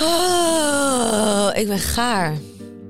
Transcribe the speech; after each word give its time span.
Oh, 0.00 1.50
ik 1.54 1.66
ben 1.68 1.78
gaar. 1.78 2.34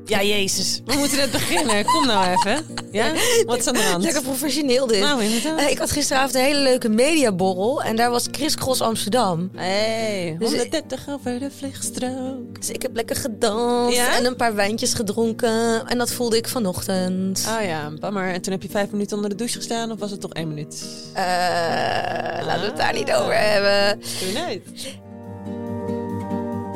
Ja, 0.06 0.22
Jezus. 0.22 0.80
We 0.84 0.94
moeten 0.96 1.18
net 1.18 1.30
beginnen. 1.30 1.84
Kom 1.84 2.06
nou 2.06 2.26
even. 2.36 2.64
Ja? 2.92 3.12
Wat 3.46 3.58
is 3.58 3.66
aan 3.66 3.74
de 3.74 3.82
hand? 3.82 4.02
Lekker 4.04 4.22
professioneel 4.22 4.86
dit. 4.86 5.00
Nou, 5.00 5.22
inderdaad. 5.24 5.60
Eh, 5.60 5.70
ik 5.70 5.78
had 5.78 5.90
gisteravond 5.90 6.34
een 6.34 6.40
hele 6.40 6.58
leuke 6.58 6.88
mediaborrel 6.88 7.82
en 7.82 7.96
daar 7.96 8.10
was 8.10 8.28
Chris 8.30 8.54
Cross 8.56 8.80
Amsterdam. 8.80 9.50
Hey, 9.54 10.36
Dus- 10.38 10.48
130 10.48 11.08
over 11.08 11.38
de 11.38 11.50
vluchtstrook. 11.58 12.54
Dus 12.60 12.70
ik 12.70 12.82
heb 12.82 12.94
lekker 12.94 13.16
gedanst 13.16 13.96
Ja? 13.96 14.16
en 14.16 14.24
een 14.24 14.36
paar 14.36 14.54
wijntjes 14.54 14.94
gedronken. 14.94 15.86
En 15.86 15.98
dat 15.98 16.10
voelde 16.12 16.36
ik 16.36 16.48
vanochtend. 16.48 17.44
Ah 17.48 17.64
ja, 17.64 17.90
bammer. 18.00 18.32
En 18.32 18.40
toen 18.42 18.52
heb 18.52 18.62
je 18.62 18.68
vijf 18.68 18.90
minuten 18.90 19.16
onder 19.16 19.30
de 19.30 19.36
douche 19.36 19.56
gestaan 19.56 19.90
of 19.92 19.98
was 19.98 20.10
het 20.10 20.20
toch 20.20 20.32
één 20.32 20.48
minuut? 20.48 20.84
Eh, 21.12 21.22
laten 22.46 22.60
we 22.60 22.66
het 22.66 22.76
daar 22.76 22.92
niet 22.94 23.12
over 23.12 23.38
hebben. 23.38 24.00
Doe 24.20 24.32
je 24.32 24.38
nooit. 24.46 24.62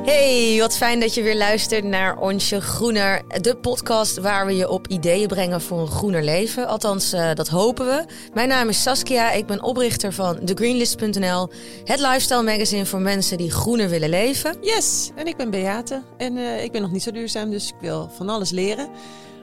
Hey, 0.08 0.56
wat 0.58 0.76
fijn 0.76 1.00
dat 1.00 1.14
je 1.14 1.22
weer 1.22 1.36
luistert 1.36 1.84
naar 1.84 2.18
Onsje 2.18 2.60
Groener. 2.60 3.22
De 3.40 3.56
podcast 3.56 4.18
waar 4.18 4.46
we 4.46 4.56
je 4.56 4.68
op 4.68 4.86
ideeën 4.86 5.28
brengen 5.28 5.60
voor 5.60 5.78
een 5.78 5.86
groener 5.86 6.22
leven. 6.22 6.66
Althans, 6.66 7.12
eh, 7.12 7.34
dat 7.34 7.48
hopen 7.48 7.86
we. 7.86 8.04
Mijn 8.34 8.48
naam 8.48 8.68
is 8.68 8.82
Saskia. 8.82 9.30
Ik 9.30 9.46
ben 9.46 9.62
oprichter 9.62 10.12
van 10.12 10.44
TheGreenlist.nl. 10.44 11.48
Het 11.84 12.00
lifestyle 12.00 12.42
magazine 12.42 12.86
voor 12.86 13.00
mensen 13.00 13.36
die 13.36 13.50
groener 13.50 13.88
willen 13.88 14.08
leven. 14.08 14.56
Yes, 14.60 15.10
en 15.14 15.26
ik 15.26 15.36
ben 15.36 15.50
Beate. 15.50 16.02
En 16.16 16.36
eh, 16.36 16.64
ik 16.64 16.72
ben 16.72 16.82
nog 16.82 16.92
niet 16.92 17.02
zo 17.02 17.10
duurzaam, 17.10 17.50
dus 17.50 17.68
ik 17.68 17.80
wil 17.80 18.10
van 18.16 18.28
alles 18.28 18.50
leren. 18.50 18.88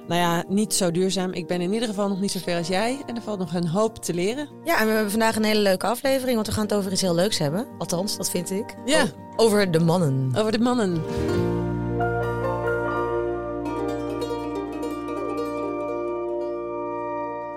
Nou 0.07 0.21
ja, 0.21 0.43
niet 0.47 0.73
zo 0.73 0.91
duurzaam. 0.91 1.31
Ik 1.31 1.47
ben 1.47 1.61
in 1.61 1.73
ieder 1.73 1.87
geval 1.87 2.07
nog 2.07 2.19
niet 2.21 2.31
zo 2.31 2.39
ver 2.39 2.57
als 2.57 2.67
jij. 2.67 3.03
En 3.05 3.15
er 3.15 3.21
valt 3.21 3.39
nog 3.39 3.53
een 3.53 3.67
hoop 3.67 3.97
te 4.03 4.13
leren. 4.13 4.47
Ja, 4.63 4.79
en 4.79 4.85
we 4.87 4.91
hebben 4.93 5.11
vandaag 5.11 5.35
een 5.35 5.43
hele 5.43 5.59
leuke 5.59 5.85
aflevering, 5.87 6.35
want 6.35 6.47
we 6.47 6.53
gaan 6.53 6.63
het 6.63 6.73
over 6.73 6.91
iets 6.91 7.01
heel 7.01 7.15
leuks 7.15 7.37
hebben. 7.37 7.67
Althans, 7.77 8.17
dat 8.17 8.29
vind 8.29 8.51
ik. 8.51 8.75
Ja. 8.85 9.03
O- 9.03 9.43
Over 9.43 9.71
de 9.71 9.79
mannen. 9.79 10.31
Over 10.35 10.51
de 10.51 10.59
mannen. 10.59 11.03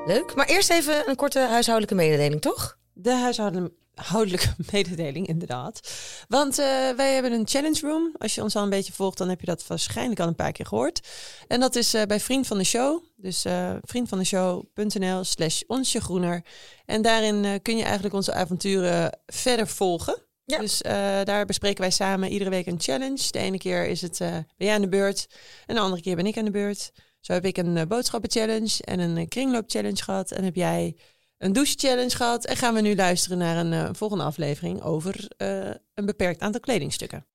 Leuk. 0.06 0.34
Maar 0.34 0.46
eerst 0.46 0.70
even 0.70 1.08
een 1.08 1.16
korte 1.16 1.38
huishoudelijke 1.40 1.94
mededeling, 1.96 2.40
toch? 2.40 2.78
De 2.92 3.12
huishoudelijke 3.14 3.74
mededeling, 4.72 5.26
inderdaad. 5.26 5.80
Want 6.28 6.58
eh, 6.58 6.66
wij 6.96 7.12
hebben 7.12 7.32
een 7.32 7.48
challenge 7.48 7.80
room. 7.80 8.14
Als 8.18 8.34
je 8.34 8.42
ons 8.42 8.56
al 8.56 8.62
een 8.62 8.70
beetje 8.70 8.92
volgt, 8.92 9.18
dan 9.18 9.28
heb 9.28 9.40
je 9.40 9.46
dat 9.46 9.66
waarschijnlijk 9.66 10.20
al 10.20 10.26
een 10.26 10.34
paar 10.34 10.52
keer 10.52 10.66
gehoord. 10.66 11.08
En 11.46 11.60
dat 11.60 11.76
is 11.76 11.94
eh, 11.94 12.02
bij 12.02 12.20
Vriend 12.20 12.46
van 12.46 12.58
de 12.58 12.64
Show. 12.64 13.04
Dus 13.16 13.44
eh 13.44 13.74
vriendvandeshow.nl 13.80 15.24
slash 15.24 15.62
onsje 15.66 16.00
groener. 16.00 16.44
En 16.84 17.02
daarin 17.02 17.62
kun 17.62 17.76
je 17.76 17.82
eigenlijk 17.82 18.14
onze 18.14 18.32
avonturen 18.32 19.18
verder 19.26 19.68
volgen. 19.68 20.22
Ja. 20.44 20.58
Dus 20.58 20.78
daar 21.24 21.46
bespreken 21.46 21.80
wij 21.80 21.90
samen 21.90 22.30
iedere 22.30 22.50
week 22.50 22.66
een 22.66 22.80
challenge. 22.80 23.30
De 23.30 23.38
ene 23.38 23.58
keer 23.58 23.86
is 23.86 24.00
het, 24.00 24.18
ben 24.18 24.46
jij 24.56 24.74
aan 24.74 24.80
de 24.80 24.88
beurt. 24.88 25.26
En 25.66 25.74
de 25.74 25.80
andere 25.80 26.02
keer 26.02 26.16
ben 26.16 26.26
ik 26.26 26.38
aan 26.38 26.44
de 26.44 26.50
beurt. 26.50 26.92
Zo 27.20 27.32
heb 27.32 27.44
ik 27.44 27.56
een 27.56 27.76
eh, 27.76 27.86
boodschappenchallenge 27.86 28.82
en 28.84 28.98
een 28.98 29.16
uh, 29.16 29.28
kringloopchallenge 29.28 30.02
gehad. 30.02 30.30
En 30.30 30.44
heb 30.44 30.54
jij 30.54 30.96
een 31.38 31.52
douche-challenge 31.52 32.16
gehad. 32.16 32.44
En 32.44 32.56
gaan 32.56 32.74
we 32.74 32.80
nu 32.80 32.96
luisteren 32.96 33.38
naar 33.38 33.56
een 33.56 33.72
eh, 33.72 33.88
volgende 33.92 34.24
aflevering 34.24 34.82
over 34.82 35.28
eh, 35.36 35.70
een 35.94 36.06
beperkt 36.06 36.40
aantal 36.40 36.60
kledingstukken. 36.60 37.26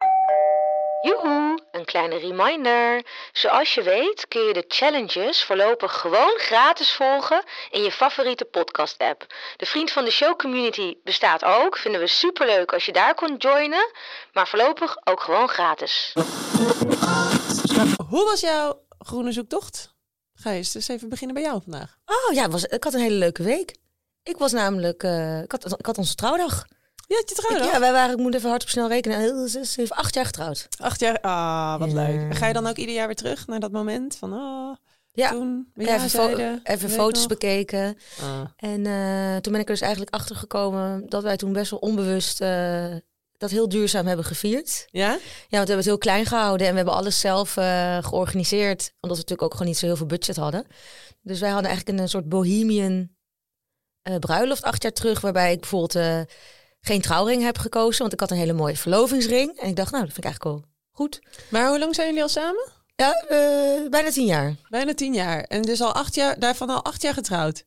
Joehoe, 1.02 1.64
een 1.72 1.86
kleine 1.86 2.18
reminder. 2.18 3.06
Zoals 3.32 3.74
je 3.74 3.82
weet 3.82 4.28
kun 4.28 4.42
je 4.42 4.54
de 4.54 4.66
challenges 4.68 5.44
voorlopig 5.44 6.00
gewoon 6.00 6.34
gratis 6.38 6.92
volgen 6.92 7.44
in 7.72 7.84
je 7.84 7.92
favoriete 7.92 8.46
podcast-app. 8.46 9.26
De 9.58 9.66
Vriend 9.66 9.92
van 9.92 10.06
de 10.06 10.12
Show 10.12 10.38
community 10.38 10.96
bestaat 11.04 11.44
ook. 11.44 11.78
Vinden 11.78 12.02
we 12.02 12.08
superleuk 12.08 12.74
als 12.74 12.86
je 12.86 12.92
daar 12.92 13.16
kon 13.16 13.36
joinen. 13.38 13.92
Maar 14.34 14.48
voorlopig 14.48 14.98
ook 15.04 15.22
gewoon 15.22 15.48
gratis. 15.48 16.14
Hoe 18.10 18.26
was 18.26 18.40
jouw 18.40 18.86
groene 19.00 19.32
zoektocht? 19.32 19.94
Ga 20.34 20.50
je 20.50 20.58
eens 20.58 20.88
even 20.88 21.10
beginnen 21.10 21.36
bij 21.36 21.44
jou 21.44 21.62
vandaag. 21.64 21.98
Oh 22.06 22.34
ja, 22.34 22.50
was, 22.50 22.64
ik 22.64 22.84
had 22.84 22.94
een 22.94 23.00
hele 23.00 23.16
leuke 23.16 23.44
week. 23.44 23.82
Ik 24.24 24.38
was 24.38 24.52
namelijk, 24.52 25.04
eh, 25.04 25.42
ik, 25.42 25.52
had, 25.52 25.80
ik 25.80 25.86
had 25.86 25.98
onze 25.98 26.16
trouwdag. 26.16 26.66
Ja, 27.08 27.18
je 27.26 27.34
trouwdag? 27.36 27.72
Ja, 27.72 27.80
wij 27.80 27.92
waren, 27.92 28.12
ik 28.12 28.22
moet 28.22 28.36
even 28.36 28.50
hard 28.50 28.64
op 28.64 28.70
snel 28.70 28.88
rekenen, 28.88 29.50
zes, 29.50 29.74
zeven, 29.74 29.96
acht 29.96 30.14
jaar 30.14 30.26
getrouwd. 30.26 30.68
Acht 30.78 31.00
jaar. 31.00 31.20
Ah, 31.22 31.80
wat 31.80 31.92
Ja. 31.92 32.08
leuk. 32.08 32.36
Ga 32.36 32.48
je 32.48 32.54
dan 32.54 32.68
ook 32.68 32.78
ieder 32.78 32.96
jaar 32.96 33.06
weer 33.06 33.16
terug 33.16 33.48
naar 33.48 33.60
dat 33.60 33.72
moment 33.72 34.16
van 34.16 34.34
oh, 34.34 34.76
Ja, 35.12 35.30
toen 35.30 35.72
ja 35.76 35.96
even, 35.96 36.10
zeiden, 36.10 36.62
foto's 36.90 37.20
nog? 37.20 37.28
bekeken. 37.28 37.98
Ah. 38.22 38.42
En 38.56 38.86
eh, 38.86 39.36
toen 39.36 39.52
ben 39.52 39.62
ik 39.62 39.68
er 39.68 39.74
dus 39.74 39.82
eigenlijk 39.82 40.14
achter 40.14 40.36
gekomen 40.36 41.10
dat 41.10 41.24
wij 41.24 41.38
toen 41.38 41.54
best 41.54 41.72
wel 41.72 41.80
onbewust 41.80 42.42
eh, 42.42 42.96
dat 43.38 43.50
heel 43.50 43.70
duurzaam 43.70 44.06
hebben 44.06 44.26
gevierd. 44.26 44.88
Ja? 44.92 45.10
Ja, 45.10 45.10
want 45.10 45.20
we 45.50 45.58
hebben 45.58 45.76
het 45.76 45.86
heel 45.86 45.98
klein 45.98 46.26
gehouden 46.26 46.66
en 46.68 46.72
we 46.72 46.78
hebben 46.78 46.96
alles 46.96 47.20
zelf 47.20 47.54
georganiseerd. 48.02 48.94
Omdat 49.00 49.18
we 49.18 49.24
natuurlijk 49.24 49.42
ook 49.42 49.52
gewoon 49.52 49.68
niet 49.68 49.78
zo 49.78 49.86
heel 49.86 49.96
veel 49.96 50.06
budget 50.06 50.36
hadden. 50.36 50.66
Dus 51.22 51.40
wij 51.40 51.50
hadden 51.50 51.70
eigenlijk 51.70 52.00
een, 52.00 52.10
soort 52.10 52.30
bohemian 52.30 53.10
eh, 54.04 54.16
bruiloft 54.16 54.64
acht 54.64 54.82
jaar 54.84 54.92
terug. 54.92 55.22
Waarbij 55.22 55.52
ik 55.52 55.60
bijvoorbeeld 55.60 55.96
eh, 55.96 56.20
geen 56.82 57.02
trouwring 57.02 57.44
heb 57.44 57.58
gekozen. 57.58 58.02
Want 58.02 58.14
ik 58.14 58.20
had 58.20 58.32
een 58.32 58.38
hele 58.38 58.54
mooie 58.54 58.78
verlovingsring. 58.78 59.60
En 59.60 59.68
ik 59.70 59.76
dacht, 59.76 59.92
nou, 59.92 60.04
dat 60.04 60.14
vind 60.14 60.26
ik 60.26 60.32
eigenlijk 60.32 60.44
wel 60.56 60.72
goed. 60.92 61.22
Maar 61.50 61.68
hoe 61.68 61.80
lang 61.80 61.96
zijn 61.96 62.08
jullie 62.08 62.22
al 62.24 62.30
samen? 62.30 62.70
Ja, 62.96 63.12
eh, 63.14 63.90
bijna 63.90 64.10
tien 64.12 64.26
jaar. 64.26 64.56
Bijna 64.70 64.94
tien 64.94 65.14
jaar. 65.14 65.44
En 65.44 65.62
dus 65.62 65.82
al 65.82 65.92
acht 65.94 66.16
jaar, 66.16 66.40
daarvan 66.40 66.70
al 66.70 66.84
acht 66.84 67.02
jaar 67.02 67.14
getrouwd. 67.14 67.64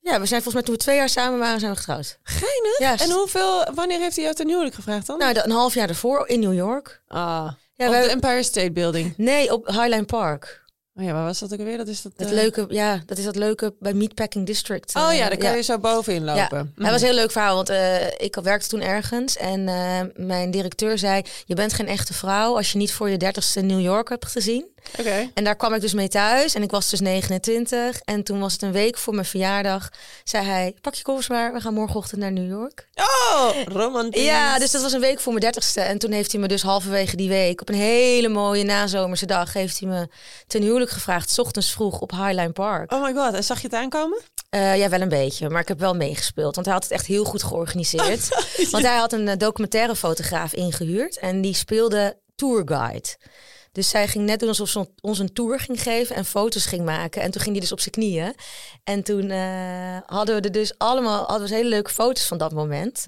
Ja, 0.00 0.20
we 0.20 0.26
zijn 0.26 0.42
volgens 0.42 0.54
mij 0.54 0.62
toen 0.62 0.74
we 0.74 0.80
twee 0.80 0.96
jaar 0.96 1.08
samen 1.08 1.38
waren, 1.38 1.60
zijn 1.60 1.72
we 1.72 1.78
getrouwd. 1.78 2.18
Geinig. 2.22 2.78
Ja, 2.78 2.98
En 2.98 3.10
hoeveel, 3.10 3.64
wanneer 3.74 3.98
heeft 3.98 4.14
hij 4.14 4.24
jou 4.24 4.36
ten 4.36 4.48
huwelijk 4.48 4.74
gevraagd 4.74 5.06
dan? 5.06 5.18
Nou, 5.18 5.38
een 5.40 5.50
half 5.50 5.74
jaar 5.74 5.88
ervoor 5.88 6.28
in 6.28 6.40
New 6.40 6.54
York. 6.54 7.02
ah, 7.08 7.50
Ja, 7.74 7.86
op 7.86 7.92
wij- 7.92 8.02
de 8.02 8.08
Empire 8.10 8.42
State 8.42 8.72
Building. 8.72 9.14
Nee, 9.16 9.52
op 9.52 9.66
Highline 9.66 10.04
Park. 10.04 10.64
Oh 10.98 11.04
ja, 11.04 11.12
waar 11.12 11.24
was 11.24 11.38
dat 11.38 11.52
ook 11.52 11.58
alweer? 11.58 11.76
Dat 11.76 11.88
is 11.88 12.02
dat... 12.02 12.12
Dat 12.16 12.26
eh, 12.26 12.32
leuke, 12.34 12.66
ja, 12.68 13.02
dat 13.06 13.18
is 13.18 13.24
dat 13.24 13.36
leuke 13.36 13.74
bij 13.78 13.94
Meatpacking 13.94 14.46
District. 14.46 14.94
Oh 14.94 15.12
ja, 15.12 15.22
eh, 15.22 15.28
daar 15.28 15.36
kan 15.36 15.56
je 15.56 15.62
zo 15.62 15.78
bovenin 15.78 16.24
Ja, 16.24 16.34
lopen. 16.34 16.72
het 16.76 16.90
was 16.90 17.00
een 17.00 17.06
heel 17.06 17.16
leuk 17.16 17.30
verhaal, 17.30 17.54
want 17.54 17.68
eh, 17.68 18.06
ik 18.06 18.34
werkte 18.42 18.68
toen 18.68 18.80
ergens 18.80 19.36
en 19.36 19.64
mijn 20.16 20.50
directeur 20.50 20.98
zei: 20.98 21.22
Je 21.44 21.54
bent 21.54 21.72
geen 21.72 21.86
echte 21.88 22.14
vrouw 22.14 22.56
als 22.56 22.72
je 22.72 22.78
niet 22.78 22.92
voor 22.92 23.08
je 23.08 23.16
dertigste 23.16 23.60
New 23.60 23.80
York 23.80 24.08
hebt 24.08 24.26
gezien. 24.26 24.66
Oké. 24.98 25.30
En 25.34 25.44
daar 25.44 25.56
kwam 25.56 25.74
ik 25.74 25.80
dus 25.80 25.92
mee 25.92 26.08
thuis 26.08 26.54
en 26.54 26.62
ik 26.62 26.70
was 26.70 26.90
dus 26.90 27.00
29. 27.00 28.00
En 28.04 28.22
toen 28.22 28.40
was 28.40 28.52
het 28.52 28.62
een 28.62 28.72
week 28.72 28.98
voor 28.98 29.14
mijn 29.14 29.26
verjaardag. 29.26 29.88
Zei 30.24 30.46
hij: 30.46 30.74
Pak 30.80 30.94
je 30.94 31.02
koffers 31.02 31.28
maar, 31.28 31.52
we 31.52 31.60
gaan 31.60 31.74
morgenochtend 31.74 32.20
naar 32.20 32.32
New 32.32 32.48
York. 32.48 32.88
Oh, 32.94 33.50
romantisch. 33.64 34.24
Ja, 34.24 34.58
dus 34.58 34.70
dat 34.70 34.82
was 34.82 34.92
een 34.92 35.00
week 35.00 35.20
voor 35.20 35.32
mijn 35.32 35.44
dertigste. 35.44 35.80
En 35.80 35.98
toen 35.98 36.12
heeft 36.12 36.32
hij 36.32 36.40
me 36.40 36.48
dus 36.48 36.62
halverwege 36.62 37.16
die 37.16 37.28
week 37.28 37.60
op 37.60 37.68
een 37.68 37.74
hele 37.74 38.28
mooie 38.28 38.64
nazomerse 38.64 39.26
dag 39.26 39.52
heeft 39.52 39.80
hij 39.80 39.88
me 39.88 40.08
ten 40.46 40.62
huwelijk 40.62 40.90
gevraagd, 40.90 41.30
's 41.30 41.38
ochtends 41.38 41.72
vroeg 41.72 42.00
op 42.00 42.10
Highline 42.10 42.52
Park. 42.52 42.92
Oh 42.92 43.02
my 43.02 43.12
god, 43.12 43.34
en 43.34 43.44
zag 43.44 43.60
je 43.60 43.66
het 43.66 43.76
aankomen? 43.76 44.20
Eh, 44.50 44.76
ja, 44.78 44.88
wel 44.88 45.00
een 45.00 45.08
beetje, 45.08 45.48
maar 45.48 45.60
ik 45.60 45.68
heb 45.68 45.78
wel 45.78 45.94
meegespeeld. 45.94 46.54
Want 46.54 46.66
hij 46.66 46.74
had 46.74 46.84
het 46.84 46.92
echt 46.92 47.06
heel 47.06 47.24
goed 47.24 47.42
georganiseerd. 47.42 48.28
Want 48.70 48.84
hij 48.84 48.96
had 48.96 49.12
een 49.12 49.28
eh, 49.28 49.36
documentaire 49.36 49.96
fotograaf 49.96 50.52
ingehuurd 50.52 51.18
en 51.18 51.40
die 51.40 51.54
speelde 51.54 52.16
tourguide. 52.34 53.08
Dus 53.78 53.88
zij 53.88 54.08
ging 54.08 54.24
net 54.24 54.40
doen 54.40 54.48
alsof 54.48 54.68
ze 54.68 54.88
ons 55.00 55.18
een 55.18 55.32
tour 55.32 55.60
ging 55.60 55.82
geven 55.82 56.16
en 56.16 56.24
foto's 56.24 56.66
ging 56.66 56.84
maken. 56.84 57.22
En 57.22 57.30
toen 57.30 57.40
ging 57.40 57.52
hij 57.52 57.60
dus 57.60 57.72
op 57.72 57.80
zijn 57.80 57.94
knieën. 57.94 58.34
En 58.84 59.02
toen 59.02 59.30
eh, 59.30 59.96
hadden 60.06 60.34
we 60.34 60.40
er 60.40 60.52
dus 60.52 60.72
allemaal 60.78 61.18
hadden 61.18 61.36
we 61.36 61.42
dus 61.42 61.56
hele 61.56 61.68
leuke 61.68 61.90
foto's 61.90 62.24
van 62.24 62.38
dat 62.38 62.52
moment. 62.52 63.04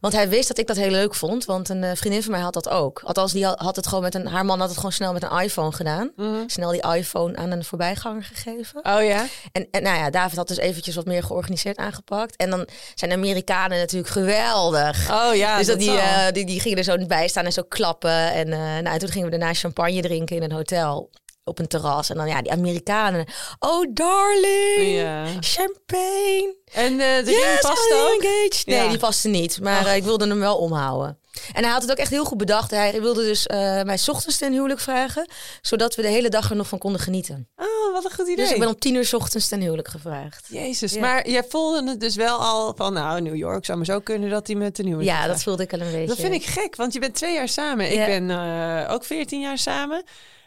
Want 0.00 0.14
hij 0.14 0.28
wist 0.28 0.48
dat 0.48 0.58
ik 0.58 0.66
dat 0.66 0.76
heel 0.76 0.90
leuk 0.90 1.14
vond. 1.14 1.44
Want 1.44 1.68
een 1.68 1.84
eh, 1.84 1.90
vriendin 1.94 2.22
van 2.22 2.30
mij 2.30 2.40
had 2.40 2.52
dat 2.52 2.68
ook. 2.68 3.00
Althans, 3.04 3.32
die 3.32 3.44
had 3.44 3.58
had 3.58 3.76
het 3.76 3.86
gewoon 3.86 4.02
met 4.02 4.14
een. 4.14 4.26
Haar 4.26 4.44
man 4.44 4.58
had 4.58 4.68
het 4.68 4.76
gewoon 4.76 4.92
snel 4.92 5.12
met 5.12 5.22
een 5.22 5.40
iPhone 5.40 5.72
gedaan. 5.72 6.12
Snel 6.46 6.70
die 6.70 6.82
iPhone 6.94 7.36
aan 7.36 7.50
een 7.50 7.64
voorbijganger 7.64 8.22
gegeven. 8.32 8.84
Oh 8.84 9.04
ja? 9.04 9.26
En, 9.52 9.68
en 9.70 9.82
nou 9.82 9.96
ja, 9.96 10.10
David 10.10 10.36
had 10.36 10.48
dus 10.48 10.56
eventjes 10.56 10.94
wat 10.94 11.06
meer 11.06 11.22
georganiseerd 11.22 11.76
aangepakt. 11.76 12.36
En 12.36 12.50
dan 12.50 12.66
zijn 12.94 13.10
de 13.10 13.16
Amerikanen 13.16 13.78
natuurlijk 13.78 14.12
geweldig. 14.12 15.10
Oh 15.10 15.34
ja, 15.34 15.58
dus 15.58 15.66
dat 15.66 15.78
die, 15.78 15.98
eh, 15.98 16.32
die, 16.32 16.46
die 16.46 16.60
gingen 16.60 16.78
er 16.78 16.84
zo 16.84 17.06
bij 17.06 17.28
staan 17.28 17.44
en 17.44 17.52
zo 17.52 17.62
klappen. 17.68 18.32
En, 18.32 18.48
nou, 18.48 18.86
en 18.86 18.98
toen 18.98 19.08
gingen 19.08 19.30
we 19.30 19.38
daarna 19.38 19.54
champagne 19.54 20.02
drinken 20.08 20.36
in 20.36 20.42
een 20.42 20.52
hotel 20.52 21.10
op 21.44 21.58
een 21.58 21.66
terras. 21.68 22.10
En 22.10 22.16
dan 22.16 22.28
ja, 22.28 22.42
die 22.42 22.52
Amerikanen. 22.52 23.26
Oh, 23.58 23.86
darling. 23.94 24.94
Ja. 24.96 25.24
Champagne. 25.40 26.56
En 26.72 27.00
eh 27.00 27.24
de 27.24 27.58
past 27.60 27.90
I'm 27.90 27.96
ook? 27.98 28.22
Nee, 28.66 28.76
Ja. 28.84 28.88
die 28.88 28.98
paste 28.98 29.28
niet. 29.28 29.60
Maar 29.60 29.86
eh, 29.86 29.96
ik 29.96 30.04
wilde 30.04 30.26
hem 30.26 30.38
wel 30.40 30.56
omhouden. 30.56 31.18
En 31.52 31.62
hij 31.62 31.72
had 31.72 31.82
het 31.82 31.90
ook 31.90 31.96
echt 31.96 32.10
heel 32.10 32.24
goed 32.24 32.38
bedacht. 32.38 32.70
Hij 32.70 33.00
wilde 33.00 33.22
dus 33.22 33.46
eh, 33.46 33.82
mij 33.82 33.98
ochtends 34.06 34.38
ten 34.38 34.52
huwelijk 34.52 34.80
vragen. 34.80 35.28
Zodat 35.62 35.94
we 35.94 36.02
de 36.02 36.08
hele 36.08 36.28
dag 36.28 36.50
er 36.50 36.56
nog 36.56 36.68
van 36.68 36.78
konden 36.78 37.00
genieten. 37.00 37.48
Oh, 37.56 37.92
wat 37.92 38.04
een 38.04 38.10
goed 38.10 38.28
idee. 38.28 38.36
Dus 38.36 38.52
ik 38.52 38.58
ben 38.58 38.68
om 38.68 38.78
tien 38.78 38.94
uur 38.94 39.04
's 39.04 39.12
ochtends 39.12 39.48
ten 39.48 39.60
huwelijk 39.60 39.88
gevraagd. 39.88 40.46
Jezus, 40.48 40.92
Ja. 40.92 41.00
maar 41.00 41.28
jij 41.28 41.44
voelde 41.48 41.88
het 41.88 42.00
dus 42.00 42.14
wel 42.14 42.38
al 42.38 42.72
van, 42.76 42.92
nou, 42.92 43.20
New 43.20 43.36
York 43.36 43.64
zou 43.64 43.76
maar 43.78 43.86
zo 43.86 44.00
kunnen 44.00 44.30
dat 44.30 44.46
hij 44.46 44.56
met 44.56 44.74
ten 44.74 44.84
huwelijk 44.86 45.10
Ja, 45.10 45.26
dat 45.26 45.42
voelde 45.42 45.62
ik 45.62 45.72
al 45.72 45.80
een 45.80 45.92
beetje. 45.92 46.06
Dat 46.06 46.16
vind 46.16 46.34
ik 46.34 46.44
gek, 46.44 46.76
want 46.76 46.92
je 46.92 46.98
bent 47.00 47.14
twee 47.14 47.34
jaar 47.34 47.48
samen. 47.48 47.92
Ja. 47.92 48.06
Ik 48.06 48.06
ben 48.06 48.30
eh, 48.30 48.92
ook 48.92 49.04
veertien 49.04 49.40
jaar 49.40 49.58
samen. 49.58 50.02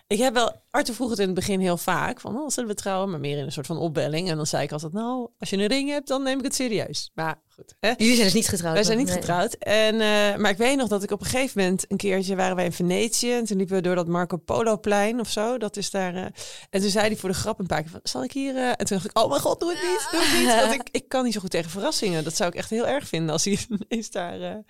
Ik 0.08 0.18
heb 0.18 0.34
wel, 0.34 0.62
Arthur 0.72 0.94
vroeg 0.96 1.10
het 1.10 1.20
in 1.20 1.26
het 1.26 1.36
begin 1.36 1.60
heel 1.60 1.78
vaak, 1.78 2.20
van 2.20 2.38
oh, 2.38 2.50
zullen 2.50 2.70
we 2.70 2.76
trouwen? 2.76 3.10
Maar 3.10 3.20
meer 3.20 3.38
in 3.38 3.44
een 3.44 3.52
soort 3.52 3.66
van 3.66 3.78
opbelling. 3.78 4.30
En 4.30 4.36
dan 4.38 4.46
zei 4.48 4.64
ik 4.64 4.72
altijd, 4.72 4.94
nou, 4.94 5.30
als 5.40 5.50
je 5.50 5.58
een 5.58 5.66
ring 5.68 5.90
hebt, 5.90 6.08
dan 6.08 6.24
neem 6.24 6.38
ik 6.38 6.44
het 6.44 6.56
serieus. 6.56 7.12
Maar 7.14 7.42
goed. 7.56 7.76
Hè? 7.80 7.90
Jullie 7.98 8.14
zijn 8.14 8.24
dus 8.26 8.34
niet 8.34 8.48
getrouwd? 8.48 8.74
Wij 8.74 8.84
zijn 8.84 8.98
niet 8.98 9.08
Nee. 9.08 9.16
getrouwd. 9.16 9.54
En, 9.54 9.94
eh, 9.94 10.36
maar 10.38 10.50
ik 10.50 10.58
weet 10.58 10.78
nog 10.78 10.88
dat 10.88 11.04
ik 11.04 11.12
op 11.12 11.20
een 11.20 11.26
gegeven 11.26 11.62
moment 11.62 11.86
een 11.92 11.98
keertje 11.98 12.36
waren 12.36 12.56
wij 12.56 12.66
in 12.66 12.72
Venetië. 12.72 13.32
En 13.34 13.46
toen 13.46 13.58
liepen 13.58 13.76
we 13.76 13.82
door 13.82 13.96
dat 13.96 14.08
Marco 14.08 14.38
Polo 14.38 14.78
plein 14.80 15.20
of 15.20 15.30
zo. 15.30 15.58
Dat 15.58 15.78
is 15.78 15.92
daar. 15.92 16.16
eh, 16.16 16.22
en 16.70 16.82
toen 16.82 16.90
zei 16.90 17.08
hij 17.08 17.16
voor 17.18 17.30
de 17.30 17.36
grap 17.36 17.60
een 17.60 17.66
paar 17.66 17.82
keer 17.82 17.92
van, 17.92 18.00
zal 18.04 18.24
ik 18.24 18.32
hier... 18.32 18.56
eh?" 18.56 18.68
En 18.70 18.78
toen 18.78 18.98
dacht 18.98 19.06
ik, 19.06 19.18
oh 19.18 19.30
mijn 19.30 19.42
god, 19.42 19.60
doe 19.60 19.70
het 19.70 19.82
niet, 19.82 20.08
doe 20.12 20.22
het 20.24 20.40
niet. 20.40 20.56
Want 20.62 20.74
ik, 20.74 20.90
ik 20.92 21.10
kan 21.10 21.24
niet 21.24 21.34
zo 21.34 21.40
goed 21.40 21.52
tegen 21.52 21.72
verrassingen. 21.72 22.24
Dat 22.24 22.36
zou 22.36 22.50
ik 22.50 22.56
echt 22.56 22.70
heel 22.70 22.88
erg 22.88 23.08
vinden 23.08 23.32
als 23.32 23.46
hij 23.46 23.58
ineens 23.90 24.10
daar... 24.12 24.64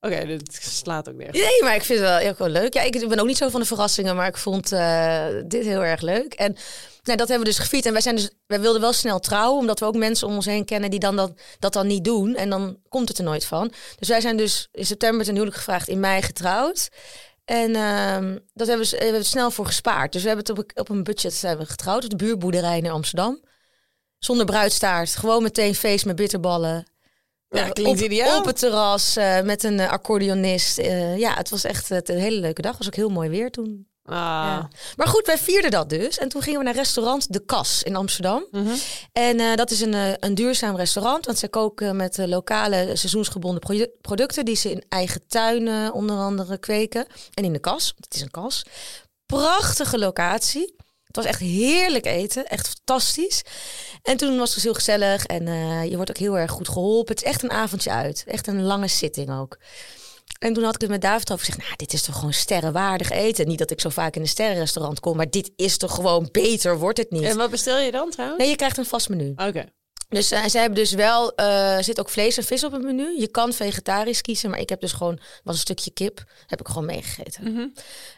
Oké, 0.00 0.26
dit 0.26 0.58
slaat 0.62 1.08
ook 1.08 1.14
nergens. 1.14 1.38
Nee, 1.38 1.62
maar 1.62 1.74
ik 1.74 1.82
vind 1.82 1.98
het 1.98 2.08
wel, 2.08 2.30
ook 2.30 2.38
wel 2.38 2.48
leuk. 2.48 2.74
Ja, 2.74 2.82
ik 2.82 3.08
ben 3.08 3.18
ook 3.20 3.26
niet 3.26 3.36
zo 3.36 3.48
van 3.48 3.60
de 3.60 3.66
verrassingen, 3.66 4.16
maar 4.16 4.28
ik 4.28 4.36
vond 4.36 4.72
eh, 4.72 5.26
dit 5.44 5.64
heel 5.64 5.84
erg 5.84 6.00
leuk. 6.00 6.34
En 6.34 6.56
nou, 7.02 7.18
dat 7.18 7.28
hebben 7.28 7.46
we 7.46 7.52
dus 7.52 7.58
gevierd. 7.58 7.86
En 7.86 7.92
wij, 7.92 8.00
zijn 8.00 8.16
dus, 8.16 8.30
wij 8.46 8.60
wilden 8.60 8.80
wel 8.80 8.92
snel 8.92 9.18
trouwen, 9.18 9.58
omdat 9.58 9.80
we 9.80 9.86
ook 9.86 9.96
mensen 9.96 10.26
om 10.26 10.34
ons 10.34 10.46
heen 10.46 10.64
kennen 10.64 10.90
die 10.90 11.00
dan 11.00 11.16
dat, 11.16 11.32
dat 11.58 11.72
dan 11.72 11.86
niet 11.86 12.04
doen. 12.04 12.34
En 12.34 12.50
dan 12.50 12.78
komt 12.88 13.08
het 13.08 13.18
er 13.18 13.24
nooit 13.24 13.44
van. 13.44 13.72
Dus 13.98 14.08
wij 14.08 14.20
zijn 14.20 14.36
dus 14.36 14.68
in 14.72 14.86
september 14.86 15.24
ten 15.24 15.34
huwelijk 15.34 15.56
gevraagd, 15.56 15.88
in 15.88 16.00
mei 16.00 16.22
getrouwd. 16.22 16.88
En 17.44 17.74
ehm, 17.76 18.38
dat 18.54 18.66
hebben 18.66 18.86
we, 18.90 19.10
we 19.12 19.22
snel 19.22 19.50
voor 19.50 19.66
gespaard. 19.66 20.12
Dus 20.12 20.22
we 20.22 20.28
hebben 20.28 20.46
het 20.46 20.58
op, 20.58 20.80
op 20.80 20.88
een 20.88 21.02
budget 21.02 21.34
zijn 21.34 21.58
we 21.58 21.66
getrouwd. 21.66 22.04
Op 22.04 22.10
de 22.10 22.16
buurboerderij 22.16 22.78
in 22.78 22.90
Amsterdam. 22.90 23.40
Zonder 24.18 24.46
bruidstaart. 24.46 25.16
Gewoon 25.16 25.42
meteen 25.42 25.74
feest 25.74 26.06
met 26.06 26.16
bitterballen. 26.16 26.86
Ja, 27.48 27.64
Eh, 27.64 27.70
klinkt 27.70 28.00
op, 28.00 28.06
ideaal. 28.06 28.38
Op 28.38 28.44
het 28.44 28.58
terras 28.58 29.16
eh, 29.16 29.40
met 29.40 29.62
een 29.62 29.80
eh, 29.80 29.90
accordeonist. 29.90 30.76
Ja, 31.16 31.34
het 31.34 31.50
was 31.50 31.64
echt 31.64 31.90
een 31.90 32.18
hele 32.18 32.40
leuke 32.40 32.62
dag. 32.62 32.76
was 32.78 32.86
ook 32.86 32.94
heel 32.94 33.08
mooi 33.08 33.28
weer 33.28 33.50
toen. 33.50 33.86
Ah. 34.04 34.14
Ja. 34.14 34.68
Maar 34.96 35.06
goed, 35.06 35.26
wij 35.26 35.38
vierden 35.38 35.70
dat 35.70 35.88
dus. 35.88 36.18
En 36.18 36.28
toen 36.28 36.42
gingen 36.42 36.58
we 36.58 36.64
naar 36.64 36.74
restaurant 36.74 37.32
De 37.32 37.44
Kas 37.44 37.82
in 37.82 37.96
Amsterdam. 37.96 38.46
Mhm. 38.50 38.74
En 39.12 39.56
dat 39.56 39.70
is 39.70 39.80
een, 39.80 39.94
een 40.24 40.34
duurzaam 40.34 40.76
restaurant. 40.76 41.26
Want 41.26 41.38
zij 41.38 41.48
koken 41.48 41.96
met 41.96 42.18
lokale 42.18 42.90
seizoensgebonden 42.96 43.60
produ- 43.60 43.90
producten... 44.00 44.44
die 44.44 44.56
ze 44.56 44.70
in 44.70 44.84
eigen 44.88 45.26
tuinen 45.28 45.92
onder 45.92 46.16
andere 46.16 46.58
kweken. 46.58 47.06
En 47.34 47.44
in 47.44 47.52
de 47.52 47.58
kas, 47.58 47.92
want 47.92 48.04
het 48.04 48.14
is 48.14 48.20
een 48.20 48.30
kas. 48.30 48.62
Prachtige 49.26 49.98
locatie. 49.98 50.74
Het 51.06 51.16
was 51.16 51.24
echt 51.24 51.40
heerlijk 51.40 52.06
eten. 52.06 52.46
Echt 52.46 52.68
fantastisch. 52.68 53.42
En 54.02 54.16
toen 54.16 54.38
was 54.38 54.46
het 54.46 54.54
dus 54.54 54.62
heel 54.62 54.74
gezellig. 54.74 55.26
En 55.26 55.48
eh, 55.48 55.84
je 55.84 55.96
wordt 55.96 56.10
ook 56.10 56.16
heel 56.16 56.38
erg 56.38 56.50
goed 56.50 56.68
geholpen. 56.68 57.14
Het 57.14 57.24
is 57.24 57.30
echt 57.30 57.42
een 57.42 57.50
avondje 57.50 57.90
uit. 57.90 58.24
Echt 58.26 58.46
een 58.46 58.62
lange 58.62 58.88
zitting 58.88 59.30
ook. 59.30 59.58
En 60.38 60.52
toen 60.52 60.64
had 60.64 60.74
ik 60.74 60.80
het 60.80 60.90
met 60.90 61.00
David 61.00 61.32
over 61.32 61.44
gezegd, 61.44 61.62
nou, 61.62 61.76
dit 61.76 61.92
is 61.92 62.02
toch 62.02 62.14
gewoon 62.14 62.32
sterrenwaardig 62.32 63.10
eten. 63.10 63.48
Niet 63.48 63.58
dat 63.58 63.70
ik 63.70 63.80
zo 63.80 63.88
vaak 63.88 64.16
in 64.16 64.20
een 64.20 64.28
sterrenrestaurant 64.28 65.00
kom, 65.00 65.16
maar 65.16 65.30
dit 65.30 65.50
is 65.56 65.76
toch 65.76 65.94
gewoon 65.94 66.28
beter, 66.32 66.78
wordt 66.78 66.98
het 66.98 67.10
niet. 67.10 67.22
En 67.22 67.36
wat 67.36 67.50
bestel 67.50 67.78
je 67.78 67.90
dan 67.90 68.10
trouwens? 68.10 68.40
Nee, 68.40 68.50
je 68.50 68.56
krijgt 68.56 68.78
een 68.78 68.86
vast 68.86 69.08
menu. 69.08 69.32
Oké. 69.36 69.64
Dus 70.08 70.32
uh, 70.32 70.44
zij 70.46 70.60
hebben 70.60 70.78
dus 70.78 70.92
wel, 70.92 71.34
eh, 71.34 71.76
er 71.76 71.84
zit 71.84 72.00
ook 72.00 72.10
vlees 72.10 72.36
en 72.36 72.44
vis 72.44 72.64
op 72.64 72.72
het 72.72 72.82
menu. 72.82 73.20
Je 73.20 73.28
kan 73.28 73.52
vegetarisch 73.52 74.20
kiezen, 74.20 74.50
maar 74.50 74.58
ik 74.58 74.68
heb 74.68 74.80
dus 74.80 74.92
gewoon, 74.92 75.18
was 75.44 75.54
een 75.54 75.60
stukje 75.60 75.90
kip, 75.90 76.24
heb 76.46 76.60
ik 76.60 76.66
gewoon 76.66 76.84
meegegeten. 76.84 77.52
Mhm. 77.52 77.66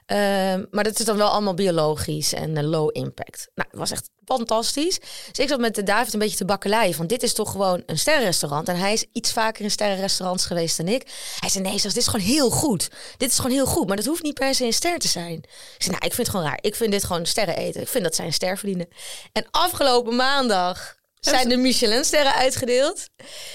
Ehm, 0.06 0.64
maar 0.70 0.84
dat 0.84 0.98
is 0.98 1.04
dan 1.04 1.16
wel 1.16 1.28
allemaal 1.28 1.54
biologisch 1.54 2.32
en 2.32 2.56
eh, 2.56 2.64
low 2.64 2.90
impact. 2.92 3.48
Nou, 3.54 3.68
het 3.70 3.78
was 3.78 3.90
echt 3.90 4.10
fantastisch. 4.24 4.98
Dus 4.98 5.38
ik 5.38 5.48
zat 5.48 5.60
met 5.60 5.74
de 5.74 5.82
David 5.82 6.12
een 6.12 6.18
beetje 6.18 6.36
te 6.36 6.44
bakkeleien 6.44 6.94
van 6.94 7.06
dit 7.06 7.22
is 7.22 7.32
toch 7.34 7.50
gewoon 7.50 7.82
een 7.86 7.98
sterrenrestaurant. 7.98 8.68
En 8.68 8.76
hij 8.76 8.92
is 8.92 9.06
iets 9.12 9.32
vaker 9.32 9.64
in 9.64 9.70
sterrenrestaurants 9.70 10.46
geweest 10.46 10.76
dan 10.76 10.88
ik. 10.88 11.02
Hij 11.40 11.48
zei 11.48 11.64
nee, 11.64 11.78
Sas, 11.78 11.92
dit 11.92 12.02
is 12.02 12.08
gewoon 12.08 12.26
heel 12.26 12.50
goed. 12.50 12.90
Dit 13.16 13.30
is 13.30 13.36
gewoon 13.36 13.52
heel 13.52 13.66
goed, 13.66 13.86
maar 13.86 13.96
dat 13.96 14.06
hoeft 14.06 14.22
niet 14.22 14.34
per 14.34 14.54
se 14.54 14.64
een 14.64 14.72
ster 14.72 14.98
te 14.98 15.08
zijn. 15.08 15.36
Ik 15.36 15.82
zei 15.82 15.90
nou, 15.90 16.04
ik 16.04 16.14
vind 16.14 16.16
het 16.16 16.28
gewoon 16.28 16.46
raar. 16.46 16.58
Ik 16.60 16.74
vind 16.74 16.92
dit 16.92 17.04
gewoon 17.04 17.26
sterren 17.26 17.56
eten. 17.56 17.80
Ik 17.80 17.88
vind 17.88 18.04
dat 18.04 18.14
zij 18.14 18.26
een 18.26 18.32
ster 18.32 18.58
verdienen. 18.58 18.88
En 19.32 19.46
afgelopen 19.50 20.16
maandag 20.16 20.97
zijn 21.20 21.48
de 21.48 21.56
Michelin-sterren 21.56 22.34
uitgedeeld. 22.34 23.04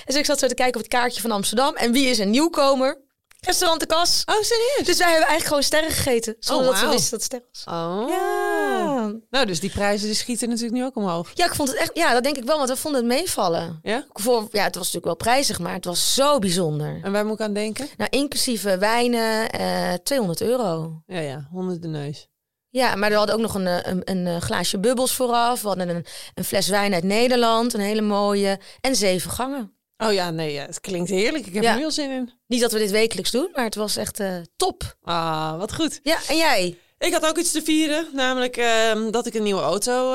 Dus 0.05 0.15
ik 0.15 0.25
zat 0.25 0.39
zo 0.39 0.47
te 0.47 0.53
kijken 0.53 0.75
op 0.75 0.81
het 0.81 0.93
kaartje 0.99 1.21
van 1.21 1.31
Amsterdam. 1.31 1.75
En 1.75 1.91
wie 1.91 2.07
is 2.07 2.17
een 2.19 2.29
nieuwkomer? 2.29 3.01
Restaurant 3.45 3.79
de 3.79 3.85
Kas. 3.85 4.21
Oh, 4.25 4.41
serieus? 4.41 4.85
Dus 4.85 4.97
wij 4.97 5.07
hebben 5.09 5.27
eigenlijk 5.27 5.45
gewoon 5.47 5.63
sterren 5.63 5.91
gegeten. 5.91 6.35
Zonder 6.39 6.65
Oh, 6.65 6.71
dat 6.71 6.79
we 6.79 6.85
wauw. 6.85 6.97
wisten 6.97 7.19
dat 7.19 7.29
het 7.29 7.41
ster 7.53 7.65
was. 7.65 7.79
Oh. 7.83 8.09
Ja. 8.09 9.13
Nou, 9.29 9.45
dus 9.45 9.59
die 9.59 9.69
prijzen 9.69 10.07
die 10.07 10.15
schieten 10.15 10.47
natuurlijk 10.49 10.75
nu 10.75 10.85
ook 10.85 10.95
omhoog. 10.95 11.31
ja, 11.33 11.45
ik 11.45 11.55
vond 11.55 11.69
het 11.69 11.77
echt... 11.77 11.91
Ja, 11.93 12.13
dat 12.13 12.23
denk 12.23 12.37
ik 12.37 12.43
wel, 12.43 12.57
want 12.57 12.69
we 12.69 12.75
vonden 12.75 13.01
het 13.09 13.19
meevallen. 13.19 13.79
Ja? 13.83 14.05
Voor, 14.13 14.47
ja, 14.51 14.63
het 14.63 14.75
was 14.75 14.93
natuurlijk 14.93 15.05
wel 15.05 15.15
prijzig, 15.33 15.59
maar 15.59 15.73
het 15.73 15.85
was 15.85 16.13
zo 16.13 16.39
bijzonder. 16.39 16.99
En 17.03 17.11
waar 17.11 17.25
moet 17.25 17.39
ik 17.39 17.45
aan 17.45 17.53
denken? 17.53 17.87
Nou, 17.97 18.09
inclusief 18.09 18.65
eh, 18.65 18.77
wijnen, 18.77 19.49
eh 19.49 19.93
200 20.03 20.41
euro. 20.41 21.01
Ja, 21.07 21.19
ja, 21.19 21.47
honderd 21.51 21.81
de 21.81 21.87
neus. 21.87 22.27
Ja, 22.73 22.95
maar 22.95 23.09
we 23.09 23.15
hadden 23.15 23.35
ook 23.35 23.41
nog 23.41 23.55
een, 23.55 23.67
eh, 23.67 23.77
een, 23.91 24.01
een 24.03 24.27
eh, 24.27 24.41
glaasje 24.41 24.79
bubbels 24.79 25.13
vooraf. 25.15 25.61
We 25.61 25.67
hadden 25.67 25.89
een, 25.89 26.05
een 26.33 26.43
fles 26.43 26.67
wijn 26.67 26.93
uit 26.93 27.03
Nederland, 27.03 27.73
een 27.73 27.79
hele 27.79 28.01
mooie. 28.01 28.59
En 28.81 28.95
zeven 28.95 29.31
gangen. 29.31 29.73
Oh 29.97 30.13
ja, 30.13 30.29
nee, 30.31 30.53
ja, 30.53 30.65
het 30.65 30.81
klinkt 30.81 31.09
heerlijk. 31.09 31.45
Ik 31.45 31.53
heb 31.53 31.63
Ja. 31.63 31.71
er 31.71 31.77
heel 31.77 31.91
zin 31.91 32.11
in. 32.11 32.31
Niet 32.47 32.61
dat 32.61 32.71
we 32.71 32.77
dit 32.79 32.91
wekelijks 32.91 33.31
doen, 33.31 33.49
maar 33.53 33.63
het 33.63 33.75
was 33.75 33.95
echt 33.97 34.19
eh, 34.19 34.35
top. 34.55 34.95
Ah, 35.03 35.57
wat 35.57 35.73
goed. 35.75 35.99
Ja, 36.03 36.17
en 36.27 36.37
jij? 36.37 36.77
Ik 36.97 37.13
had 37.13 37.25
ook 37.25 37.37
iets 37.37 37.51
te 37.51 37.61
vieren, 37.63 38.07
namelijk 38.13 38.57
ehm, 38.57 39.11
dat 39.11 39.25
ik 39.25 39.33
een 39.33 39.43
nieuwe 39.43 39.61
auto 39.61 40.13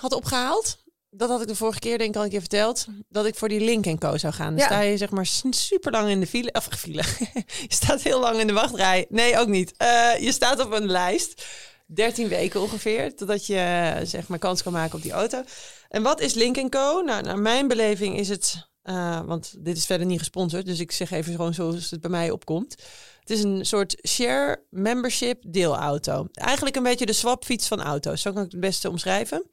had 0.00 0.12
opgehaald. 0.12 0.78
Dat 1.10 1.28
had 1.28 1.40
ik 1.40 1.48
de 1.48 1.54
vorige 1.54 1.78
keer 1.78 1.98
denk 1.98 2.10
ik 2.10 2.16
al 2.16 2.24
een 2.24 2.30
keer 2.30 2.40
verteld. 2.40 2.86
Dat 3.08 3.26
ik 3.26 3.34
voor 3.34 3.48
die 3.48 3.60
Link 3.60 4.00
Co 4.00 4.16
zou 4.16 4.32
gaan. 4.32 4.48
Dan 4.48 4.56
Ja. 4.58 4.64
sta 4.64 4.80
je 4.80 4.96
zeg 4.96 5.10
maar 5.10 5.26
super 5.50 5.92
lang 5.92 6.08
in 6.08 6.20
de 6.20 6.26
file. 6.26 6.52
Of 6.52 6.68
file. 6.78 7.02
je 7.68 7.74
staat 7.74 8.02
heel 8.02 8.20
lang 8.20 8.38
in 8.40 8.46
de 8.46 8.52
wachtrij. 8.52 9.06
Nee, 9.08 9.38
ook 9.38 9.48
niet. 9.48 9.72
Je 10.18 10.32
staat 10.32 10.60
op 10.64 10.72
een 10.72 10.86
lijst. 10.90 11.44
13 11.86 12.28
weken 12.28 12.60
ongeveer. 12.60 13.14
Totdat 13.16 13.46
je 13.46 13.56
eh, 13.56 14.06
zeg 14.06 14.28
maar 14.28 14.38
kans 14.38 14.62
kan 14.62 14.72
maken 14.72 14.96
op 14.96 15.02
die 15.02 15.12
auto. 15.12 15.42
En 15.88 16.02
wat 16.02 16.20
is 16.20 16.34
Link 16.34 16.70
Co? 16.70 17.00
Nou, 17.00 17.22
naar 17.22 17.38
mijn 17.38 17.68
beleving 17.68 18.18
is 18.18 18.28
het... 18.28 18.68
eh, 18.82 19.20
want 19.24 19.54
dit 19.58 19.76
is 19.76 19.86
verder 19.86 20.06
niet 20.06 20.18
gesponsord. 20.18 20.66
Dus 20.66 20.80
ik 20.80 20.92
zeg 20.92 21.10
even 21.10 21.32
gewoon 21.34 21.54
zoals 21.54 21.90
het 21.90 22.00
bij 22.00 22.10
mij 22.10 22.30
opkomt. 22.30 22.76
Het 23.20 23.30
is 23.30 23.42
een 23.42 23.66
soort 23.66 23.96
share 24.08 24.64
membership 24.70 25.42
deelauto. 25.46 26.26
Eigenlijk 26.32 26.76
een 26.76 26.82
beetje 26.82 27.06
de 27.06 27.12
swapfiets 27.12 27.68
van 27.68 27.80
auto's. 27.82 28.22
Zo 28.22 28.32
kan 28.32 28.44
ik 28.44 28.50
het 28.50 28.60
beste 28.60 28.88
omschrijven. 28.88 29.50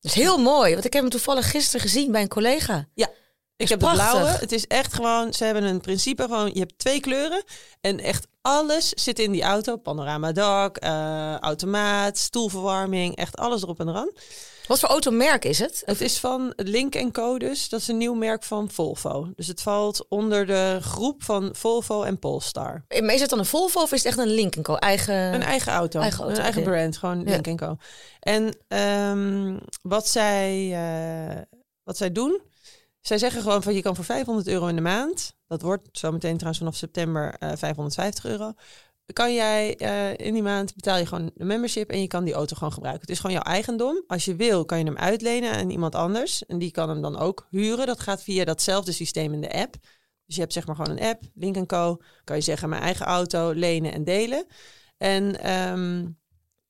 Dat 0.00 0.10
is 0.10 0.22
heel 0.22 0.38
mooi, 0.38 0.72
want 0.72 0.84
ik 0.84 0.92
heb 0.92 1.02
hem 1.02 1.10
toevallig 1.10 1.50
gisteren 1.50 1.80
gezien 1.80 2.12
bij 2.12 2.22
een 2.22 2.28
collega. 2.28 2.88
Ik 3.56 3.68
heb 3.68 3.78
prachtig. 3.78 4.06
de 4.06 4.10
blauwe. 4.10 4.38
Het 4.38 4.52
is 4.52 4.66
echt 4.66 4.94
gewoon, 4.94 5.32
ze 5.34 5.44
hebben 5.44 5.62
een 5.62 5.80
principe 5.80 6.22
gewoon, 6.22 6.50
je 6.52 6.58
hebt 6.58 6.78
twee 6.78 7.00
kleuren 7.00 7.44
en 7.80 7.98
echt 8.00 8.26
alles 8.42 8.88
zit 8.88 9.18
in 9.18 9.32
die 9.32 9.42
auto. 9.42 9.76
Panorama 9.76 10.32
dak, 10.32 10.76
eh, 10.76 11.36
automaat, 11.36 12.18
stoelverwarming, 12.18 13.16
echt 13.16 13.36
alles 13.36 13.62
erop 13.62 13.80
en 13.80 13.88
eraan. 13.88 14.10
Wat 14.70 14.80
voor 14.80 14.88
automerk 14.88 15.44
is 15.44 15.58
het? 15.58 15.82
Het 15.84 16.00
is 16.00 16.18
van 16.18 16.52
Link 16.56 17.12
Co 17.12 17.38
dus, 17.38 17.68
dat 17.68 17.80
is 17.80 17.88
een 17.88 17.96
nieuw 17.96 18.14
merk 18.14 18.42
van 18.42 18.70
Volvo. 18.70 19.28
Dus 19.36 19.46
het 19.46 19.62
valt 19.62 20.08
onder 20.08 20.46
de 20.46 20.78
groep 20.80 21.22
van 21.22 21.48
Volvo 21.52 22.02
en 22.02 22.18
Polestar. 22.18 22.84
Maar 23.00 23.14
is 23.14 23.20
het 23.20 23.30
dan 23.30 23.38
een 23.38 23.46
Volvo 23.46 23.80
of 23.80 23.92
is 23.92 24.04
het 24.04 24.06
echt 24.06 24.18
een 24.26 24.34
Lincoln 24.34 24.64
Co? 24.64 24.74
Eigen... 24.74 25.14
Een 25.14 25.42
eigen 25.42 25.72
auto. 25.72 26.00
eigen 26.00 26.20
auto, 26.20 26.36
Een 26.36 26.42
eigen 26.42 26.62
brand, 26.62 26.96
gewoon 26.96 27.24
Ja. 27.24 27.38
Link 27.42 27.58
Co. 27.58 27.76
En 28.20 28.56
ehm, 28.68 29.58
wat, 29.82 30.08
zij, 30.08 30.72
eh, 30.72 31.42
wat 31.82 31.96
zij 31.96 32.12
doen, 32.12 32.40
zij 33.00 33.18
zeggen 33.18 33.42
gewoon 33.42 33.62
van 33.62 33.74
je 33.74 33.82
kan 33.82 33.96
voor 33.96 34.04
500 34.04 34.46
euro 34.48 34.66
in 34.66 34.76
de 34.76 34.82
maand, 34.82 35.32
dat 35.46 35.62
wordt 35.62 35.88
zometeen 35.92 36.34
trouwens 36.34 36.58
vanaf 36.58 36.76
september 36.76 37.34
eh 37.34 37.52
550 37.56 38.24
euro, 38.24 38.52
kan 39.12 39.34
jij 39.34 39.76
eh, 39.76 40.26
in 40.26 40.32
die 40.32 40.42
maand 40.42 40.74
betaal 40.74 40.98
je 40.98 41.06
gewoon 41.06 41.30
de 41.34 41.44
membership 41.44 41.90
en 41.90 42.00
je 42.00 42.06
kan 42.06 42.24
die 42.24 42.34
auto 42.34 42.56
gewoon 42.56 42.72
gebruiken. 42.72 43.02
Het 43.02 43.10
is 43.10 43.18
gewoon 43.20 43.36
jouw 43.36 43.52
eigendom. 43.52 44.04
Als 44.06 44.24
je 44.24 44.36
wil, 44.36 44.64
kan 44.64 44.78
je 44.78 44.84
hem 44.84 44.96
uitlenen 44.96 45.52
aan 45.52 45.70
iemand 45.70 45.94
anders 45.94 46.46
en 46.46 46.58
die 46.58 46.70
kan 46.70 46.88
hem 46.88 47.02
dan 47.02 47.18
ook 47.18 47.46
huren. 47.50 47.86
Dat 47.86 48.00
gaat 48.00 48.22
via 48.22 48.44
datzelfde 48.44 48.92
systeem 48.92 49.32
in 49.32 49.40
de 49.40 49.52
app. 49.52 49.76
Dus 50.26 50.34
je 50.34 50.40
hebt 50.40 50.52
zeg 50.52 50.66
maar 50.66 50.76
gewoon 50.76 50.96
een 50.96 51.04
app, 51.04 51.22
Link 51.34 51.68
Co. 51.68 51.96
Kan 52.24 52.36
je 52.36 52.42
zeggen 52.42 52.68
mijn 52.68 52.82
eigen 52.82 53.06
auto 53.06 53.50
lenen 53.50 53.92
en 53.92 54.04
delen. 54.04 54.46
En 54.96 55.40
ehm, 55.40 56.08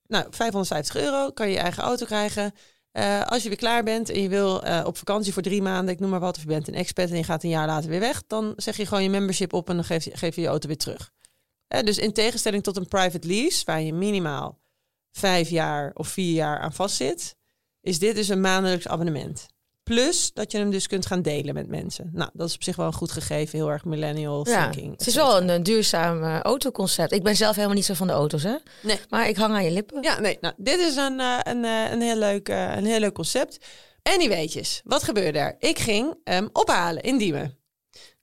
nou, 0.07 0.27
550 0.31 0.97
euro 0.97 1.31
kan 1.31 1.47
je 1.47 1.53
je 1.53 1.59
eigen 1.59 1.83
auto 1.83 2.07
krijgen. 2.07 2.53
Eh, 2.93 3.23
als 3.23 3.43
je 3.43 3.49
weer 3.49 3.59
klaar 3.59 3.83
bent 3.83 4.11
en 4.11 4.23
je 4.23 4.29
wil 4.29 4.63
eh, 4.63 4.83
op 4.87 4.97
vakantie 4.97 5.33
voor 5.33 5.43
drie 5.43 5.63
maanden, 5.63 5.95
ik 5.95 6.01
noem 6.01 6.11
maar 6.11 6.21
wat, 6.21 6.37
of 6.37 6.43
je 6.43 6.49
bent 6.49 6.69
een 6.69 6.75
expat 6.75 7.11
en 7.11 7.17
je 7.17 7.25
gaat 7.25 7.43
een 7.43 7.49
jaar 7.49 7.67
later 7.67 7.91
weer 7.91 8.01
weg, 8.01 8.23
dan 8.27 8.53
zeg 8.57 8.77
je 8.77 8.87
gewoon 8.87 9.03
je 9.03 9.11
membership 9.11 9.53
op 9.53 9.69
en 9.69 9.75
dan 9.75 9.85
geef 9.85 10.05
je, 10.05 10.17
geef 10.17 10.35
je 10.35 10.41
je 10.41 10.47
auto 10.47 10.67
weer 10.67 10.77
terug. 10.77 11.11
Dus 11.85 11.99
in 11.99 12.13
tegenstelling 12.13 12.63
tot 12.63 12.77
een 12.77 12.89
private 12.89 13.27
lease, 13.27 13.65
waar 13.65 13.81
je 13.81 13.93
minimaal 13.93 14.59
vijf 15.11 15.49
jaar 15.49 15.91
of 15.95 16.09
vier 16.09 16.35
jaar 16.35 16.59
aan 16.59 16.73
vastzit, 16.73 17.37
is 17.81 17.99
dit 17.99 18.15
dus 18.15 18.29
een 18.29 18.41
maandelijks 18.41 18.89
abonnement. 18.89 19.47
Plus 19.95 20.31
dat 20.35 20.53
je 20.53 20.59
hem 20.59 20.71
dus 20.71 20.87
kunt 20.87 21.07
gaan 21.07 21.23
delen 21.23 21.55
met 21.55 21.69
mensen. 21.69 22.11
Nou, 22.13 22.31
dat 22.33 22.49
is 22.49 22.55
op 22.55 22.63
zich 22.63 22.77
wel 22.77 22.87
een 22.87 22.93
goed 22.93 23.11
gegeven, 23.11 23.59
heel 23.59 23.71
erg 23.71 23.85
millennial 23.85 24.49
Ja, 24.49 24.71
thinking. 24.71 24.99
het 24.99 25.07
is 25.07 25.15
wel 25.15 25.37
een, 25.41 25.51
eh, 25.51 25.63
duurzaam 25.63 26.23
eh, 26.25 26.41
autoconcept. 26.41 27.13
Ik 27.13 27.23
ben 27.23 27.37
zelf 27.37 27.55
helemaal 27.55 27.77
niet 27.77 27.85
zo 27.85 27.95
van 27.95 28.07
de 28.07 28.13
auto's, 28.13 28.43
hè? 28.43 28.55
Nee. 28.83 28.99
Maar 29.09 29.29
ik 29.29 29.37
hang 29.37 29.55
aan 29.55 29.65
je 29.65 29.71
lippen. 29.71 30.03
Ja, 30.03 30.21
nee, 30.21 30.39
nou, 30.41 30.55
dit 30.57 30.79
is 30.79 30.97
een, 30.97 31.21
eh, 31.21 31.39
een, 31.43 31.65
een, 31.65 32.01
heel 32.01 32.17
leuk, 32.17 32.49
een 32.49 32.85
heel 32.85 32.99
leuk 32.99 33.15
concept. 33.15 33.59
Anyways, 34.03 34.81
wat 34.85 35.03
gebeurde 35.03 35.39
er? 35.39 35.57
Ik 35.59 35.79
ging 35.79 36.15
hem 36.25 36.49
ophalen 36.53 37.03
in 37.03 37.19
Diemen. 37.19 37.59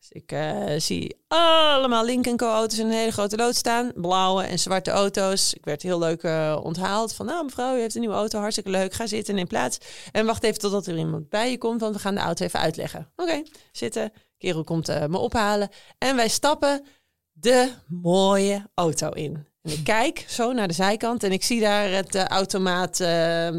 Dus 0.10 0.22
ik 0.22 0.32
eh, 0.32 0.80
zie 0.80 1.16
allemaal 1.28 2.06
Lincoln 2.06 2.38
Co-auto's 2.38 2.80
in 2.80 2.86
een 2.86 2.92
hele 2.92 3.12
grote 3.12 3.36
lood 3.38 3.56
staan. 3.56 3.92
Blauwe 3.96 4.44
en 4.44 4.60
zwarte 4.60 4.92
auto's. 4.92 5.54
Ik 5.54 5.66
werd 5.66 5.82
heel 5.82 6.00
leuk 6.00 6.24
uh, 6.24 6.60
onthaald 6.64 7.14
van, 7.14 7.26
nou 7.26 7.44
mevrouw, 7.44 7.76
u 7.76 7.80
heeft 7.80 7.96
een 7.96 8.02
nieuwe 8.02 8.16
auto, 8.16 8.40
hartstikke 8.40 8.70
leuk. 8.70 8.94
Ga 8.94 9.08
zitten, 9.08 9.36
neem 9.36 9.48
plaats. 9.48 9.78
En 10.12 10.26
wacht 10.26 10.44
even 10.44 10.60
totdat 10.60 10.88
er 10.88 10.98
iemand 10.98 11.30
bij 11.30 11.52
je 11.52 11.58
komt, 11.58 11.82
want 11.82 11.96
we 11.96 12.02
gaan 12.02 12.16
de 12.16 12.22
auto 12.22 12.46
even 12.46 12.60
uitleggen. 12.60 13.12
Oké, 13.16 13.44
zitten. 13.72 14.12
Kerel 14.38 14.64
komt 14.64 14.90
uh, 14.90 15.06
me 15.06 15.18
ophalen. 15.18 15.70
En 15.98 16.16
wij 16.16 16.28
stappen 16.28 16.86
de 17.32 17.72
mooie 17.88 18.70
auto 18.74 19.10
in. 19.10 19.48
En 19.62 19.72
ik 19.72 19.84
kijk 19.84 20.26
zo 20.28 20.54
naar 20.54 20.68
de 20.68 20.74
zijkant 20.74 21.24
en 21.24 21.32
ik 21.32 21.44
zie 21.44 21.62
daar 21.62 21.92
het 21.92 22.16
uh, 22.16 22.26
automaat 22.26 23.00
uh, 23.00 23.50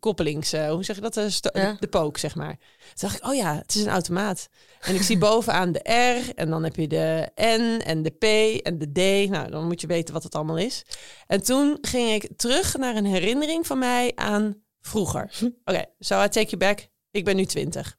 koppelings, 0.00 0.54
uh, 0.54 0.70
hoe 0.70 0.84
zeg 0.84 0.96
je 0.96 1.02
dat? 1.02 1.14
De, 1.14 1.50
Ja. 1.52 1.76
de 1.80 1.86
pook, 1.86 2.18
zeg 2.18 2.34
maar. 2.34 2.56
Toen 2.94 3.08
dacht 3.08 3.16
ik, 3.16 3.26
oh 3.26 3.34
ja, 3.34 3.56
het 3.56 3.74
is 3.74 3.82
een 3.82 3.90
automaat. 3.90 4.48
En 4.86 4.94
ik 4.94 5.02
zie 5.02 5.18
bovenaan 5.18 5.72
de 5.72 5.92
R 5.92 6.34
en 6.34 6.50
dan 6.50 6.64
heb 6.64 6.76
je 6.76 6.86
de 6.86 7.30
N 7.34 7.80
en 7.84 8.02
de 8.02 8.10
P 8.10 8.24
en 8.62 8.78
de 8.78 8.92
D. 8.92 9.30
Nou, 9.30 9.50
dan 9.50 9.66
moet 9.66 9.80
je 9.80 9.86
weten 9.86 10.14
wat 10.14 10.22
het 10.22 10.34
allemaal 10.34 10.58
is. 10.58 10.84
En 11.26 11.42
toen 11.42 11.78
ging 11.80 12.10
ik 12.10 12.28
terug 12.36 12.76
naar 12.76 12.96
een 12.96 13.06
herinnering 13.06 13.66
van 13.66 13.78
mij 13.78 14.12
aan 14.14 14.62
vroeger. 14.80 15.30
Oké, 15.64 15.84
so 15.98 16.22
I 16.22 16.28
take 16.28 16.46
you 16.46 16.56
back. 16.56 16.88
Ik 17.10 17.24
ben 17.24 17.36
nu 17.36 17.44
20. 17.44 17.98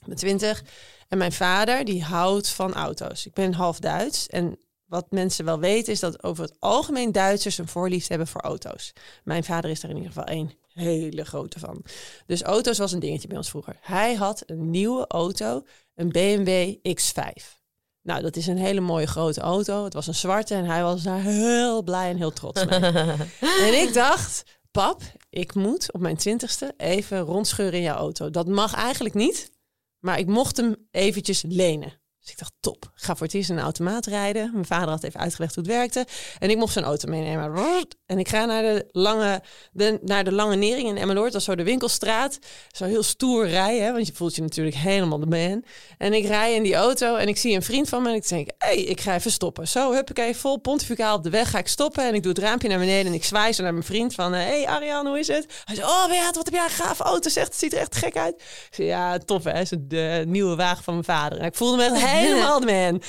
Ik 0.00 0.06
ben 0.06 0.16
20 0.16 0.64
en 1.08 1.18
mijn 1.18 1.32
vader 1.32 1.84
die 1.84 2.02
houdt 2.02 2.48
van 2.48 2.74
auto's. 2.74 3.26
Ik 3.26 3.32
ben 3.32 3.52
half 3.52 3.78
Duits 3.78 4.28
en 4.28 4.58
wat 4.84 5.10
mensen 5.10 5.44
wel 5.44 5.58
weten 5.58 5.92
is 5.92 6.00
dat 6.00 6.22
over 6.22 6.44
het 6.44 6.56
algemeen 6.58 7.12
Duitsers 7.12 7.58
een 7.58 7.68
voorliefde 7.68 8.08
hebben 8.08 8.26
voor 8.26 8.40
auto's. 8.40 8.92
Mijn 9.24 9.44
vader 9.44 9.70
is 9.70 9.82
er 9.82 9.88
in 9.88 9.96
ieder 9.96 10.12
geval 10.12 10.26
één 10.26 10.52
hele 10.74 11.24
grote 11.24 11.58
van. 11.58 11.84
Dus 12.26 12.42
auto's 12.42 12.78
was 12.78 12.92
een 12.92 13.00
dingetje 13.00 13.28
bij 13.28 13.36
ons 13.36 13.50
vroeger. 13.50 13.76
Hij 13.80 14.14
had 14.14 14.42
een 14.46 14.70
nieuwe 14.70 15.06
auto, 15.06 15.62
een 15.94 16.08
BMW 16.08 16.74
X5. 17.00 17.62
Nou, 18.02 18.22
dat 18.22 18.36
is 18.36 18.46
een 18.46 18.58
hele 18.58 18.80
mooie 18.80 19.06
grote 19.06 19.40
auto. 19.40 19.84
Het 19.84 19.94
was 19.94 20.06
een 20.06 20.14
zwarte 20.14 20.54
en 20.54 20.64
hij 20.64 20.82
was 20.82 21.02
daar 21.02 21.20
heel 21.20 21.82
blij 21.82 22.10
en 22.10 22.16
heel 22.16 22.32
trots 22.32 22.64
mee. 22.64 22.78
en 23.66 23.80
ik 23.82 23.90
dacht, 23.92 24.42
pap, 24.70 25.02
ik 25.30 25.54
moet 25.54 25.92
op 25.92 26.00
mijn 26.00 26.16
twintigste 26.16 26.74
even 26.76 27.20
rondscheuren 27.20 27.78
in 27.78 27.84
jouw 27.84 27.96
auto. 27.96 28.30
Dat 28.30 28.46
mag 28.46 28.74
eigenlijk 28.74 29.14
niet, 29.14 29.50
maar 29.98 30.18
ik 30.18 30.26
mocht 30.26 30.56
hem 30.56 30.76
eventjes 30.90 31.42
lenen. 31.42 31.92
Dus 32.24 32.32
ik 32.32 32.38
dacht, 32.38 32.52
top. 32.60 32.90
Ga 32.94 33.16
voor 33.16 33.26
het 33.26 33.34
eerst 33.34 33.50
in 33.50 33.56
een 33.56 33.62
automaat 33.62 34.06
rijden. 34.06 34.50
Mijn 34.52 34.64
vader 34.64 34.88
had 34.88 35.02
even 35.02 35.20
uitgelegd 35.20 35.54
hoe 35.54 35.64
het 35.64 35.72
werkte. 35.72 36.06
En 36.38 36.50
ik 36.50 36.56
mocht 36.56 36.72
zijn 36.72 36.84
auto 36.84 37.08
meenemen. 37.08 37.86
En 38.06 38.18
ik 38.18 38.28
ga 38.28 38.44
naar 38.44 38.62
de 38.62 38.88
lange, 38.92 39.42
de, 39.72 39.98
naar 40.02 40.24
de 40.24 40.32
lange 40.32 40.56
nering 40.56 40.88
in 40.88 40.96
Emmeloord. 40.96 41.32
Dat 41.32 41.40
is 41.40 41.46
zo 41.46 41.54
de 41.54 41.62
winkelstraat. 41.62 42.38
Zo 42.70 42.84
heel 42.84 43.02
stoer 43.02 43.48
rijden, 43.48 43.92
want 43.92 44.06
je 44.06 44.12
voelt 44.14 44.34
je 44.34 44.42
natuurlijk 44.42 44.76
helemaal 44.76 45.18
de 45.18 45.26
man. 45.26 45.64
En 45.98 46.12
ik 46.12 46.26
rij 46.26 46.54
in 46.54 46.62
die 46.62 46.74
auto 46.74 47.16
en 47.16 47.28
ik 47.28 47.36
zie 47.36 47.54
een 47.54 47.62
vriend 47.62 47.88
van 47.88 48.02
me. 48.02 48.08
En 48.08 48.14
ik 48.14 48.28
denk, 48.28 48.50
hé, 48.58 48.68
hey, 48.68 48.82
ik 48.82 49.00
ga 49.00 49.14
even 49.14 49.30
stoppen. 49.30 49.68
Zo, 49.68 49.92
huppakee, 49.92 50.36
vol 50.36 50.56
pontificaal 50.56 51.16
op 51.16 51.22
de 51.22 51.30
weg 51.30 51.50
ga 51.50 51.58
ik 51.58 51.68
stoppen. 51.68 52.04
En 52.04 52.14
ik 52.14 52.22
doe 52.22 52.32
het 52.32 52.40
raampje 52.40 52.68
naar 52.68 52.78
beneden 52.78 53.06
en 53.06 53.14
ik 53.14 53.24
zwaai 53.24 53.52
zo 53.52 53.62
naar 53.62 53.72
mijn 53.72 53.84
vriend 53.84 54.14
van... 54.14 54.32
Hé, 54.32 54.40
hey, 54.40 54.66
Arjan, 54.66 55.06
hoe 55.06 55.18
is 55.18 55.28
het? 55.28 55.46
Hij 55.64 55.74
zegt, 55.74 55.88
oh 55.88 56.32
wat 56.34 56.44
heb 56.44 56.54
jij 56.54 56.64
een 56.64 56.70
gaaf 56.70 57.00
auto, 57.00 57.30
zegt. 57.30 57.46
Het 57.46 57.56
ziet 57.56 57.72
er 57.72 57.78
echt 57.78 57.96
gek 57.96 58.16
uit. 58.16 58.42
Ja, 58.70 59.18
tof 59.18 59.44
hè, 59.44 59.60
is 59.60 59.72
de 59.78 60.24
nieuwe 60.26 60.56
wagen 60.56 60.84
van 60.84 60.92
mijn 60.94 61.06
vader. 61.06 61.38
En 61.38 61.46
ik 61.46 61.54
voelde 61.54 61.76
me 61.76 61.82
echt 61.84 62.13
helemaal 62.18 62.60
de 62.64 62.66
man. 62.66 63.02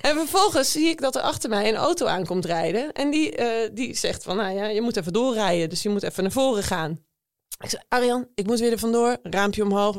En 0.00 0.16
vervolgens 0.16 0.72
zie 0.72 0.88
ik 0.88 1.00
dat 1.00 1.16
er 1.16 1.22
achter 1.22 1.50
mij 1.50 1.68
een 1.68 1.76
auto 1.76 2.06
aankomt 2.06 2.44
rijden. 2.44 2.92
En 2.92 3.10
die, 3.10 3.38
uh, 3.38 3.68
die 3.72 3.94
zegt 3.94 4.22
van, 4.22 4.36
nou 4.36 4.54
ja, 4.54 4.66
je 4.66 4.80
moet 4.80 4.96
even 4.96 5.12
doorrijden. 5.12 5.68
Dus 5.68 5.82
je 5.82 5.88
moet 5.88 6.02
even 6.02 6.22
naar 6.22 6.32
voren 6.32 6.62
gaan. 6.62 7.06
Ik 7.58 7.70
zeg, 7.70 7.82
Arjan, 7.88 8.28
ik 8.34 8.46
moet 8.46 8.58
weer 8.58 8.72
er 8.72 8.78
vandoor. 8.78 9.16
Raampje 9.22 9.62
omhoog. 9.62 9.96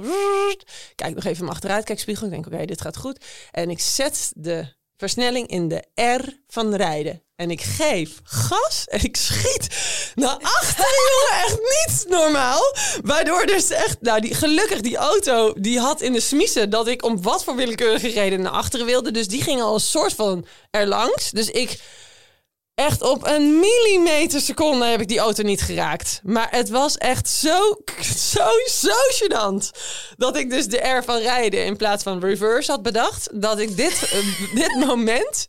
Kijk 0.95 1.15
nog 1.15 1.23
even 1.23 1.43
mijn 1.43 1.55
achteruit. 1.55 1.85
Kijk 1.85 1.99
spiegel. 1.99 2.25
Ik 2.25 2.31
denk, 2.31 2.45
oké, 2.45 2.53
okay, 2.53 2.65
dit 2.65 2.81
gaat 2.81 2.97
goed. 2.97 3.25
En 3.51 3.69
ik 3.69 3.79
zet 3.79 4.31
de 4.35 4.77
versnelling 4.99 5.47
in 5.47 5.67
de 5.67 5.83
R 5.95 6.21
van 6.47 6.75
rijden. 6.75 7.23
En 7.35 7.51
ik 7.51 7.61
geef 7.61 8.09
gas 8.23 8.85
en 8.87 9.03
ik 9.03 9.15
schiet 9.17 9.67
naar 10.15 10.37
achter, 10.41 10.85
jongen. 11.09 11.45
Echt 11.45 11.59
niet 11.59 12.05
normaal. 12.09 12.61
Waardoor 13.03 13.45
dus 13.45 13.69
echt, 13.69 14.01
nou, 14.01 14.21
die, 14.21 14.33
gelukkig 14.33 14.81
die 14.81 14.97
auto, 14.97 15.53
die 15.57 15.79
had 15.79 16.01
in 16.01 16.13
de 16.13 16.19
smiezen 16.19 16.69
dat 16.69 16.87
ik 16.87 17.03
om 17.03 17.21
wat 17.21 17.43
voor 17.43 17.55
willekeurige 17.55 18.07
reden 18.07 18.41
naar 18.41 18.51
achteren 18.51 18.85
wilde. 18.85 19.11
Dus 19.11 19.27
die 19.27 19.41
ging 19.41 19.61
al 19.61 19.73
een 19.73 19.79
soort 19.79 20.13
van 20.13 20.45
erlangs. 20.71 21.31
Dus 21.31 21.49
ik, 21.49 21.79
echt 22.79 23.01
op 23.01 23.27
een 23.27 23.59
millimeter 23.59 24.41
seconde 24.41 24.85
heb 24.85 25.01
ik 25.01 25.07
die 25.07 25.19
auto 25.19 25.43
niet 25.43 25.61
geraakt. 25.61 26.19
Maar 26.23 26.47
het 26.51 26.69
was 26.69 26.97
echt 26.97 27.29
zo, 27.29 27.77
zo, 28.33 28.47
zo 28.65 28.93
gênant. 29.13 29.69
Dat 30.17 30.37
ik 30.37 30.49
dus 30.49 30.67
de 30.67 30.77
R 30.77 31.03
van 31.03 31.17
rijden 31.17 31.65
in 31.65 31.77
plaats 31.77 32.03
van 32.03 32.19
reverse 32.19 32.71
had 32.71 32.81
bedacht. 32.81 33.29
Dat 33.33 33.59
ik 33.59 33.75
dit, 33.75 34.13
uh, 34.13 34.55
dit 34.61 34.85
moment 34.85 35.47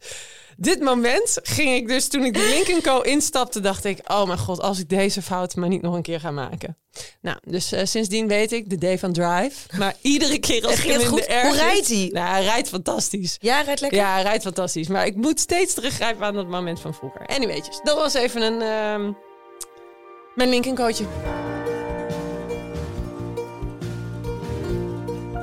dit 0.60 0.80
moment 0.80 1.38
ging 1.42 1.74
ik 1.74 1.88
dus, 1.88 2.08
toen 2.08 2.24
ik 2.24 2.34
de 2.34 2.48
Lincoln 2.54 2.82
Co. 2.82 3.00
instapte, 3.00 3.60
dacht 3.60 3.84
ik, 3.84 3.98
oh 4.10 4.26
mijn 4.26 4.38
god, 4.38 4.60
als 4.60 4.78
ik 4.78 4.88
deze 4.88 5.22
fout 5.22 5.56
maar 5.56 5.68
niet 5.68 5.82
nog 5.82 5.94
een 5.94 6.02
keer 6.02 6.20
ga 6.20 6.30
maken. 6.30 6.76
Nou, 7.20 7.38
dus 7.42 7.72
uh, 7.72 7.80
sindsdien 7.84 8.28
weet 8.28 8.52
ik, 8.52 8.70
de 8.70 8.78
day 8.78 8.98
van 8.98 9.12
Drive. 9.12 9.76
Maar 9.78 9.94
iedere 10.12 10.38
keer 10.38 10.66
als 10.66 10.78
ik 10.84 10.90
hem 10.90 11.00
in 11.00 11.06
goed? 11.06 11.26
de 11.26 11.34
R 11.34 11.46
Hoe 11.46 11.54
rijdt 11.56 11.88
hij? 11.88 12.08
Nou, 12.12 12.28
hij 12.28 12.42
rijdt 12.42 12.68
fantastisch. 12.68 13.36
Ja, 13.38 13.54
hij 13.54 13.64
rijdt 13.64 13.80
lekker. 13.80 13.98
Ja, 13.98 14.12
hij 14.12 14.22
rijdt 14.22 14.42
fantastisch. 14.42 14.88
Maar 14.88 15.06
ik 15.06 15.16
moet 15.16 15.40
steeds 15.40 15.74
teruggrijpen 15.74 16.26
aan 16.26 16.34
dat 16.34 16.48
moment 16.48 16.80
van 16.80 16.94
vroeger. 16.94 17.26
Anyways, 17.26 17.80
dat 17.82 17.96
was 17.96 18.14
even 18.14 18.42
een... 18.42 18.62
ehm, 18.62 19.12
mijn 20.34 20.48
Lincoln 20.48 20.76
coachje. 20.76 21.04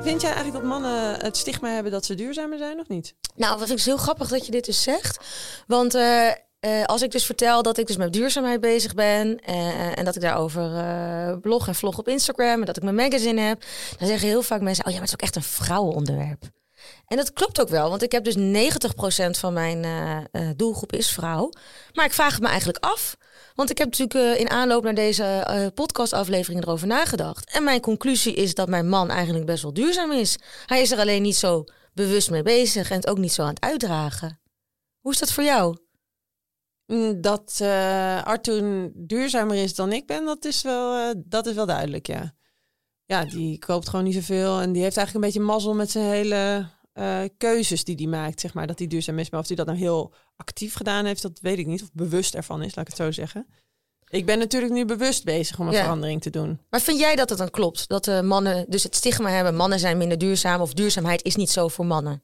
Vind 0.07 0.21
jij 0.21 0.31
eigenlijk 0.31 0.63
dat 0.63 0.71
mannen 0.71 1.19
het 1.19 1.37
stigma 1.37 1.69
hebben 1.69 1.91
dat 1.91 2.05
ze 2.05 2.15
duurzamer 2.15 2.57
zijn 2.57 2.79
of 2.79 2.87
niet? 2.87 3.13
Nou, 3.35 3.57
wat 3.57 3.67
vind 3.67 3.79
ik 3.79 3.85
heel 3.85 3.97
grappig 3.97 4.27
dat 4.27 4.45
je 4.45 4.51
dit 4.51 4.65
dus 4.65 4.83
zegt. 4.83 5.25
Want 5.67 5.95
eh, 5.95 6.27
eh, 6.27 6.35
als 6.85 7.01
ik 7.01 7.11
dus 7.11 7.25
vertel 7.25 7.61
dat 7.61 7.77
ik 7.77 7.87
dus 7.87 7.97
met 7.97 8.13
duurzaamheid 8.13 8.61
bezig 8.61 8.93
ben 8.93 9.39
eh, 9.39 9.97
en 9.97 10.05
dat 10.05 10.15
ik 10.15 10.21
daarover 10.21 11.39
blog 11.39 11.67
en 11.67 11.75
vlog 11.75 11.97
op 11.97 12.07
Instagram 12.07 12.59
en 12.59 12.65
dat 12.65 12.77
ik 12.77 12.83
mijn 12.83 12.95
magazine 12.95 13.41
heb, 13.41 13.63
dan 13.97 14.07
zeggen 14.07 14.27
heel 14.27 14.41
vaak 14.41 14.61
mensen: 14.61 14.85
Oh 14.85 14.91
ja, 14.91 14.97
maar 14.97 15.07
het 15.07 15.19
is 15.19 15.25
ook 15.25 15.33
echt 15.33 15.35
een 15.35 15.51
vrouwenonderwerp. 15.63 16.43
En 17.07 17.17
dat 17.17 17.33
klopt 17.33 17.61
ook 17.61 17.69
wel, 17.69 17.89
want 17.89 18.01
ik 18.01 18.11
heb 18.11 18.23
dus 18.23 18.35
90% 18.37 18.39
van 19.29 19.53
mijn 19.53 19.85
doelgroep 20.55 20.93
is 20.93 21.09
vrouw. 21.09 21.49
Maar 21.93 22.05
ik 22.05 22.13
vraag 22.13 22.33
het 22.33 22.41
me 22.41 22.47
eigenlijk 22.47 22.83
af. 22.83 23.17
Want 23.57 23.69
ik 23.69 23.77
heb 23.77 23.87
natuurlijk 23.89 24.35
eh, 24.35 24.39
in 24.39 24.49
aanloop 24.49 24.83
naar 24.83 24.93
deze 24.93 25.23
eh, 25.23 25.67
podcastaflevering 25.73 26.61
erover 26.63 26.87
nagedacht. 26.87 27.51
En 27.51 27.63
mijn 27.63 27.81
conclusie 27.81 28.33
is 28.33 28.53
dat 28.53 28.67
mijn 28.67 28.89
man 28.89 29.09
eigenlijk 29.09 29.45
best 29.45 29.63
wel 29.63 29.73
duurzaam 29.73 30.11
is. 30.11 30.37
Hij 30.65 30.81
is 30.81 30.91
er 30.91 30.99
alleen 30.99 31.21
niet 31.21 31.35
zo 31.35 31.63
bewust 31.93 32.29
mee 32.29 32.43
bezig 32.43 32.89
en 32.89 32.95
het 32.95 33.07
ook 33.07 33.17
niet 33.17 33.33
zo 33.33 33.41
aan 33.41 33.49
het 33.49 33.61
uitdragen. 33.61 34.39
Hoe 34.99 35.11
is 35.11 35.19
dat 35.19 35.31
voor 35.31 35.43
jou? 35.43 35.77
Mm, 36.85 37.21
Dat 37.21 37.57
eh 37.61 38.23
Artoon 38.23 38.91
duurzamer 38.95 39.55
is 39.55 39.75
dan 39.75 39.91
ik 39.91 40.05
ben, 40.05 40.25
dat 40.25 40.45
is 40.45 40.61
wel, 40.61 41.13
dat 41.25 41.45
is 41.45 41.53
wel 41.55 41.65
duidelijk, 41.65 42.07
ja. 42.07 42.33
Ja, 43.05 43.25
die 43.25 43.59
koopt 43.59 43.89
gewoon 43.89 44.05
niet 44.05 44.13
zoveel. 44.13 44.59
En 44.59 44.71
die 44.71 44.81
heeft 44.81 44.97
eigenlijk 44.97 45.25
een 45.25 45.31
beetje 45.31 45.51
mazzel 45.51 45.73
met 45.73 45.91
zijn 45.91 46.05
hele 46.05 46.69
eh, 46.97 47.23
keuzes 47.37 47.83
die 47.83 47.95
hij 47.95 48.05
maakt, 48.05 48.39
zeg 48.39 48.53
maar. 48.53 48.67
Dat 48.67 48.79
hij 48.79 48.87
duurzaam 48.87 49.19
is. 49.19 49.29
Maar 49.29 49.39
of 49.39 49.47
hij 49.47 49.55
dat 49.55 49.65
nou 49.65 49.77
heel 49.77 50.13
actief 50.35 50.73
gedaan 50.73 51.05
heeft, 51.05 51.21
dat 51.21 51.39
weet 51.39 51.57
ik 51.57 51.65
niet. 51.65 51.81
Of 51.81 51.89
bewust 51.93 52.35
ervan 52.35 52.63
is, 52.63 52.75
laat 52.75 52.87
ik 52.87 52.93
het 52.97 53.01
zo 53.05 53.11
zeggen. 53.11 53.47
Ik 54.09 54.25
ben 54.25 54.39
natuurlijk 54.39 54.73
nu 54.73 54.85
bewust 54.85 55.23
bezig 55.23 55.59
om 55.59 55.67
een 55.67 55.73
Ja. 55.73 55.81
verandering 55.81 56.21
te 56.21 56.29
doen. 56.29 56.59
Maar 56.69 56.81
vind 56.81 56.99
jij 56.99 57.15
dat 57.15 57.29
het 57.29 57.37
dan 57.37 57.49
klopt? 57.49 57.87
Dat 57.87 58.03
de 58.03 58.21
mannen 58.21 58.65
dus 58.69 58.83
het 58.83 58.95
stigma 58.95 59.29
hebben, 59.29 59.55
mannen 59.55 59.79
zijn 59.79 59.97
minder 59.97 60.17
duurzaam 60.17 60.61
of 60.61 60.73
duurzaamheid 60.73 61.23
is 61.23 61.35
niet 61.35 61.49
zo 61.49 61.67
voor 61.67 61.85
mannen? 61.85 62.23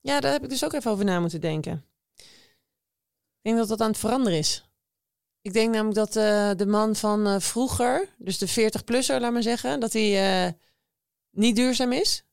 Ja, 0.00 0.20
daar 0.20 0.32
heb 0.32 0.42
ik 0.42 0.48
dus 0.48 0.64
ook 0.64 0.72
even 0.72 0.90
over 0.90 1.04
na 1.04 1.20
moeten 1.20 1.40
denken. 1.40 1.84
Ik 3.42 3.42
denk 3.42 3.56
dat 3.56 3.68
dat 3.68 3.80
aan 3.80 3.88
het 3.90 3.98
veranderen 3.98 4.38
is. 4.38 4.64
Ik 5.42 5.52
denk 5.52 5.74
namelijk 5.74 5.96
dat 5.96 6.16
eh, 6.16 6.50
de 6.56 6.66
man 6.66 6.96
van 6.96 7.26
eh, 7.26 7.40
vroeger, 7.40 8.08
dus 8.18 8.38
de 8.38 8.48
40-plusser, 8.48 9.20
laat 9.20 9.32
maar 9.32 9.42
zeggen, 9.42 9.80
dat 9.80 9.92
hij 9.92 10.44
eh, 10.46 10.52
niet 11.30 11.56
duurzaam 11.56 11.92
is. 11.92 12.24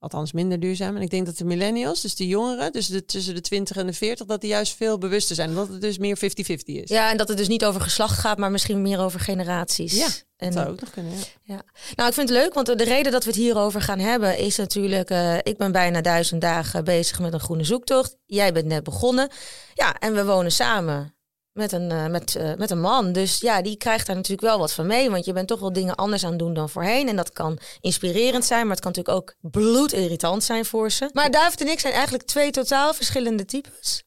Althans, 0.00 0.32
minder 0.32 0.60
duurzaam. 0.60 0.96
En 0.96 1.02
ik 1.02 1.10
denk 1.10 1.26
dat 1.26 1.36
de 1.36 1.44
millennials, 1.44 2.00
dus 2.00 2.14
de 2.14 2.26
jongeren, 2.26 2.72
dus 2.72 2.86
de, 2.86 3.04
tussen 3.04 3.34
de 3.34 3.40
20 3.40 3.76
en 3.76 3.86
de 3.86 3.92
40, 3.92 4.26
dat 4.26 4.40
die 4.40 4.50
juist 4.50 4.76
veel 4.76 4.98
bewuster 4.98 5.34
zijn. 5.36 5.54
Dat 5.54 5.68
het 5.68 5.80
dus 5.80 5.98
meer 5.98 6.18
50-50 6.18 6.20
is. 6.64 6.88
Ja, 6.90 7.10
en 7.10 7.16
dat 7.16 7.28
het 7.28 7.36
dus 7.36 7.48
niet 7.48 7.64
over 7.64 7.80
geslacht 7.80 8.18
gaat, 8.18 8.38
maar 8.38 8.50
misschien 8.50 8.82
meer 8.82 9.00
over 9.00 9.20
generaties. 9.20 9.96
Ja, 9.96 10.06
en, 10.36 10.50
Dat 10.50 10.52
zou 10.52 10.68
ook 10.68 10.80
nog 10.80 10.90
kunnen, 10.90 11.12
ja. 11.42 11.62
Nou, 11.94 12.08
ik 12.08 12.14
vind 12.14 12.28
het 12.28 12.38
leuk, 12.38 12.54
want 12.54 12.66
de 12.66 12.84
reden 12.84 13.12
dat 13.12 13.24
we 13.24 13.30
het 13.30 13.38
hierover 13.38 13.80
gaan 13.80 13.98
hebben 13.98 14.38
is 14.38 14.56
natuurlijk... 14.56 15.10
eh, 15.10 15.36
ik 15.42 15.56
ben 15.56 15.72
bijna 15.72 16.00
duizend 16.00 16.40
dagen 16.40 16.84
bezig 16.84 17.20
met 17.20 17.32
een 17.32 17.40
groene 17.40 17.64
zoektocht. 17.64 18.16
Jij 18.26 18.52
bent 18.52 18.66
net 18.66 18.84
begonnen. 18.84 19.28
Ja, 19.74 19.94
en 19.98 20.14
we 20.14 20.24
wonen 20.24 20.52
samen 20.52 21.14
met 21.60 21.72
een, 21.72 21.90
eh, 21.90 22.06
met, 22.06 22.36
eh, 22.36 22.54
met 22.56 22.70
een 22.70 22.80
man. 22.80 23.12
Dus 23.12 23.40
ja, 23.40 23.62
die 23.62 23.76
krijgt 23.76 24.06
daar 24.06 24.16
natuurlijk 24.16 24.46
wel 24.48 24.58
wat 24.58 24.72
van 24.72 24.86
mee. 24.86 25.10
Want 25.10 25.24
je 25.24 25.32
bent 25.32 25.48
toch 25.48 25.60
wel 25.60 25.72
dingen 25.72 25.94
anders 25.94 26.24
aan 26.24 26.30
het 26.30 26.38
doen 26.38 26.54
dan 26.54 26.68
voorheen. 26.68 27.08
En 27.08 27.16
dat 27.16 27.32
kan 27.32 27.58
inspirerend 27.80 28.44
zijn, 28.44 28.62
maar 28.66 28.76
het 28.76 28.84
kan 28.84 28.92
natuurlijk 28.96 29.16
ook 29.16 29.50
bloedirritant 29.50 30.44
zijn 30.44 30.64
voor 30.64 30.90
ze. 30.90 31.10
Maar 31.12 31.30
David 31.30 31.60
en 31.60 31.68
ik 31.68 31.80
zijn 31.80 31.92
eigenlijk 31.92 32.24
twee 32.24 32.50
totaal 32.50 32.94
verschillende 32.94 33.44
types. 33.44 34.02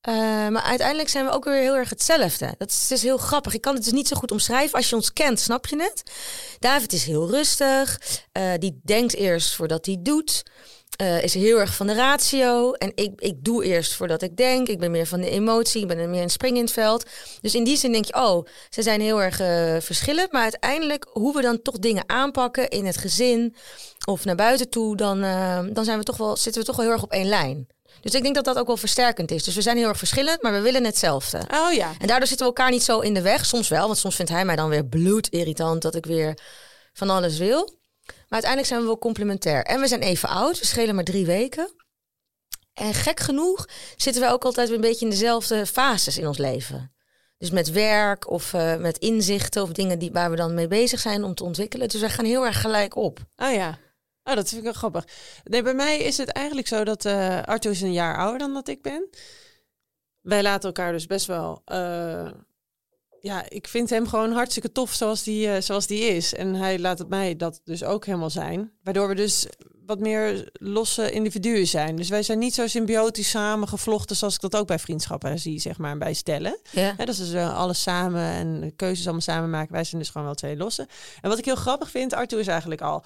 Eh, 0.00 0.14
maar 0.48 0.62
uiteindelijk 0.62 1.08
zijn 1.08 1.24
we 1.24 1.30
ook 1.30 1.44
weer 1.44 1.60
heel 1.60 1.76
erg 1.76 1.90
hetzelfde. 1.90 2.54
Dat 2.58 2.70
is, 2.70 2.90
is 2.90 3.02
heel 3.02 3.18
grappig. 3.18 3.54
Ik 3.54 3.60
kan 3.60 3.74
het 3.74 3.84
dus 3.84 3.92
niet 3.92 4.08
zo 4.08 4.16
goed 4.16 4.30
omschrijven. 4.30 4.76
Als 4.76 4.88
je 4.88 4.96
ons 4.96 5.12
kent, 5.12 5.40
snap 5.40 5.66
je 5.66 5.82
het? 5.82 6.02
David 6.58 6.92
is 6.92 7.04
heel 7.04 7.30
rustig. 7.30 8.00
Die 8.58 8.80
denkt 8.82 9.14
eerst 9.14 9.54
voordat 9.54 9.86
hij 9.86 9.96
doet. 10.00 10.42
Eh, 10.96 11.22
is 11.22 11.34
heel 11.34 11.60
erg 11.60 11.74
van 11.74 11.86
de 11.86 11.94
ratio. 11.94 12.72
En 12.72 12.92
ik, 12.94 13.20
ik 13.20 13.44
doe 13.44 13.64
eerst 13.64 13.94
voordat 13.94 14.22
ik 14.22 14.36
denk. 14.36 14.68
Ik 14.68 14.78
ben 14.78 14.90
meer 14.90 15.06
van 15.06 15.20
de 15.20 15.30
emotie. 15.30 15.82
Ik 15.82 15.88
ben 15.88 16.10
meer 16.10 16.22
een 16.22 16.30
spring 16.30 16.56
in 16.56 16.62
het 16.62 16.72
veld. 16.72 17.04
Dus 17.40 17.54
in 17.54 17.64
die 17.64 17.76
zin 17.76 17.92
denk 17.92 18.04
je, 18.04 18.14
oh, 18.14 18.46
ze 18.70 18.82
zijn 18.82 19.00
heel 19.00 19.22
erg 19.22 19.40
uh, 19.40 19.76
verschillend. 19.80 20.32
Maar 20.32 20.42
uiteindelijk, 20.42 21.06
hoe 21.12 21.34
we 21.34 21.42
dan 21.42 21.62
toch 21.62 21.78
dingen 21.78 22.08
aanpakken 22.08 22.68
in 22.68 22.86
het 22.86 22.96
gezin 22.96 23.54
of 24.06 24.24
naar 24.24 24.34
buiten 24.34 24.68
toe, 24.68 24.96
dan, 24.96 25.24
uh, 25.24 25.58
dan 25.72 25.84
zijn 25.84 25.98
we 25.98 26.04
toch 26.04 26.16
wel, 26.16 26.36
zitten 26.36 26.60
we 26.60 26.66
toch 26.66 26.76
wel 26.76 26.84
heel 26.84 26.94
erg 26.94 27.04
op 27.04 27.12
één 27.12 27.28
lijn. 27.28 27.66
Dus 28.00 28.14
ik 28.14 28.22
denk 28.22 28.34
dat 28.34 28.44
dat 28.44 28.58
ook 28.58 28.66
wel 28.66 28.76
versterkend 28.76 29.30
is. 29.30 29.44
Dus 29.44 29.54
we 29.54 29.62
zijn 29.62 29.76
heel 29.76 29.88
erg 29.88 29.98
verschillend, 29.98 30.42
maar 30.42 30.52
we 30.52 30.60
willen 30.60 30.84
hetzelfde. 30.84 31.40
Oh 31.54 31.72
ja. 31.72 31.92
En 31.98 32.06
daardoor 32.06 32.26
zitten 32.26 32.46
we 32.46 32.52
elkaar 32.52 32.70
niet 32.70 32.82
zo 32.82 33.00
in 33.00 33.14
de 33.14 33.22
weg. 33.22 33.46
Soms 33.46 33.68
wel, 33.68 33.86
want 33.86 33.98
soms 33.98 34.16
vindt 34.16 34.30
hij 34.30 34.44
mij 34.44 34.56
dan 34.56 34.68
weer 34.68 34.84
bloedirritant 34.84 35.82
dat 35.82 35.94
ik 35.94 36.06
weer 36.06 36.38
van 36.92 37.10
alles 37.10 37.38
wil. 37.38 37.74
Maar 38.06 38.24
uiteindelijk 38.28 38.70
zijn 38.70 38.80
we 38.80 38.86
wel 38.86 38.98
complementair. 38.98 39.64
En 39.64 39.80
we 39.80 39.86
zijn 39.86 40.02
even 40.02 40.28
oud, 40.28 40.58
we 40.58 40.66
schelen 40.66 40.94
maar 40.94 41.04
drie 41.04 41.26
weken. 41.26 41.74
En 42.72 42.94
gek 42.94 43.20
genoeg 43.20 43.68
zitten 43.96 44.22
we 44.22 44.28
ook 44.28 44.44
altijd 44.44 44.70
een 44.70 44.80
beetje 44.80 45.04
in 45.04 45.10
dezelfde 45.10 45.66
fases 45.66 46.18
in 46.18 46.26
ons 46.26 46.38
leven. 46.38 46.94
Dus 47.38 47.50
met 47.50 47.70
werk 47.70 48.30
of 48.30 48.52
uh, 48.52 48.76
met 48.76 48.98
inzichten 48.98 49.62
of 49.62 49.72
dingen 49.72 49.98
die, 49.98 50.12
waar 50.12 50.30
we 50.30 50.36
dan 50.36 50.54
mee 50.54 50.68
bezig 50.68 51.00
zijn 51.00 51.24
om 51.24 51.34
te 51.34 51.44
ontwikkelen. 51.44 51.88
Dus 51.88 52.00
wij 52.00 52.10
gaan 52.10 52.24
heel 52.24 52.46
erg 52.46 52.60
gelijk 52.60 52.96
op. 52.96 53.18
Oh 53.36 53.52
ja. 53.52 53.78
Oh, 54.24 54.34
dat 54.34 54.48
vind 54.48 54.56
ik 54.56 54.62
wel 54.62 54.72
grappig. 54.72 55.04
Nee, 55.44 55.62
bij 55.62 55.74
mij 55.74 55.98
is 55.98 56.16
het 56.16 56.28
eigenlijk 56.28 56.68
zo 56.68 56.84
dat 56.84 57.04
uh, 57.04 57.42
Arthur 57.42 57.70
is 57.70 57.80
een 57.80 57.92
jaar 57.92 58.16
ouder 58.16 58.38
dan 58.38 58.54
dat 58.54 58.68
ik 58.68 58.82
ben. 58.82 59.08
Wij 60.20 60.42
laten 60.42 60.66
elkaar 60.66 60.92
dus 60.92 61.06
best 61.06 61.26
wel 61.26 61.62
uh, 61.72 62.30
ja, 63.20 63.44
ik 63.48 63.68
vind 63.68 63.90
hem 63.90 64.08
gewoon 64.08 64.32
hartstikke 64.32 64.72
tof 64.72 64.92
zoals 64.92 65.22
die, 65.22 65.46
uh, 65.46 65.56
zoals 65.60 65.86
die 65.86 66.00
is. 66.00 66.34
En 66.34 66.54
hij 66.54 66.78
laat 66.78 66.98
het 66.98 67.08
mij 67.08 67.36
dat 67.36 67.60
dus 67.64 67.84
ook 67.84 68.06
helemaal 68.06 68.30
zijn. 68.30 68.72
Waardoor 68.82 69.08
we 69.08 69.14
dus 69.14 69.46
wat 69.86 70.00
meer 70.00 70.48
losse 70.52 71.10
individuen 71.10 71.66
zijn. 71.66 71.96
Dus 71.96 72.08
wij 72.08 72.22
zijn 72.22 72.38
niet 72.38 72.54
zo 72.54 72.66
symbiotisch 72.66 73.30
samengevlochten 73.30 74.16
zoals 74.16 74.34
ik 74.34 74.40
dat 74.40 74.56
ook 74.56 74.66
bij 74.66 74.78
vriendschappen 74.78 75.38
zie, 75.38 75.60
zeg 75.60 75.78
maar, 75.78 75.98
bij 75.98 76.14
stellen. 76.14 76.58
Ja. 76.72 76.92
dat 76.92 77.08
is 77.08 77.18
dus 77.18 77.32
uh, 77.32 77.56
alles 77.58 77.82
samen 77.82 78.22
en 78.22 78.72
keuzes 78.76 79.04
allemaal 79.04 79.20
samen 79.20 79.50
maken. 79.50 79.72
Wij 79.72 79.84
zijn 79.84 80.00
dus 80.00 80.10
gewoon 80.10 80.26
wel 80.26 80.36
twee 80.36 80.56
losse. 80.56 80.88
En 81.20 81.28
wat 81.28 81.38
ik 81.38 81.44
heel 81.44 81.56
grappig 81.56 81.90
vind, 81.90 82.14
Arthur 82.14 82.38
is 82.38 82.46
eigenlijk 82.46 82.80
al, 82.80 83.04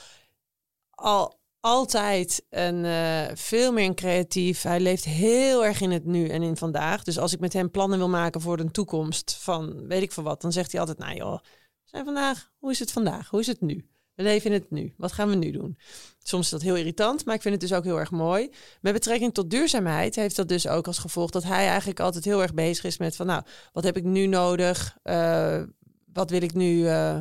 al 0.91 1.40
altijd 1.61 2.47
een 2.51 2.85
uh, 2.85 3.27
veel 3.35 3.73
meer 3.73 3.95
creatief. 3.95 4.63
Hij 4.63 4.81
leeft 4.81 5.05
heel 5.05 5.65
erg 5.65 5.81
in 5.81 5.91
het 5.91 6.05
nu 6.05 6.29
en 6.29 6.43
in 6.43 6.57
vandaag. 6.57 7.05
Dus 7.05 7.19
als 7.19 7.33
ik 7.33 7.41
met 7.41 7.53
hem 7.53 7.71
plannen 7.71 7.99
wil 7.99 8.09
maken 8.09 8.41
voor 8.41 8.59
een 8.59 8.71
toekomst 8.71 9.37
van 9.41 9.87
weet 9.87 10.03
ik 10.03 10.13
veel 10.13 10.23
wat, 10.23 10.41
dan 10.41 10.53
zegt 10.53 10.71
hij 10.71 10.81
altijd: 10.81 10.99
Nou 10.99 11.15
joh, 11.15 11.39
zijn 11.85 12.05
vandaag, 12.05 12.51
hoe 12.59 12.71
is 12.71 12.79
het 12.79 12.93
vandaag? 12.93 13.29
Hoe 13.29 13.41
is 13.41 13.47
het 13.47 13.61
nu? 13.61 13.89
We 14.15 14.23
leven 14.23 14.53
in 14.53 14.61
het 14.61 14.71
nu. 14.71 14.95
Wat 14.97 15.13
gaan 15.13 15.29
we 15.29 15.35
nu 15.35 15.51
doen? 15.51 15.79
Soms 16.19 16.45
is 16.45 16.51
dat 16.51 16.63
heel 16.63 16.77
irritant, 16.77 17.25
maar 17.25 17.35
ik 17.35 17.43
vind 17.43 17.55
het 17.61 17.69
dus 17.69 17.79
ook 17.79 17.85
heel 17.85 17.99
erg 17.99 18.11
mooi. 18.11 18.51
Met 18.81 18.93
betrekking 18.93 19.35
tot 19.35 19.51
duurzaamheid 19.51 20.15
heeft 20.15 20.37
dat 20.37 20.49
dus 20.49 20.69
ook 20.69 20.87
als 20.87 20.99
gevolg 20.99 21.31
dat 21.31 21.43
hij 21.43 21.67
eigenlijk 21.69 22.01
altijd 22.01 22.25
heel 22.25 22.43
erg 22.43 22.55
bezig 22.55 22.85
is 22.85 22.99
met 22.99 23.17
van 23.17 23.27
nou, 23.27 23.43
wat 23.73 23.85
heb 23.85 23.97
ik 23.97 24.05
nu 24.05 24.27
nodig? 24.27 24.97
Uh, 25.05 25.63
wat 26.13 26.31
wil 26.31 26.43
ik 26.43 26.55
nu 26.55 26.77
uh, 26.77 27.21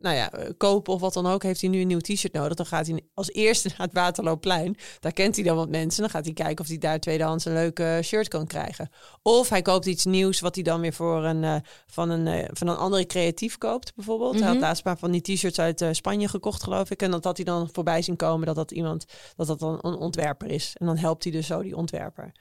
nou 0.00 0.16
ja, 0.16 0.52
kopen 0.56 0.92
of 0.92 1.00
wat 1.00 1.12
dan 1.12 1.26
ook, 1.26 1.42
heeft 1.42 1.60
hij 1.60 1.70
nu 1.70 1.80
een 1.80 1.86
nieuw 1.86 1.98
t-shirt 1.98 2.32
nodig. 2.32 2.54
Dan 2.54 2.66
gaat 2.66 2.86
hij 2.86 3.00
als 3.14 3.32
eerste 3.32 3.68
naar 3.78 3.86
het 3.86 3.92
Waterloopplein. 3.92 4.76
Daar 5.00 5.12
kent 5.12 5.34
hij 5.34 5.44
dan 5.44 5.56
wat 5.56 5.68
mensen. 5.68 6.00
Dan 6.00 6.10
gaat 6.10 6.24
hij 6.24 6.34
kijken 6.34 6.58
of 6.60 6.68
hij 6.68 6.78
daar 6.78 7.00
tweedehands 7.00 7.44
een 7.44 7.52
leuke 7.52 8.00
shirt 8.02 8.28
kan 8.28 8.46
krijgen. 8.46 8.90
Of 9.22 9.48
hij 9.48 9.62
koopt 9.62 9.86
iets 9.86 10.04
nieuws 10.04 10.40
wat 10.40 10.54
hij 10.54 10.64
dan 10.64 10.80
weer 10.80 10.92
voor 10.92 11.24
een, 11.24 11.42
uh, 11.42 11.56
van, 11.86 12.10
een, 12.10 12.26
uh, 12.26 12.48
van 12.52 12.68
een 12.68 12.76
andere 12.76 13.06
creatief 13.06 13.58
koopt, 13.58 13.94
bijvoorbeeld. 13.94 14.38
Hij 14.38 14.48
had 14.48 14.60
laatst 14.60 14.84
maar 14.84 14.98
van 14.98 15.10
die 15.10 15.20
t-shirts 15.20 15.58
uit 15.58 15.80
uh, 15.80 15.88
Spanje 15.92 16.28
gekocht, 16.28 16.62
geloof 16.62 16.90
ik. 16.90 17.02
En 17.02 17.10
dat 17.10 17.24
had 17.24 17.36
hij 17.36 17.46
dan 17.46 17.68
voorbij 17.72 18.02
zien 18.02 18.16
komen 18.16 18.46
dat 18.46 18.56
dat 18.56 18.70
iemand, 18.70 19.04
dat 19.36 19.46
dat 19.46 19.58
dan 19.58 19.78
een 19.82 19.96
ontwerper 19.96 20.50
is. 20.50 20.74
En 20.78 20.86
dan 20.86 20.96
helpt 20.96 21.22
hij 21.22 21.32
dus 21.32 21.46
zo 21.46 21.62
die 21.62 21.76
ontwerper. 21.76 22.32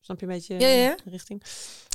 Snap 0.00 0.20
je 0.20 0.26
een 0.26 0.32
beetje 0.32 0.58
ja, 0.58 0.68
ja. 0.68 0.96
de 1.04 1.10
richting? 1.10 1.42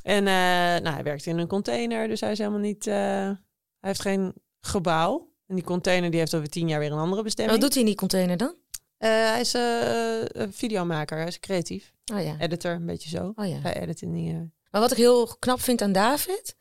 En 0.04 0.24
nou, 0.24 0.90
hij 0.90 1.04
werkt 1.04 1.26
in 1.26 1.38
een 1.38 1.48
container, 1.48 2.08
dus 2.08 2.20
hij 2.20 2.32
is 2.32 2.38
helemaal 2.38 2.60
niet... 2.60 2.86
hij 2.86 3.38
heeft 3.80 4.02
geen 4.02 4.34
gebouw. 4.66 5.34
En 5.48 5.56
die 5.56 5.64
container 5.64 6.10
die 6.10 6.20
heeft 6.20 6.36
over 6.36 6.50
tien 6.50 6.68
jaar 6.68 6.80
weer 6.80 6.92
een 6.92 6.98
andere 6.98 7.24
bestemming. 7.24 7.58
Wat 7.58 7.66
doet 7.66 7.74
hij 7.74 7.82
in 7.82 7.90
die 7.90 8.00
container 8.00 8.38
dan? 8.38 8.56
Uh, 9.00 9.10
hij 9.10 9.40
is 9.40 9.56
uh, 9.56 10.22
een 10.24 10.54
videomaker, 10.54 11.18
hij 11.18 11.28
is 11.28 11.40
creatief. 11.40 11.94
Oh 12.14 12.24
ja. 12.24 12.36
Editor, 12.40 12.72
een 12.72 12.86
beetje 12.86 13.10
zo. 13.10 13.32
Oh 13.36 13.48
ja. 13.48 13.58
Hij 13.58 13.82
edit 13.82 14.02
in 14.02 14.14
die... 14.14 14.34
Uh... 14.34 14.40
Maar 14.72 14.82
wat 14.82 14.92
ik 14.92 14.98
heel 14.98 15.36
knap 15.40 15.62
vind 15.62 15.82
aan 15.82 15.92
David, 15.92 16.56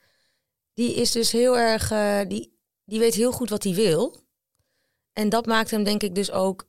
die 0.75 0.95
is 0.95 1.13
dus 1.13 1.33
heel 1.33 1.59
erg, 1.59 1.89
die, 2.29 2.59
die 2.85 2.99
weet 2.99 3.15
heel 3.15 3.33
goed 3.33 3.51
wat 3.51 3.63
hij 3.63 3.75
wil. 3.75 4.23
En 5.13 5.29
dat 5.29 5.47
maakt 5.47 5.71
hem 5.71 5.85
denk 5.85 6.03
ik 6.03 6.15
dus 6.15 6.31
ook 6.31 6.67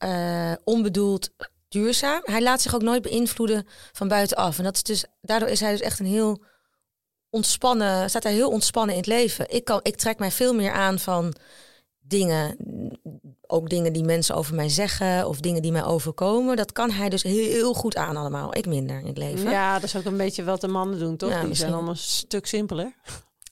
onbedoeld 0.64 1.30
duurzaam. 1.68 2.22
Hij 2.24 2.42
laat 2.42 2.62
zich 2.62 2.76
ook 2.76 2.82
nooit 2.82 3.02
beïnvloeden 3.02 3.68
van 3.92 4.08
buitenaf. 4.08 4.58
En 4.58 4.64
dat 4.64 4.76
is 4.76 4.84
dus, 4.84 5.06
daardoor 5.22 5.50
is 5.50 5.60
hij 5.60 5.72
dus 5.72 5.82
echt 5.82 6.00
een 6.00 6.06
heel 6.06 6.44
ontspannen, 7.36 8.10
staat 8.10 8.24
hij 8.24 8.34
heel 8.34 8.50
ontspannen 8.50 8.96
in 8.96 9.02
het 9.02 9.10
leven. 9.10 9.46
Ik, 9.50 9.66
kan, 9.66 9.80
ik 9.84 9.96
trek 9.96 10.20
mij 10.20 10.32
veel 10.32 10.54
meer 10.54 10.72
aan 10.72 11.00
van 11.00 11.34
dingen, 12.00 12.58
ook 13.48 13.70
dingen 13.70 13.94
die 13.94 14.04
mensen 14.04 14.36
over 14.36 14.56
mij 14.56 14.70
zeggen 14.70 15.28
of 15.28 15.40
dingen 15.40 15.62
die 15.62 15.72
mij 15.72 15.84
overkomen. 15.84 16.56
Dat 16.56 16.72
kan 16.72 16.92
hij 16.92 17.10
dus 17.10 17.24
heel, 17.24 17.50
heel 17.50 17.74
goed 17.74 17.96
aan 17.96 18.18
allemaal. 18.18 18.58
Ik 18.58 18.66
minder 18.66 19.00
in 19.00 19.06
het 19.06 19.18
leven. 19.18 19.50
Ja, 19.50 19.74
dat 19.74 19.84
is 19.84 19.96
ook 19.96 20.06
een 20.06 20.18
beetje 20.18 20.44
wat 20.44 20.62
de 20.62 20.68
mannen 20.68 21.00
doen, 21.00 21.18
toch? 21.18 21.30
Ja, 21.30 21.40
die 21.40 21.48
misschien. 21.48 21.68
zijn 21.68 21.78
allemaal 21.78 21.94
een 21.94 22.10
stuk 22.10 22.46
simpeler. 22.46 22.94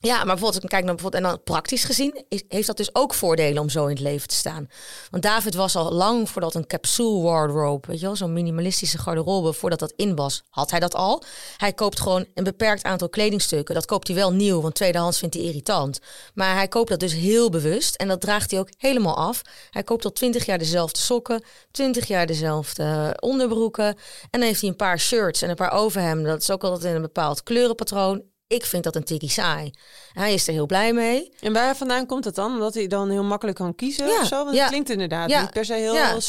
Ja, 0.05 0.15
maar 0.15 0.25
bijvoorbeeld, 0.25 0.67
kijk 0.67 0.83
naar 0.83 0.93
bijvoorbeeld, 0.95 1.23
en 1.23 1.29
dan 1.29 1.43
praktisch 1.43 1.83
gezien, 1.83 2.25
heeft 2.47 2.67
dat 2.67 2.77
dus 2.77 2.95
ook 2.95 3.13
voordelen 3.13 3.61
om 3.61 3.69
zo 3.69 3.83
in 3.83 3.89
het 3.89 3.99
leven 3.99 4.27
te 4.27 4.35
staan. 4.35 4.67
Want 5.09 5.23
David 5.23 5.55
was 5.55 5.75
al 5.75 5.91
lang 5.91 6.29
voordat 6.29 6.55
een 6.55 6.67
capsule 6.67 7.21
wardrobe, 7.21 7.87
weet 7.87 7.99
je 7.99 8.05
wel, 8.05 8.15
zo'n 8.15 8.33
minimalistische 8.33 8.97
garderobe, 8.97 9.53
voordat 9.53 9.79
dat 9.79 9.93
in 9.95 10.15
was, 10.15 10.43
had 10.49 10.71
hij 10.71 10.79
dat 10.79 10.95
al. 10.95 11.23
Hij 11.57 11.73
koopt 11.73 11.99
gewoon 11.99 12.25
een 12.33 12.43
beperkt 12.43 12.83
aantal 12.83 13.09
kledingstukken. 13.09 13.75
Dat 13.75 13.85
koopt 13.85 14.07
hij 14.07 14.15
wel 14.15 14.33
nieuw, 14.33 14.61
want 14.61 14.75
tweedehands 14.75 15.19
vindt 15.19 15.35
hij 15.35 15.43
irritant. 15.43 15.99
Maar 16.33 16.55
hij 16.55 16.67
koopt 16.67 16.89
dat 16.89 16.99
dus 16.99 17.13
heel 17.13 17.49
bewust 17.49 17.95
en 17.95 18.07
dat 18.07 18.21
draagt 18.21 18.51
hij 18.51 18.59
ook 18.59 18.69
helemaal 18.77 19.15
af. 19.15 19.41
Hij 19.69 19.83
koopt 19.83 20.05
al 20.05 20.11
twintig 20.11 20.45
jaar 20.45 20.57
dezelfde 20.57 20.99
sokken, 20.99 21.43
twintig 21.71 22.07
jaar 22.07 22.25
dezelfde 22.25 23.17
onderbroeken. 23.19 23.85
En 23.85 23.95
dan 24.29 24.41
heeft 24.41 24.61
hij 24.61 24.69
een 24.69 24.75
paar 24.75 24.99
shirts 24.99 25.41
en 25.41 25.49
een 25.49 25.55
paar 25.55 25.71
overhemden. 25.71 26.25
Dat 26.25 26.41
is 26.41 26.51
ook 26.51 26.63
altijd 26.63 26.83
in 26.83 26.95
een 26.95 27.01
bepaald 27.01 27.43
kleurenpatroon 27.43 28.31
ik 28.47 28.65
vind 28.65 28.83
dat 28.83 28.95
een 28.95 29.03
tikkie 29.03 29.29
saai. 29.29 29.71
Hij 30.13 30.33
is 30.33 30.47
er 30.47 30.53
heel 30.53 30.65
blij 30.65 30.93
mee. 30.93 31.33
En 31.39 31.53
waar 31.53 31.75
vandaan 31.75 32.05
komt 32.05 32.25
het 32.25 32.35
dan? 32.35 32.53
Omdat 32.53 32.73
hij 32.73 32.87
dan 32.87 33.09
heel 33.09 33.23
makkelijk 33.23 33.57
kan 33.57 33.75
kiezen 33.75 34.07
ja, 34.07 34.19
of 34.21 34.27
zo? 34.27 34.43
Want 34.43 34.55
ja. 34.55 34.61
het 34.61 34.69
klinkt 34.69 34.89
inderdaad 34.89 35.29
Ja. 35.29 35.41
niet 35.41 35.51
per 35.51 35.65
se 35.65 35.73
heel, 35.73 35.93
Ja. 35.93 36.19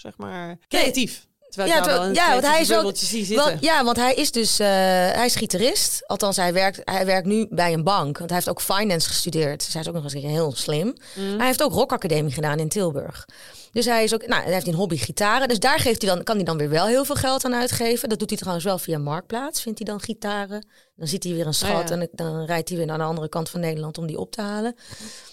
zeg 0.00 0.16
maar, 0.16 0.58
creatief. 0.68 1.26
Terwijl 1.50 1.74
Ja, 1.74 1.84
wel 1.84 2.04
een 2.04 2.14
ja, 2.14 2.30
want 2.30 2.46
hij 2.46 2.60
is 2.60 2.68
wel- 2.68 2.92
zitten. 2.94 3.56
ja, 3.60 3.84
want 3.84 3.96
hij 3.96 4.14
is 4.14 4.30
dus 4.30 4.58
eh, 4.58 4.66
hij 4.66 5.24
is 5.26 5.34
gitarist. 5.34 6.06
Althans, 6.06 6.36
hij 6.36 6.52
werkt, 6.52 6.80
hij 6.84 7.06
werkt 7.06 7.26
nu 7.26 7.46
bij 7.50 7.72
een 7.72 7.84
bank. 7.84 8.18
Want 8.18 8.30
hij 8.30 8.38
heeft 8.38 8.50
ook 8.50 8.60
finance 8.60 9.08
gestudeerd. 9.08 9.64
Dus 9.64 9.72
hij 9.72 9.82
is 9.82 9.88
ook 9.88 9.94
nog 9.94 10.02
eens 10.02 10.12
heel 10.12 10.52
slim. 10.54 10.94
Mm. 11.14 11.36
Hij 11.38 11.46
heeft 11.46 11.62
ook 11.62 11.72
rockacademie 11.72 12.32
gedaan 12.32 12.58
in 12.58 12.68
Tilburg. 12.68 13.26
Dus 13.72 13.84
hij 13.84 14.04
is 14.04 14.14
ook, 14.14 14.26
nou, 14.26 14.42
hij 14.42 14.52
heeft 14.52 14.66
een 14.66 14.74
hobby 14.74 14.96
gitaren. 14.96 15.48
Dus 15.48 15.58
daar 15.58 15.78
geeft 15.78 16.02
hij 16.02 16.14
dan, 16.14 16.24
kan 16.24 16.36
hij 16.36 16.44
dan 16.44 16.56
weer 16.58 16.68
wel 16.70 16.86
heel 16.86 17.04
veel 17.04 17.14
geld 17.14 17.44
aan 17.44 17.54
uitgeven. 17.54 18.08
Dat 18.08 18.18
doet 18.18 18.28
hij 18.28 18.38
trouwens 18.38 18.66
wel 18.66 18.78
via 18.78 18.98
Marktplaats. 18.98 19.62
Vindt 19.62 19.78
hij 19.78 19.88
dan 19.88 20.00
gitaren? 20.00 20.66
Dan 20.96 21.06
ziet 21.08 21.24
hij 21.24 21.32
weer 21.32 21.46
een 21.46 21.54
schat 21.54 21.82
Oh 21.82 21.88
ja. 21.88 21.94
en 21.94 22.08
dan 22.12 22.44
rijdt 22.44 22.68
hij 22.68 22.78
weer 22.78 22.86
naar 22.86 22.98
de 22.98 23.04
andere 23.04 23.28
kant 23.28 23.48
van 23.48 23.60
Nederland 23.60 23.98
om 23.98 24.06
die 24.06 24.18
op 24.18 24.32
te 24.32 24.40
halen. 24.40 24.74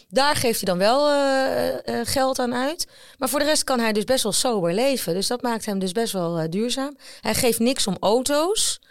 Daar 0.10 0.36
geeft 0.36 0.62
hij 0.62 0.66
dan 0.66 0.78
wel 0.78 1.10
eh, 1.10 2.00
eh, 2.00 2.08
geld 2.08 2.40
aan 2.40 2.54
uit. 2.54 2.88
Maar 3.18 3.30
voor 3.30 3.40
de 3.40 3.46
rest 3.46 3.64
kan 3.64 3.80
hij 3.80 3.94
dus 3.94 4.04
best 4.04 4.24
wel 4.24 4.32
sober 4.32 4.74
leven. 4.74 5.14
Dus 5.14 5.28
dat 5.28 5.42
maakt 5.42 5.66
hem 5.66 5.80
dus 5.80 5.92
best 5.92 6.14
wel 6.14 6.40
eh, 6.40 6.50
duurzaam. 6.50 6.98
Hij 7.22 7.34
geeft 7.34 7.60
niks 7.60 7.88
om 7.88 7.98
auto's, 8.00 8.82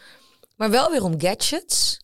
maar 0.57 0.71
wel 0.71 0.91
weer 0.91 1.05
om 1.05 1.21
gadgets. 1.21 1.99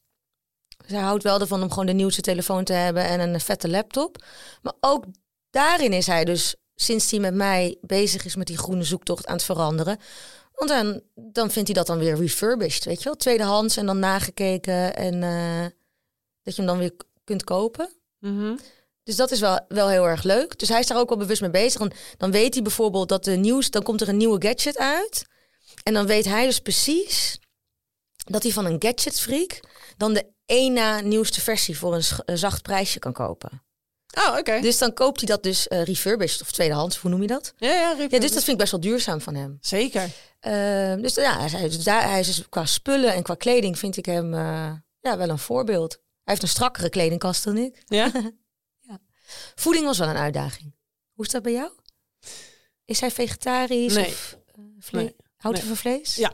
Dus 0.77 0.91
hij 0.91 1.01
houdt 1.01 1.23
wel 1.23 1.41
ervan 1.41 1.63
om 1.63 1.69
gewoon 1.69 1.87
de 1.87 1.93
nieuwste 1.93 2.21
telefoon 2.21 2.65
te 2.65 2.73
hebben 2.73 3.05
en 3.05 3.21
een 3.21 3.41
vette 3.41 3.69
laptop. 3.69 4.25
Maar 4.63 4.75
ook 4.81 5.05
daarin 5.51 5.93
is 5.93 6.07
hij 6.07 6.25
dus, 6.25 6.55
sinds 6.75 7.11
hij 7.11 7.21
met 7.21 7.35
mij 7.35 7.77
bezig 7.81 8.25
is 8.25 8.37
met 8.37 8.47
die 8.47 8.59
groene 8.59 8.85
zoektocht 8.85 9.27
aan 9.27 9.35
het 9.35 9.45
veranderen. 9.45 9.99
Want 10.53 10.71
dan, 10.71 11.01
dan 11.15 11.51
vindt 11.51 11.69
hij 11.69 11.77
dat 11.77 11.87
dan 11.87 11.99
weer 11.99 12.17
refurbished, 12.17 12.85
weet 12.85 12.99
je 12.99 13.05
wel? 13.05 13.17
Tweedehands 13.17 13.77
en 13.77 13.87
dan 13.87 13.99
nagekeken 13.99 14.97
en 14.97 15.23
eh, 15.23 15.67
dat 16.43 16.57
je 16.57 16.63
hem 16.63 16.67
dan 16.67 16.79
weer 16.79 16.93
kunt 17.25 17.45
kopen. 17.45 17.91
Mhm. 18.19 18.57
Dus 19.05 19.17
dat 19.17 19.31
is 19.31 19.41
wel, 19.41 19.61
wel 19.69 19.89
heel 19.89 20.07
erg 20.09 20.23
leuk. 20.23 20.59
Dus 20.59 20.69
hij 20.69 20.81
is 20.81 20.87
daar 20.87 20.99
ook 20.99 21.09
wel 21.09 21.19
bewust 21.19 21.41
mee 21.41 21.51
bezig. 21.51 21.81
En 21.81 21.93
dan 22.17 22.31
weet 22.31 22.55
hij 22.55 22.63
bijvoorbeeld 22.63 23.09
dat 23.09 23.25
de 23.25 23.37
nieuws, 23.37 23.71
dan 23.71 23.83
komt 23.83 24.01
er 24.01 24.09
een 24.09 24.17
nieuwe 24.17 24.47
gadget 24.49 24.79
uit. 24.79 25.25
En 25.83 25.93
dan 25.95 26.07
weet 26.07 26.25
hij 26.25 26.47
dus 26.47 26.59
precies 26.61 27.39
dat 28.25 28.43
hij 28.43 28.53
van 28.53 28.65
een 28.65 28.77
gadgetfreak 28.79 29.61
dan 29.97 30.13
de 30.15 30.27
één 30.47 30.73
na 30.73 31.01
nieuwste 31.01 31.41
versie 31.41 31.79
voor 31.79 31.95
een, 32.25 32.39
zacht 32.39 32.63
prijsje 32.63 32.99
kan 32.99 33.13
kopen. 33.13 33.63
Oh, 34.19 34.37
oké. 34.39 34.61
Dus 34.61 34.79
dan 34.79 34.93
koopt 34.93 35.19
hij 35.21 35.29
dat 35.29 35.43
dus 35.43 35.69
eh, 35.69 35.83
refurbished 35.83 36.41
of 36.41 36.53
tweedehands, 36.53 36.97
hoe 36.97 37.11
noem 37.11 37.21
je 37.21 37.27
dat? 37.27 37.53
Ja, 37.57 37.73
ja, 37.73 37.91
Ja, 37.99 38.19
dus 38.19 38.33
dat 38.33 38.45
vind 38.45 38.49
ik 38.49 38.57
best 38.59 38.71
wel 38.71 38.81
duurzaam 38.81 39.21
van 39.21 39.35
hem. 39.35 39.59
Zeker. 39.61 40.11
Eh, 40.41 40.95
dus 40.95 41.15
ja, 41.15 41.41
hij, 41.49 41.65
is- 41.67 41.75
dus 41.77 41.85
daar, 41.85 42.09
hij 42.11 42.21
is 42.21 42.27
dus 42.27 42.49
qua 42.49 42.67
spullen 42.67 43.15
en 43.15 43.23
qua 43.23 43.35
kleding 43.35 43.79
vind 43.79 43.97
ik 43.97 44.07
hem 44.07 44.35
eh, 44.35 44.73
ja, 45.01 45.17
wel 45.17 45.29
een 45.29 45.39
voorbeeld. 45.39 45.93
Hij 45.93 46.01
heeft 46.35 46.43
een 46.43 46.49
strakkere 46.49 46.89
kledingkast 46.89 47.45
dan 47.45 47.57
ik. 47.57 47.83
Ja? 47.87 48.11
Voeding 49.55 49.85
was 49.85 49.99
wel 49.99 50.09
een 50.09 50.17
uitdaging. 50.17 50.75
Hoe 51.13 51.25
is 51.25 51.31
dat 51.33 51.43
bij 51.43 51.53
jou? 51.53 51.71
Is 52.85 53.01
hij 53.01 53.11
vegetarisch 53.11 53.95
Nee. 53.95 54.07
of 54.07 54.37
eh, 54.55 54.93
Nee. 54.93 55.17
Houdt 55.37 55.57
Nee. 55.57 55.67
u 55.67 55.69
van 55.69 55.77
vlees? 55.77 56.15
Ja. 56.17 56.33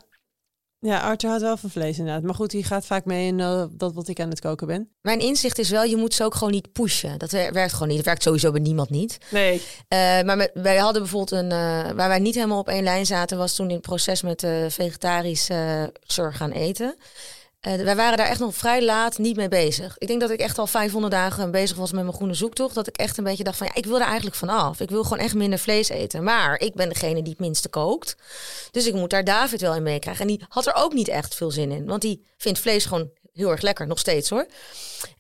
Ja, 0.81 1.01
Arthur 1.01 1.29
houdt 1.29 1.45
wel 1.45 1.57
van 1.57 1.71
vlees 1.71 1.99
inderdaad. 1.99 2.23
Maar 2.23 2.35
goed, 2.35 2.51
die 2.51 2.65
gaat 2.65 2.87
vaak 2.87 3.05
mee 3.05 3.27
in 3.27 3.41
eh, 3.41 3.65
dat 3.71 3.95
wat 3.95 4.09
ik 4.09 4.21
aan 4.21 4.29
het 4.29 4.41
koken 4.41 4.67
ben. 4.67 4.91
Mijn 5.01 5.21
inzicht 5.21 5.59
is 5.59 5.71
wel, 5.71 5.85
je 5.85 5.97
moet 5.97 6.15
ze 6.15 6.25
ook 6.25 6.35
gewoon 6.35 6.53
niet 6.53 6.73
pushen. 6.73 7.19
Dat 7.19 7.31
wer- 7.31 7.53
werkt 7.53 7.73
gewoon 7.73 7.89
niet. 7.89 7.97
Dat 7.97 8.07
werkt 8.07 8.23
sowieso 8.23 8.51
bij 8.51 8.61
niemand 8.61 8.91
niet. 8.91 9.19
Nee. 9.31 9.63
Eh, 9.89 9.99
maar 9.99 10.37
met- 10.37 10.51
wij 10.55 10.77
hadden 10.77 11.03
bijvoorbeeld 11.03 11.43
een... 11.43 11.49
waar 11.97 12.09
wij 12.09 12.19
niet 12.19 12.35
helemaal 12.35 12.59
op 12.59 12.69
één 12.69 12.83
lijn 12.83 13.07
zaten... 13.07 13.39
was 13.39 13.55
toen 13.55 13.69
in 13.69 13.73
het 13.77 13.83
proces 13.83 14.23
met 14.23 14.41
de 14.41 14.67
vegetarisch 14.71 15.49
eh 15.49 15.83
zorg 16.01 16.37
gaan 16.37 16.53
eten. 16.53 16.97
Eh, 17.61 17.75
wij 17.75 17.97
waren 17.97 18.17
daar 18.17 18.27
echt 18.27 18.41
nog 18.41 18.55
vrij 18.55 18.85
laat 18.85 19.19
niet 19.19 19.37
mee 19.37 19.49
bezig. 19.49 19.99
Ik 19.99 20.07
denk 20.07 20.21
dat 20.21 20.31
ik 20.31 20.41
echt 20.41 20.59
al 20.59 20.67
500 20.67 21.13
dagen 21.13 21.51
bezig 21.51 21.77
was 21.77 21.93
met 21.93 22.03
mijn 22.03 22.15
groene 22.15 22.35
zoektocht. 22.35 22.75
Dat 22.75 22.87
ik 22.87 22.97
echt 22.97 23.19
een 23.19 23.25
beetje 23.25 23.45
dacht 23.45 23.57
van... 23.57 23.67
ja, 23.67 23.75
ik 23.75 23.85
wil 23.85 24.01
er 24.01 24.07
eigenlijk 24.07 24.37
vanaf. 24.37 24.81
Ik 24.81 24.91
wil 24.91 25.03
gewoon 25.03 25.19
echt 25.19 25.35
minder 25.35 25.59
vlees 25.59 25.89
eten. 25.89 26.25
Maar 26.25 26.61
ik 26.61 26.75
ben 26.75 26.89
degene 26.89 27.23
die 27.23 27.33
het 27.33 27.41
minste 27.41 27.69
kookt. 27.69 28.17
Dus 28.71 28.87
ik 28.87 28.95
moet 28.95 29.11
daar 29.11 29.25
David 29.25 29.61
wel 29.61 29.75
in 29.75 29.83
meekrijgen. 29.83 30.23
En 30.23 30.37
die 30.37 30.47
had 30.49 30.67
er 30.67 30.75
ook 30.75 30.93
niet 30.93 31.09
echt 31.09 31.35
veel 31.35 31.51
zin 31.51 31.71
in. 31.71 31.87
Want 31.87 32.03
die 32.03 32.27
vindt 32.37 32.59
vlees 32.59 32.85
gewoon 32.85 33.11
heel 33.33 33.51
erg 33.51 33.61
lekker. 33.61 33.87
Nog 33.87 33.99
steeds 33.99 34.31
hoor. 34.31 34.47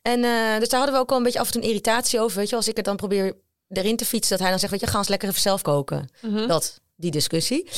En 0.03 0.24
eh, 0.24 0.59
dus 0.59 0.68
daar 0.68 0.81
hadden 0.81 0.92
we 0.92 1.01
ook 1.01 1.11
al 1.11 1.16
een 1.16 1.22
beetje 1.22 1.40
af 1.40 1.46
en 1.46 1.53
toe 1.53 1.62
een 1.62 1.68
irritatie 1.68 2.20
over. 2.20 2.38
Weet 2.38 2.48
je, 2.48 2.57
als 2.57 2.68
ik 2.68 2.77
het 2.77 2.85
dan 2.85 2.96
probeer 2.96 3.37
erin 3.68 3.96
te 3.96 4.05
fietsen, 4.05 4.31
dat 4.31 4.40
hij 4.40 4.51
dan 4.51 4.59
zegt, 4.59 4.72
weet 4.72 4.81
je, 4.81 4.87
ga 4.87 4.98
eens 4.98 5.09
lekker 5.09 5.29
even 5.29 5.40
zelf 5.40 5.62
koken. 5.62 6.11
Mhm. 6.20 6.46
Dat, 6.46 6.81
die 6.96 7.11
discussie. 7.11 7.68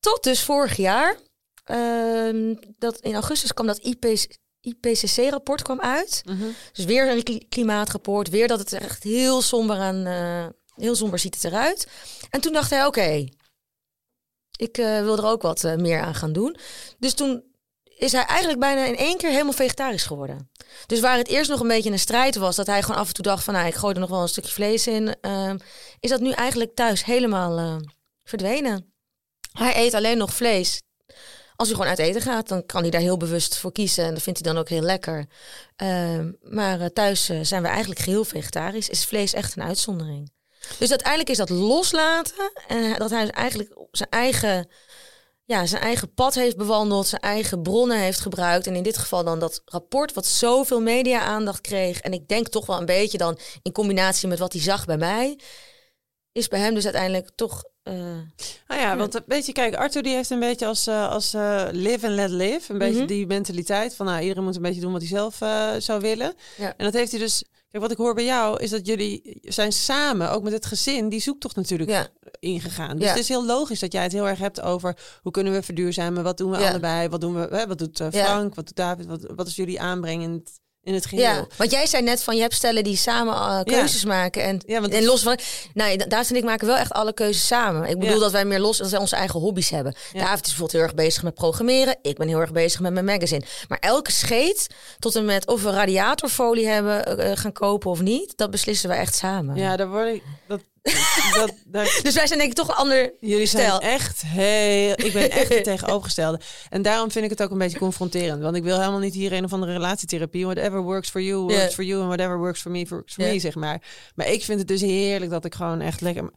Tot 0.00 0.22
dus 0.22 0.42
vorig 0.42 0.76
jaar, 0.76 1.18
ehm, 1.64 2.54
dat 2.78 2.98
in 2.98 3.14
augustus 3.14 3.52
kwam 3.54 3.66
dat 3.66 3.78
IPC 3.78 4.26
IPCC-rapport 4.60 5.62
kwam 5.62 5.80
uit. 5.80 6.22
Mhm. 6.24 6.44
Dus 6.72 6.84
weer 6.84 7.10
een 7.10 7.22
kli- 7.22 7.46
klimaatrapport, 7.48 8.28
weer 8.28 8.48
dat 8.48 8.58
het 8.58 8.72
er 8.72 8.82
echt 8.82 9.02
heel 9.02 9.42
somber 9.42 9.76
aan, 9.76 10.06
eh, 10.06 10.46
heel 10.74 10.94
somber 10.94 11.18
ziet 11.18 11.34
het 11.34 11.44
eruit. 11.44 11.86
En 12.30 12.40
toen 12.40 12.52
dacht 12.52 12.70
hij, 12.70 12.86
oké, 12.86 13.24
ik 14.56 14.78
eh, 14.78 15.00
wil 15.00 15.16
er 15.16 15.24
ook 15.24 15.42
wat 15.42 15.64
eh, 15.64 15.74
meer 15.74 16.00
aan 16.00 16.14
gaan 16.14 16.32
doen. 16.32 16.56
Dus 16.98 17.14
toen 17.14 17.44
is 17.84 18.12
hij 18.12 18.24
eigenlijk 18.24 18.60
bijna 18.60 18.84
in 18.84 18.96
één 18.96 19.16
keer 19.16 19.30
helemaal 19.30 19.52
vegetarisch 19.52 20.04
geworden. 20.04 20.50
Dus 20.86 21.00
waar 21.00 21.16
het 21.16 21.28
eerst 21.28 21.50
nog 21.50 21.60
een 21.60 21.68
beetje 21.68 21.90
een 21.90 21.98
strijd 21.98 22.36
was, 22.36 22.56
dat 22.56 22.66
hij 22.66 22.82
gewoon 22.82 23.00
af 23.00 23.08
en 23.08 23.14
toe 23.14 23.24
dacht 23.24 23.44
van, 23.44 23.54
nou, 23.54 23.66
ik 23.66 23.74
gooi 23.74 23.94
er 23.94 24.00
nog 24.00 24.10
wel 24.10 24.22
een 24.22 24.28
stukje 24.28 24.52
vlees 24.52 24.86
in, 24.86 25.16
ehm, 25.20 25.58
is 26.00 26.10
dat 26.10 26.20
nu 26.20 26.30
eigenlijk 26.30 26.74
thuis 26.74 27.04
helemaal 27.04 27.80
verdwenen. 28.22 28.94
Hij 29.52 29.76
eet 29.76 29.94
alleen 29.94 30.18
nog 30.18 30.34
vlees. 30.34 30.82
Als 31.56 31.68
hij 31.68 31.76
gewoon 31.76 31.90
uit 31.90 32.08
eten 32.08 32.20
gaat, 32.20 32.48
dan 32.48 32.66
kan 32.66 32.82
hij 32.82 32.90
daar 32.90 33.00
heel 33.00 33.16
bewust 33.16 33.56
voor 33.56 33.72
kiezen. 33.72 34.04
En 34.04 34.14
dat 34.14 34.22
vindt 34.22 34.44
hij 34.44 34.52
dan 34.52 34.60
ook 34.60 34.68
heel 34.68 34.82
lekker. 34.82 35.26
Ehm, 35.76 36.32
maar 36.42 36.80
eh, 36.80 36.86
thuis 36.86 37.28
eh, 37.28 37.38
zijn 37.42 37.62
we 37.62 37.68
eigenlijk 37.68 38.00
geheel 38.00 38.24
vegetarisch. 38.24 38.88
Is 38.88 39.04
vlees 39.04 39.32
echt 39.32 39.56
een 39.56 39.62
uitzondering. 39.62 40.32
Dus 40.78 40.90
uiteindelijk 40.90 41.30
is 41.30 41.36
dat 41.36 41.48
loslaten. 41.48 42.52
En 42.68 42.98
dat 42.98 43.10
hij 43.10 43.30
eigenlijk 43.30 43.76
zijn 43.90 44.10
eigen, 44.10 44.68
ja, 45.44 45.66
zijn 45.66 45.82
eigen 45.82 46.14
pad 46.14 46.34
heeft 46.34 46.56
bewandeld. 46.56 47.06
Zijn 47.06 47.20
eigen 47.20 47.62
bronnen 47.62 47.98
heeft 47.98 48.20
gebruikt. 48.20 48.66
En 48.66 48.74
in 48.74 48.82
dit 48.82 48.98
geval 48.98 49.24
dan 49.24 49.38
dat 49.38 49.62
rapport 49.64 50.12
wat 50.12 50.26
zoveel 50.26 50.80
media-aandacht 50.80 51.60
kreeg. 51.60 52.00
En 52.00 52.12
ik 52.12 52.28
denk 52.28 52.48
toch 52.48 52.66
wel 52.66 52.78
een 52.78 52.86
beetje 52.86 53.18
dan 53.18 53.38
in 53.62 53.72
combinatie 53.72 54.28
met 54.28 54.38
wat 54.38 54.52
hij 54.52 54.62
zag 54.62 54.84
bij 54.84 54.98
mij. 54.98 55.38
Is 56.32 56.48
bij 56.48 56.60
hem 56.60 56.74
dus 56.74 56.84
uiteindelijk 56.84 57.30
toch... 57.34 57.64
eh, 57.84 57.94
Nou 58.68 58.80
ja, 58.80 58.96
want 58.96 59.14
eh, 59.14 59.20
weet 59.26 59.46
je, 59.46 59.52
kijk, 59.52 59.74
Arthur 59.74 60.02
die 60.02 60.14
heeft 60.14 60.30
een 60.30 60.40
beetje 60.40 60.66
als, 60.66 60.86
eh, 60.86 61.10
als 61.10 61.34
eh, 61.34 61.64
live 61.70 62.06
and 62.06 62.14
let 62.14 62.30
live. 62.30 62.72
Een 62.72 62.78
beetje 62.78 62.98
Mhm. 62.98 63.06
die 63.06 63.26
mentaliteit 63.26 63.94
van 63.94 64.06
nou, 64.06 64.22
iedereen 64.22 64.44
moet 64.44 64.56
een 64.56 64.62
beetje 64.62 64.80
doen 64.80 64.92
wat 64.92 65.00
hij 65.00 65.10
zelf 65.10 65.40
eh, 65.40 65.70
zou 65.78 66.00
willen. 66.00 66.34
Ja. 66.56 66.74
En 66.76 66.84
dat 66.84 66.94
heeft 66.94 67.10
hij 67.10 67.20
dus. 67.20 67.44
Kijk, 67.70 67.86
wat 67.86 67.92
ik 67.92 67.98
hoor 68.04 68.14
bij 68.14 68.24
jou 68.24 68.62
is 68.62 68.70
dat 68.70 68.86
jullie 68.86 69.38
zijn 69.42 69.72
samen, 69.72 70.30
ook 70.30 70.42
met 70.42 70.52
het 70.52 70.66
gezin, 70.66 71.08
die 71.08 71.20
zoektocht 71.20 71.56
natuurlijk 71.56 71.90
ja. 71.90 72.08
ingegaan. 72.40 72.96
Dus 72.96 73.04
Ja. 73.04 73.10
het 73.10 73.18
is 73.18 73.28
heel 73.28 73.44
logisch 73.46 73.80
dat 73.80 73.92
jij 73.92 74.02
het 74.02 74.12
heel 74.12 74.28
erg 74.28 74.38
hebt 74.38 74.60
over 74.60 74.96
hoe 75.22 75.32
kunnen 75.32 75.52
we 75.52 75.62
verduurzamen, 75.62 76.22
wat 76.22 76.36
doen 76.38 76.50
we 76.50 76.56
allebei, 76.56 77.08
wat 77.08 77.20
doen 77.20 77.34
we, 77.34 77.56
hè, 77.56 77.66
wat 77.66 77.78
doet 77.78 78.00
eh. 78.00 78.08
Frank, 78.10 78.54
wat 78.54 78.66
doet 78.66 78.76
David, 78.76 79.06
wat, 79.06 79.26
wat 79.34 79.46
is 79.46 79.56
jullie 79.56 79.80
aanbreng 79.80 80.22
in 80.84 80.94
het, 80.94 81.06
geheel? 81.06 81.24
Ja, 81.24 81.46
want 81.56 81.70
jij 81.70 81.86
zei 81.86 82.02
net 82.02 82.22
van 82.22 82.34
je 82.36 82.40
hebt 82.40 82.54
stellen 82.54 82.84
die 82.84 82.96
samen 82.96 83.34
eh, 83.34 83.60
keuzes 83.62 84.04
maken. 84.04 84.42
En, 84.42 84.60
Ja, 84.66 84.80
want 84.80 84.92
en 84.92 85.04
los 85.04 85.22
van. 85.22 85.38
Nou, 85.74 85.96
Da- 85.96 86.04
David 86.06 86.30
en 86.30 86.36
ik 86.36 86.44
maken 86.44 86.66
wel 86.66 86.76
echt 86.76 86.92
alle 86.92 87.12
keuzes 87.14 87.46
samen. 87.46 87.88
Ik 87.88 87.98
bedoel 87.98 88.14
Ja. 88.14 88.20
dat 88.20 88.32
wij 88.32 88.44
meer 88.44 88.60
los, 88.60 88.78
dat 88.78 88.90
wij 88.90 89.00
onze 89.00 89.16
eigen 89.16 89.40
hobby's 89.40 89.70
hebben. 89.70 89.94
David 90.12 90.32
is 90.40 90.40
bijvoorbeeld 90.40 90.72
heel 90.72 90.80
erg 90.82 90.94
bezig 90.94 91.22
met 91.22 91.34
programmeren. 91.34 91.96
Ik 92.02 92.16
ben 92.16 92.28
heel 92.28 92.40
erg 92.40 92.52
bezig 92.52 92.80
met 92.80 92.92
mijn 92.92 93.04
magazine. 93.04 93.44
Maar 93.68 93.78
elke 93.78 94.12
scheet, 94.12 94.66
tot 94.98 95.16
en 95.16 95.24
met 95.24 95.46
of 95.46 95.62
we 95.62 95.70
radiatorfolie 95.70 96.66
hebben 96.66 97.06
eh, 97.18 97.30
eh, 97.30 97.38
gaan 97.38 97.52
kopen 97.52 97.90
of 97.90 98.00
niet, 98.00 98.32
dat 98.36 98.50
beslissen 98.50 98.88
wij 98.88 98.98
echt 98.98 99.14
samen. 99.14 99.56
Ja, 99.56 99.76
daar 99.76 99.88
word 99.88 100.14
ik. 100.14 100.22
Dat, 100.48 100.60
dat, 101.72 102.00
Dus 102.02 102.14
wij 102.14 102.26
zijn 102.26 102.38
denk 102.38 102.50
ik 102.50 102.56
toch 102.56 102.68
een 102.68 102.74
ander 102.74 103.12
Jullie 103.20 103.46
zijn 103.46 103.62
stijl. 103.62 103.80
echt 103.80 104.22
heel... 104.26 104.90
Ik 105.06 105.12
ben 105.12 105.30
echt 105.30 105.48
het 105.48 105.64
tegenovergestelde. 105.74 106.40
En 106.70 106.82
daarom 106.82 107.10
vind 107.10 107.24
ik 107.24 107.30
het 107.30 107.42
ook 107.42 107.50
een 107.50 107.58
beetje 107.58 107.78
confronterend. 107.78 108.42
Want 108.42 108.56
ik 108.56 108.62
wil 108.62 108.78
helemaal 108.78 108.98
niet 109.00 109.14
hier 109.14 109.32
een 109.32 109.44
of 109.44 109.52
andere 109.52 109.72
relatietherapie. 109.72 110.44
Whatever 110.44 110.80
works 110.82 111.10
for 111.10 111.20
you, 111.22 111.40
works 111.40 111.74
for 111.74 111.84
you. 111.84 111.98
And 112.00 112.06
whatever 112.08 112.38
works 112.38 112.60
for 112.60 112.70
me, 112.70 112.86
works 112.88 113.14
for 113.14 113.24
me, 113.24 113.38
zeg 113.38 113.54
maar. 113.54 113.82
Maar 114.14 114.28
ik 114.28 114.44
vind 114.44 114.58
het 114.58 114.68
dus 114.68 114.80
heerlijk 114.80 115.30
dat 115.30 115.44
ik 115.44 115.54
gewoon 115.54 115.80
echt 115.80 116.00
lekker... 116.00 116.30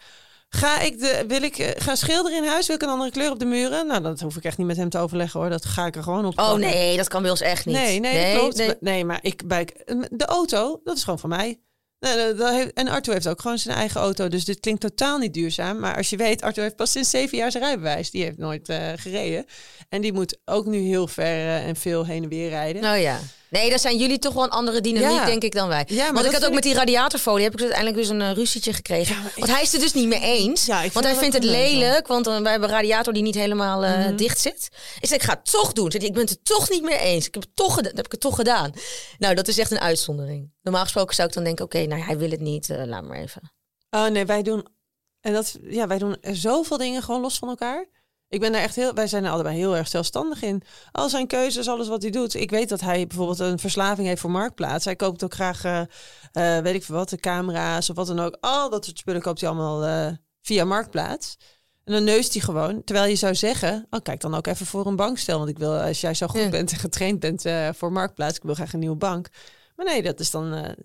Ga 0.49 0.79
ik, 0.81 0.99
de, 0.99 1.23
wil 1.27 1.41
ik 1.41 1.57
eh, 1.57 1.69
gaan 1.83 1.97
schilderen 1.97 2.37
in 2.43 2.49
huis? 2.49 2.67
Wil 2.67 2.75
ik 2.75 2.81
een 2.81 2.89
andere 2.89 3.11
kleur 3.11 3.31
op 3.31 3.39
de 3.39 3.45
muren? 3.45 3.87
Nou, 3.87 4.01
dat 4.01 4.19
hoef 4.19 4.35
ik 4.35 4.43
echt 4.43 4.57
niet 4.57 4.67
met 4.67 4.77
hem 4.77 4.89
te 4.89 4.97
overleggen 4.97 5.39
hoor. 5.39 5.49
Dat 5.49 5.65
ga 5.65 5.85
ik 5.85 5.95
er 5.95 6.03
gewoon 6.03 6.25
op. 6.25 6.39
Oh 6.39 6.53
nee, 6.53 6.97
dat 6.97 7.07
kan 7.07 7.21
bij 7.21 7.31
ons 7.31 7.41
echt 7.41 7.65
niet. 7.65 7.75
Nee, 7.75 7.99
nee, 7.99 8.37
klopt. 8.37 8.55
nee. 8.57 8.67
Maar- 8.67 8.75
Nee, 8.79 9.05
maar 9.05 9.19
ik 9.21 9.47
bij 9.47 9.67
de 10.09 10.25
auto, 10.25 10.81
dat 10.83 10.97
is 10.97 11.03
gewoon 11.03 11.19
van 11.19 11.29
mij. 11.29 11.59
En 11.99 12.87
Arthur 12.87 13.13
heeft 13.13 13.27
ook 13.27 13.41
gewoon 13.41 13.57
zijn 13.57 13.77
eigen 13.77 14.01
auto. 14.01 14.27
Dus 14.27 14.45
dit 14.45 14.59
klinkt 14.59 14.81
totaal 14.81 15.17
niet 15.17 15.33
duurzaam. 15.33 15.79
Maar 15.79 15.95
als 15.95 16.09
je 16.09 16.17
weet, 16.17 16.41
Arthur 16.41 16.63
heeft 16.63 16.75
pas 16.75 16.91
sinds 16.91 17.09
zeven 17.09 17.37
jaar 17.37 17.51
zijn 17.51 17.63
rijbewijs. 17.63 18.11
Die 18.11 18.23
heeft 18.23 18.37
nooit 18.37 18.69
eh, 18.69 18.91
gereden. 18.95 19.45
En 19.89 20.01
die 20.01 20.13
moet 20.13 20.37
ook 20.45 20.65
nu 20.65 20.77
heel 20.77 21.07
ver 21.07 21.25
eh, 21.25 21.67
en 21.67 21.75
veel 21.75 22.05
heen 22.05 22.23
en 22.23 22.29
weer 22.29 22.49
rijden. 22.49 22.81
Nou 22.81 22.97
ja. 22.97 23.19
Nee, 23.49 23.69
dan 23.69 23.79
zijn 23.79 23.97
jullie 23.97 24.19
toch 24.19 24.33
wel 24.33 24.43
een 24.43 24.49
andere 24.49 24.81
dynamiek, 24.81 25.17
Ja. 25.17 25.25
denk 25.25 25.43
ik, 25.43 25.53
dan 25.53 25.67
wij. 25.67 25.83
Ja, 25.87 26.03
maar 26.03 26.13
Want 26.13 26.25
ik 26.25 26.31
dat 26.31 26.33
had 26.41 26.49
ook 26.49 26.55
met 26.55 26.63
die 26.63 26.73
radiatorfolie, 26.73 27.43
heb 27.43 27.51
ik 27.53 27.57
dus 27.59 27.67
uiteindelijk 27.67 28.07
dus 28.07 28.15
een 28.17 28.21
eh, 28.29 28.31
ruzietje 28.35 28.73
gekregen. 28.73 29.15
Ja, 29.15 29.21
maar 29.21 29.31
ik- 29.31 29.37
Want 29.37 29.51
hij 29.51 29.61
is 29.61 29.71
het 29.71 29.81
dus 29.81 29.93
niet 29.93 30.07
mee 30.07 30.19
eens. 30.21 30.65
Ja, 30.65 30.81
want 30.81 30.93
hij 30.93 31.01
dat 31.13 31.17
vindt 31.21 31.33
het 31.35 31.43
lelijk, 31.43 32.07
want 32.07 32.27
eh, 32.27 32.39
wij 32.39 32.51
hebben 32.51 32.69
een 32.69 32.75
radiator 32.75 33.13
die 33.13 33.23
niet 33.23 33.35
helemaal 33.35 33.83
eh, 33.83 33.97
Mhm. 34.05 34.15
dicht 34.15 34.39
zit. 34.39 34.69
Ik 34.99 35.07
zei, 35.07 35.19
ik 35.19 35.25
ga 35.25 35.33
het 35.33 35.51
toch 35.51 35.73
doen. 35.73 35.91
Zei 35.91 36.05
ik 36.05 36.13
ben 36.13 36.21
het 36.21 36.29
er 36.31 36.41
toch 36.43 36.69
niet 36.69 36.83
mee 36.83 36.97
eens. 36.99 37.27
Ik 37.27 37.33
heb 37.33 37.43
het 37.43 37.55
toch 37.55 37.75
heb 37.75 38.05
ik 38.05 38.11
het 38.11 38.19
toch 38.19 38.35
gedaan. 38.35 38.71
Nou, 39.17 39.35
dat 39.35 39.47
is 39.47 39.57
echt 39.57 39.71
een 39.71 39.79
uitzondering. 39.79 40.51
Normaal 40.61 40.83
gesproken 40.83 41.15
zou 41.15 41.27
ik 41.27 41.33
dan 41.33 41.43
denken, 41.43 41.65
oké, 41.65 41.85
nou 41.85 42.01
hij 42.01 42.17
wil 42.17 42.29
het 42.29 42.39
niet, 42.41 42.69
eh, 42.69 42.83
laat 42.85 43.03
maar 43.03 43.17
even. 43.17 43.51
Oh 43.89 44.07
nee, 44.07 44.25
wij 44.25 44.41
doen. 44.41 44.67
En 45.21 45.33
dat, 45.33 45.55
ja, 45.63 45.87
wij 45.87 45.97
doen 45.97 46.17
zoveel 46.21 46.77
dingen 46.77 47.03
gewoon 47.03 47.21
los 47.21 47.37
van 47.37 47.49
elkaar. 47.49 47.85
Ik 48.29 48.39
ben 48.39 48.51
daar 48.51 48.61
echt 48.61 48.75
heel. 48.75 48.93
Wij 48.93 49.07
zijn 49.07 49.23
er 49.25 49.31
allebei 49.31 49.57
heel 49.57 49.75
erg 49.75 49.87
zelfstandig 49.87 50.41
in. 50.41 50.61
Al 50.91 51.09
zijn 51.09 51.27
keuzes, 51.27 51.67
alles 51.67 51.87
wat 51.87 52.01
hij 52.01 52.11
doet. 52.11 52.33
Ik 52.33 52.49
weet 52.49 52.69
dat 52.69 52.81
hij 52.81 53.07
bijvoorbeeld 53.07 53.39
een 53.39 53.59
verslaving 53.59 54.07
heeft 54.07 54.21
voor 54.21 54.31
marktplaats. 54.31 54.85
Hij 54.85 54.95
koopt 54.95 55.23
ook 55.23 55.33
graag, 55.33 55.63
eh, 55.63 55.81
eh, 56.31 56.63
weet 56.63 56.75
ik 56.75 56.83
veel 56.83 56.95
wat, 56.95 57.09
de 57.09 57.17
camera's 57.17 57.89
of 57.89 57.95
wat 57.95 58.07
dan 58.07 58.19
ook. 58.19 58.37
Al 58.39 58.69
dat 58.69 58.85
soort 58.85 58.97
spullen 58.97 59.21
koopt 59.21 59.41
hij 59.41 59.49
allemaal 59.49 59.83
eh, 59.83 60.13
via 60.41 60.65
marktplaats. 60.65 61.37
En 61.83 61.93
dan 61.93 62.03
neust 62.03 62.33
hij 62.33 62.41
gewoon. 62.41 62.83
Terwijl 62.83 63.09
je 63.09 63.15
zou 63.15 63.35
zeggen, 63.35 63.87
oh, 63.89 64.01
kijk 64.01 64.21
dan 64.21 64.35
ook 64.35 64.47
even 64.47 64.65
voor 64.65 64.85
een 64.85 64.95
bankstel. 64.95 65.37
Want 65.37 65.49
ik 65.49 65.57
wil, 65.57 65.79
als 65.79 66.01
jij 66.01 66.13
zo 66.13 66.27
goed 66.27 66.41
Ja. 66.41 66.49
bent 66.49 66.71
en 66.71 66.77
getraind 66.77 67.19
bent 67.19 67.43
voor 67.77 67.91
marktplaats, 67.91 68.37
ik 68.37 68.43
wil 68.43 68.53
graag 68.55 68.73
een 68.73 68.79
nieuwe 68.79 68.95
bank. 68.95 69.29
Maar 69.75 69.85
nee, 69.85 70.03
dat 70.03 70.19
is 70.19 70.31
dan. 70.31 70.75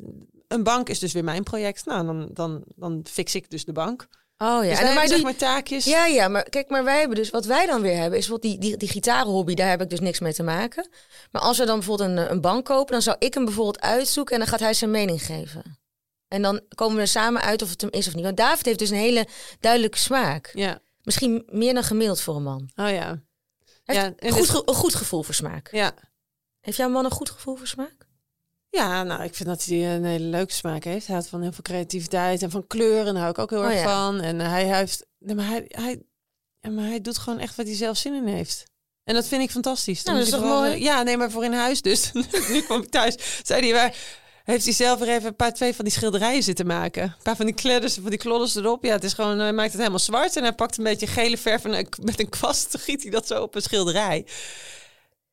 een 0.48 0.62
bank 0.62 0.88
is 0.88 0.98
dus 0.98 1.12
weer 1.12 1.24
mijn 1.24 1.42
project. 1.42 1.84
Nou, 1.84 2.06
dan, 2.06 2.28
dan, 2.32 2.62
dan 2.76 3.00
fix 3.10 3.34
ik 3.34 3.50
dus 3.50 3.64
de 3.64 3.72
bank. 3.72 4.08
Oh 4.42 4.64
ja, 4.64 4.70
Dus 4.70 4.78
en 4.78 4.84
wij 4.84 4.84
dan 4.84 4.92
hebben 4.92 5.08
zeg 5.08 5.22
maar 5.22 5.36
taakjes. 5.36 5.84
Ja, 5.84 6.06
ja, 6.06 6.28
maar 6.28 6.42
kijk, 6.42 6.68
maar 6.68 6.84
wij 6.84 6.98
hebben 6.98 7.16
dus, 7.16 7.30
wat 7.30 7.44
wij 7.44 7.66
dan 7.66 7.82
weer 7.82 7.96
hebben, 7.96 8.18
is 8.18 8.28
wat 8.28 8.42
die, 8.42 8.58
die, 8.58 8.76
die 8.76 8.88
gitarenhobby, 8.88 9.54
daar 9.54 9.68
heb 9.68 9.80
ik 9.82 9.90
dus 9.90 10.00
niks 10.00 10.20
mee 10.20 10.32
te 10.32 10.42
maken. 10.42 10.88
Maar 11.30 11.42
als 11.42 11.58
we 11.58 11.64
dan 11.64 11.78
bijvoorbeeld 11.78 12.08
een, 12.08 12.30
een 12.30 12.40
bank 12.40 12.64
kopen, 12.64 12.92
dan 12.92 13.02
zou 13.02 13.16
ik 13.18 13.34
hem 13.34 13.44
bijvoorbeeld 13.44 13.80
uitzoeken 13.80 14.34
en 14.34 14.40
dan 14.40 14.48
gaat 14.48 14.60
hij 14.60 14.74
zijn 14.74 14.90
mening 14.90 15.22
geven. 15.26 15.78
En 16.28 16.42
dan 16.42 16.60
komen 16.74 16.94
we 16.96 17.00
er 17.00 17.08
samen 17.08 17.42
uit 17.42 17.62
of 17.62 17.70
het 17.70 17.80
hem 17.80 17.90
is 17.90 18.06
of 18.06 18.14
niet. 18.14 18.24
Want 18.24 18.36
David 18.36 18.66
heeft 18.66 18.78
dus 18.78 18.90
een 18.90 18.96
hele 18.96 19.26
duidelijke 19.60 19.98
smaak. 19.98 20.50
Ja. 20.54 20.78
Misschien 21.02 21.42
meer 21.46 21.74
dan 21.74 21.84
gemiddeld 21.84 22.20
voor 22.20 22.36
een 22.36 22.42
man. 22.42 22.70
Oh 22.76 22.90
ja. 22.90 23.22
Hij 23.84 23.94
Ja, 23.96 24.02
heeft 24.02 24.22
een, 24.22 24.32
goed, 24.32 24.48
ge- 24.50 24.62
een 24.64 24.74
goed 24.74 24.94
gevoel 24.94 25.22
voor 25.22 25.34
smaak. 25.34 25.68
Ja. 25.72 25.92
Heeft 26.60 26.76
jouw 26.76 26.88
man 26.88 27.04
een 27.04 27.10
goed 27.10 27.30
gevoel 27.30 27.56
voor 27.56 27.66
smaak? 27.66 27.96
Ja, 28.76 29.02
nou, 29.02 29.22
ik 29.22 29.34
vind 29.34 29.48
dat 29.48 29.64
hij 29.64 29.94
een 29.94 30.04
hele 30.04 30.24
leuke 30.24 30.52
smaak 30.52 30.84
heeft. 30.84 31.06
Hij 31.06 31.14
houdt 31.14 31.30
van 31.30 31.42
heel 31.42 31.52
veel 31.52 31.62
creativiteit 31.62 32.42
en 32.42 32.50
van 32.50 32.66
kleuren. 32.66 33.16
Hou 33.16 33.30
ik 33.30 33.38
ook 33.38 33.50
heel 33.50 33.58
Oh 33.58 33.64
erg 33.70 33.80
ja. 33.80 34.04
van. 34.04 34.20
En 34.20 34.40
eh, 34.40 34.48
hij 34.48 34.76
heeft... 34.76 35.06
Nee, 35.18 35.34
maar 35.34 35.46
hij, 35.46 35.64
hij, 35.68 36.02
maar 36.70 36.84
hij 36.84 37.00
doet 37.00 37.18
gewoon 37.18 37.38
echt 37.38 37.56
wat 37.56 37.66
hij 37.66 37.74
zelf 37.74 37.96
zin 37.96 38.14
in 38.14 38.26
heeft. 38.26 38.64
En 39.04 39.14
dat 39.14 39.26
vind 39.28 39.42
ik 39.42 39.50
fantastisch. 39.50 40.02
Nou, 40.02 40.16
dat 40.16 40.26
is 40.26 40.32
toch 40.32 40.40
gewoon- 40.42 40.62
mooi? 40.62 40.82
Ja, 40.82 41.02
nee, 41.02 41.16
maar 41.16 41.30
voor 41.30 41.44
in 41.44 41.52
huis 41.52 41.82
dus. 41.82 42.12
nu 42.52 42.60
kwam 42.62 42.82
ik 42.82 42.90
thuis. 42.90 43.16
Zei 43.42 43.62
hij, 43.62 43.72
waar 43.72 43.96
heeft 44.44 44.64
hij 44.64 44.72
zelf 44.74 44.98
weer 44.98 45.08
even 45.08 45.28
een 45.28 45.36
paar 45.36 45.52
twee 45.54 45.74
van 45.74 45.84
die 45.84 45.94
schilderijen 45.94 46.42
zitten 46.42 46.66
maken. 46.66 47.02
Een 47.02 47.14
paar 47.22 47.36
van 47.36 47.46
die 47.46 47.54
kledders, 47.54 47.94
van 47.94 48.10
die 48.10 48.18
klodders 48.18 48.54
erop. 48.54 48.84
Ja, 48.84 48.92
het 48.92 49.04
is 49.04 49.12
gewoon, 49.12 49.38
hij 49.38 49.52
maakt 49.52 49.70
het 49.70 49.78
helemaal 49.78 49.98
zwart. 49.98 50.36
En 50.36 50.42
hij 50.42 50.52
pakt 50.52 50.78
een 50.78 50.84
beetje 50.84 51.06
gele 51.06 51.38
verf 51.38 51.64
en 51.64 51.88
met 52.02 52.20
een 52.20 52.28
kwast 52.28 52.76
giet 52.84 53.02
hij 53.02 53.10
dat 53.10 53.26
zo 53.26 53.42
op 53.42 53.54
een 53.54 53.62
schilderij. 53.62 54.26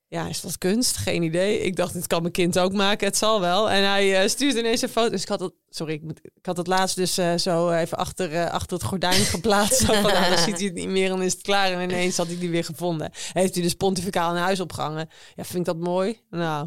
Ja, 0.10 0.28
is 0.28 0.42
dat 0.42 0.58
kunst? 0.58 0.98
Geen 0.98 1.24
idee. 1.24 1.60
Ik 1.60 1.76
dacht, 1.76 1.94
dit 1.94 2.08
kan 2.08 2.22
mijn 2.22 2.34
kind 2.34 2.60
ook 2.60 2.74
maken. 2.74 3.08
Het 3.08 3.18
zal 3.18 3.40
wel. 3.40 3.70
En 3.70 3.84
hij 3.84 4.24
uh, 4.24 4.30
stuurt 4.30 4.56
ineens 4.56 4.82
een 4.82 4.90
foto. 4.90 5.10
Dus 5.10 5.22
ik 5.22 5.28
had 5.28 5.40
het, 5.40 5.54
sorry, 5.70 5.94
ik, 5.94 6.02
ik 6.22 6.46
had 6.46 6.58
het 6.58 6.68
laatst 6.68 6.96
dus 6.96 7.20
uh, 7.20 7.36
zo 7.36 7.72
even 7.72 7.98
achter, 7.98 8.32
uh, 8.32 8.46
achter 8.46 8.78
het 8.78 8.86
gordijn 8.86 9.26
geplaatst. 9.36 9.86
van, 9.86 10.02
nou, 10.02 10.30
dan 10.30 10.38
ziet 10.38 10.58
hij 10.58 10.66
het 10.66 10.74
niet 10.74 10.88
meer 10.88 11.12
en 11.12 11.22
is 11.22 11.34
het 11.34 11.42
klaar. 11.42 11.72
En 11.72 11.82
ineens 11.82 12.18
had 12.18 12.28
hij 12.28 12.38
die 12.38 12.50
weer 12.50 12.64
gevonden. 12.64 13.12
Heeft 13.34 13.54
hij 13.54 13.64
dus 13.64 13.74
pontificaal 13.74 14.36
in 14.36 14.42
huis 14.42 14.60
opgehangen. 14.60 15.10
Ja, 15.36 15.44
vind 15.44 15.68
ik 15.68 15.74
dat 15.74 15.78
mooi? 15.78 16.22
Nou, 16.30 16.66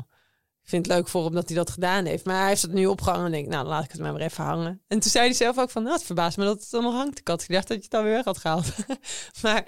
ik 0.62 0.68
vind 0.68 0.86
het 0.86 0.94
leuk 0.96 1.08
voor 1.08 1.24
hem 1.24 1.34
dat 1.34 1.48
hij 1.48 1.56
dat 1.56 1.70
gedaan 1.70 2.04
heeft. 2.04 2.24
Maar 2.24 2.38
hij 2.38 2.48
heeft 2.48 2.62
het 2.62 2.72
nu 2.72 2.86
opgehangen 2.86 3.26
en 3.26 3.32
denk 3.32 3.48
nou, 3.48 3.62
dan 3.64 3.72
laat 3.72 3.84
ik 3.84 3.92
het 3.92 4.00
maar 4.00 4.14
weer 4.14 4.22
even 4.26 4.44
hangen. 4.44 4.82
En 4.88 5.00
toen 5.00 5.10
zei 5.10 5.24
hij 5.24 5.34
zelf 5.34 5.58
ook 5.58 5.70
van, 5.70 5.82
nou, 5.82 5.94
het 5.94 6.04
verbaast 6.04 6.36
me 6.36 6.44
dat 6.44 6.60
het 6.60 6.70
dan 6.70 6.82
nog 6.82 6.94
hangt. 6.94 7.18
Ik 7.18 7.28
had 7.28 7.42
gedacht 7.42 7.68
dat 7.68 7.76
je 7.76 7.82
het 7.82 7.92
dan 7.92 8.04
weer 8.04 8.12
weg 8.12 8.24
had 8.24 8.38
gehaald. 8.38 8.66
maar 9.42 9.66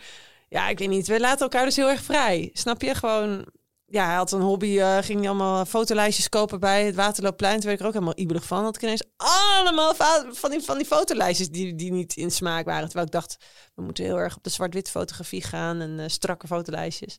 ja, 0.48 0.68
ik 0.68 0.78
weet 0.78 0.88
niet. 0.88 1.06
We 1.06 1.20
laten 1.20 1.40
elkaar 1.40 1.64
dus 1.64 1.76
heel 1.76 1.90
erg 1.90 2.02
vrij. 2.02 2.50
Snap 2.52 2.82
je? 2.82 2.94
Gewoon 2.94 3.46
ja, 3.86 4.06
hij 4.06 4.14
had 4.14 4.32
een 4.32 4.40
hobby, 4.40 4.66
uh, 4.66 4.98
ging 4.98 5.18
hij 5.18 5.28
allemaal 5.28 5.64
fotolijstjes 5.64 6.28
kopen 6.28 6.60
bij 6.60 6.84
het 6.84 6.94
Waterloopplein. 6.94 7.54
Toen 7.54 7.64
werd 7.64 7.74
ik 7.74 7.80
er 7.80 7.86
ook 7.86 7.92
helemaal 7.92 8.18
ibelig 8.18 8.44
van. 8.44 8.62
Dat 8.62 8.76
ik 8.76 8.82
ineens 8.82 9.04
allemaal 9.16 9.94
van 10.30 10.50
die, 10.50 10.60
van 10.60 10.76
die 10.76 10.86
fotolijstjes 10.86 11.50
die, 11.50 11.74
die 11.74 11.92
niet 11.92 12.16
in 12.16 12.30
smaak 12.30 12.64
waren. 12.64 12.84
Terwijl 12.84 13.06
ik 13.06 13.12
dacht, 13.12 13.36
we 13.74 13.82
moeten 13.82 14.04
heel 14.04 14.18
erg 14.18 14.36
op 14.36 14.44
de 14.44 14.50
zwart-wit 14.50 14.90
fotografie 14.90 15.42
gaan 15.42 15.80
en 15.80 15.98
uh, 15.98 16.04
strakke 16.06 16.46
fotolijstjes. 16.46 17.18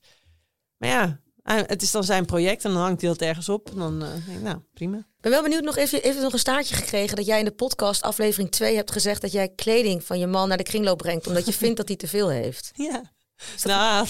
Maar 0.78 0.90
ja, 0.90 1.20
het 1.44 1.82
is 1.82 1.92
dan 1.92 2.04
zijn 2.04 2.26
project 2.26 2.66
en 2.66 2.72
dan 2.72 2.82
hangt 2.82 3.02
hij 3.02 3.10
dat 3.10 3.22
ergens 3.22 3.50
op. 3.50 3.70
En 3.70 3.78
dan 3.78 4.04
uh, 4.04 4.10
denk 4.10 4.38
ik, 4.38 4.42
nou, 4.42 4.58
prima. 4.74 4.98
Ik 4.98 5.22
ben 5.22 5.32
wel 5.32 5.42
benieuwd, 5.42 5.64
nog 5.64 5.78
even, 5.78 6.04
even 6.04 6.22
nog 6.22 6.34
een 6.34 6.40
staartje 6.40 6.76
gekregen... 6.76 7.16
dat 7.16 7.26
jij 7.26 7.40
in 7.40 7.46
de 7.46 7.52
podcast 7.52 8.02
aflevering 8.02 8.52
2 8.52 8.76
hebt 8.76 8.92
gezegd... 8.92 9.22
dat 9.22 9.32
jij 9.32 9.50
kleding 9.50 10.04
van 10.04 10.20
je 10.20 10.28
man 10.28 10.48
naar 10.48 10.58
de 10.58 10.64
kringloop 10.64 10.98
brengt... 10.98 11.28
omdat 11.28 11.46
je 11.46 11.54
vindt 11.54 11.78
dat 11.78 11.88
hij 11.88 11.98
te 11.98 12.08
veel 12.08 12.30
heeft. 12.30 12.72
Ja. 12.90 13.14
Nou, 13.64 14.08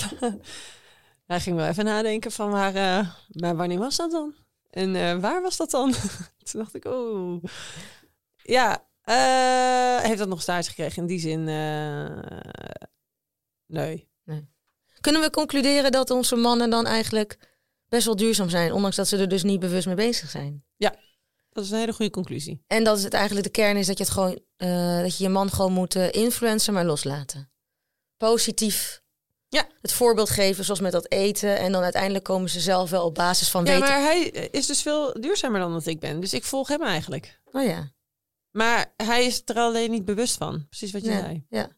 hij 1.25 1.39
ging 1.39 1.55
wel 1.55 1.67
even 1.67 1.85
nadenken 1.85 2.31
van 2.31 2.51
waar, 2.51 2.75
uh, 2.75 3.09
maar 3.27 3.55
wanneer 3.55 3.79
was 3.79 3.95
dat 3.95 4.11
dan? 4.11 4.33
En 4.69 4.95
uh, 4.95 5.19
waar 5.19 5.41
was 5.41 5.57
dat 5.57 5.71
dan? 5.71 5.91
Toen 6.51 6.61
dacht 6.61 6.75
ik, 6.75 6.85
oh. 6.85 7.43
Ja, 8.43 8.88
uh, 9.05 10.05
heeft 10.05 10.17
dat 10.17 10.27
nog 10.27 10.41
staars 10.41 10.67
gekregen 10.67 11.01
in 11.01 11.07
die 11.07 11.19
zin? 11.19 11.43
nee. 13.65 14.09
nee. 14.23 14.53
Kunnen 15.01 15.21
we 15.21 15.29
concluderen 15.29 15.91
dat 15.91 16.09
onze 16.09 16.35
mannen 16.35 16.69
dan 16.69 16.85
eigenlijk 16.85 17.38
best 17.88 18.05
wel 18.05 18.15
duurzaam 18.15 18.49
zijn, 18.49 18.73
ondanks 18.73 18.95
dat 18.95 19.07
ze 19.07 19.17
er 19.17 19.27
dus 19.27 19.43
niet 19.43 19.59
bewust 19.59 19.85
mee 19.85 19.95
bezig 19.95 20.29
zijn? 20.29 20.63
Ja, 20.77 20.95
dat 21.49 21.63
is 21.63 21.71
een 21.71 21.79
hele 21.79 21.93
goede 21.93 22.11
conclusie. 22.11 22.63
En 22.67 22.83
dat 22.83 22.97
is 22.97 23.03
het 23.03 23.13
eigenlijk 23.13 23.45
de 23.45 23.51
kern 23.51 23.77
is 23.77 23.88
dat 23.88 23.97
je 23.97 24.03
het 24.03 24.13
gewoon, 24.13 24.39
dat 25.03 25.17
je 25.17 25.23
je 25.23 25.29
man 25.29 25.49
gewoon 25.49 25.71
moet 25.71 25.95
influencen, 25.95 26.73
maar 26.73 26.85
loslaten. 26.85 27.51
Positief 28.17 29.03
ja. 29.56 29.68
Het 29.82 29.94
voorbeeld 29.94 30.30
geven, 30.30 30.63
zoals 30.63 30.80
met 30.80 30.91
dat 30.91 31.12
eten. 31.12 31.58
En 31.58 31.72
dan 31.72 31.84
uiteindelijk 31.84 32.24
komen 32.24 32.50
ze 32.50 32.60
zelf 32.60 32.89
wel 32.89 33.06
op 33.06 33.15
basis 33.15 33.50
van 33.50 33.65
ja, 33.65 33.72
weten. 33.72 33.89
maar 33.89 34.02
hij 34.02 34.22
is 34.52 34.65
dus 34.65 34.82
veel 34.82 35.13
duurzamer 35.20 35.60
dan 35.60 35.74
dat 35.74 35.86
ik 35.86 36.00
ben. 36.00 36.20
Dus 36.20 36.34
ik 36.34 36.44
volg 36.44 36.68
hem 36.68 36.82
eigenlijk. 36.82 37.39
Oh 37.52 37.63
ja. 37.63 37.91
Maar 38.52 38.94
hij 38.98 39.26
is 39.26 39.41
er 39.46 39.56
alleen 39.56 39.91
niet 39.91 40.06
bewust 40.06 40.38
van. 40.38 40.65
Precies 40.70 40.91
wat 40.91 41.04
je 41.04 41.12
ja. 41.12 41.20
zei. 41.20 41.46
Ja. 41.50 41.70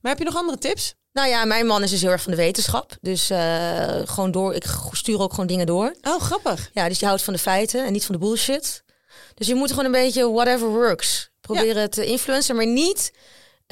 Maar 0.00 0.10
heb 0.10 0.18
je 0.18 0.24
nog 0.24 0.36
andere 0.36 0.58
tips? 0.58 0.94
Nou 1.12 1.28
ja, 1.28 1.44
mijn 1.44 1.66
man 1.66 1.82
is 1.82 1.90
dus 1.90 2.00
heel 2.00 2.10
erg 2.10 2.22
van 2.22 2.30
de 2.30 2.36
wetenschap. 2.36 2.96
Dus 3.00 3.30
uh, 3.30 4.00
gewoon 4.04 4.30
door. 4.30 4.54
Ik 4.54 4.64
stuur 4.90 5.20
ook 5.20 5.30
gewoon 5.30 5.46
dingen 5.46 5.66
door. 5.66 5.94
Oh, 6.02 6.20
grappig. 6.20 6.70
Ja, 6.72 6.88
dus 6.88 6.98
je 6.98 7.06
houdt 7.06 7.22
van 7.22 7.32
de 7.32 7.38
feiten 7.38 7.86
en 7.86 7.92
niet 7.92 8.04
van 8.04 8.14
de 8.14 8.20
bullshit. 8.20 8.84
Dus 9.34 9.46
je 9.46 9.54
moet 9.54 9.70
gewoon 9.70 9.84
een 9.84 9.90
beetje 9.90 10.32
whatever 10.32 10.68
works 10.68 11.30
proberen 11.40 11.82
ja. 11.82 11.88
te 11.88 12.06
influencen, 12.06 12.56
maar 12.56 12.66
niet 12.66 13.12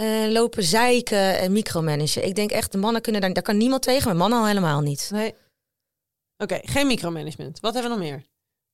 uh, 0.01 0.33
lopen 0.33 0.63
zeiken 0.63 1.39
en 1.39 1.53
micromanagen. 1.53 2.25
Ik 2.25 2.35
denk 2.35 2.51
echt, 2.51 2.73
de 2.73 2.79
mannen 2.79 3.03
kunnen 3.03 3.21
daar, 3.21 3.33
daar 3.33 3.43
kan 3.43 3.57
niemand 3.57 3.83
tegen, 3.83 4.07
maar 4.07 4.17
mannen 4.17 4.39
al 4.39 4.47
helemaal 4.47 4.81
niet. 4.81 5.09
Nee. 5.13 5.29
Oké, 5.29 6.55
okay, 6.55 6.63
geen 6.65 6.87
micromanagement. 6.87 7.61
Wat 7.61 7.75
hebben 7.75 7.93
we 7.93 7.99
nog 7.99 8.07
meer? 8.07 8.25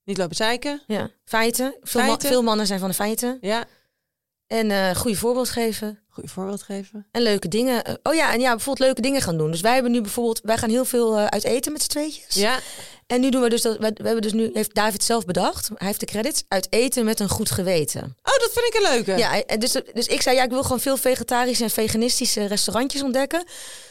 Niet 0.04 0.18
lopen 0.18 0.36
zeiken. 0.36 0.82
Ja, 0.86 1.10
feiten. 1.24 1.76
Veel, 1.82 2.00
feiten. 2.00 2.28
Ma 2.28 2.34
veel 2.34 2.42
mannen 2.42 2.66
zijn 2.66 2.78
van 2.78 2.88
de 2.88 2.94
feiten. 2.94 3.38
Ja. 3.40 3.64
En 4.46 4.70
uh, 4.70 4.94
goede 4.94 5.16
voorbeeld 5.16 5.48
geven. 5.48 5.98
Goede 6.08 6.28
voorbeeld 6.28 6.62
geven. 6.62 7.06
En 7.10 7.22
leuke 7.22 7.48
dingen. 7.48 7.88
Uh, 7.88 7.94
oh 8.02 8.14
ja, 8.14 8.32
en 8.32 8.40
ja, 8.40 8.50
bijvoorbeeld 8.50 8.86
leuke 8.86 9.00
dingen 9.00 9.20
gaan 9.20 9.36
doen. 9.38 9.50
Dus 9.50 9.60
wij 9.60 9.74
hebben 9.74 9.92
nu 9.92 10.00
bijvoorbeeld, 10.00 10.40
wij 10.40 10.58
gaan 10.58 10.70
heel 10.70 10.84
veel 10.84 11.18
uh, 11.18 11.26
uit 11.26 11.44
eten 11.44 11.72
met 11.72 11.82
z'n 11.82 11.88
tweetjes. 11.88 12.34
Ja. 12.34 12.58
En 13.06 13.20
nu 13.20 13.30
doen 13.30 13.42
we 13.42 13.48
dus 13.48 13.62
dat. 13.62 13.78
We, 13.78 13.90
we 13.94 14.04
hebben 14.04 14.22
dus 14.22 14.32
nu, 14.32 14.50
heeft 14.52 14.74
David 14.74 15.04
zelf 15.04 15.24
bedacht. 15.24 15.70
Hij 15.74 15.86
heeft 15.86 16.00
de 16.00 16.06
credits 16.06 16.44
uit 16.48 16.66
eten 16.70 17.04
met 17.04 17.20
een 17.20 17.28
goed 17.28 17.50
geweten. 17.50 18.00
Oh, 18.02 18.38
dat 18.38 18.50
vind 18.52 18.66
ik 18.66 18.74
een 18.74 18.92
leuke. 18.92 19.16
Ja, 19.18 19.42
en 19.42 19.60
dus, 19.60 19.72
dus 19.92 20.06
ik 20.06 20.22
zei 20.22 20.36
ja, 20.36 20.42
ik 20.42 20.50
wil 20.50 20.62
gewoon 20.62 20.80
veel 20.80 20.96
vegetarische 20.96 21.64
en 21.64 21.70
veganistische 21.70 22.46
restaurantjes 22.46 23.02
ontdekken. 23.02 23.44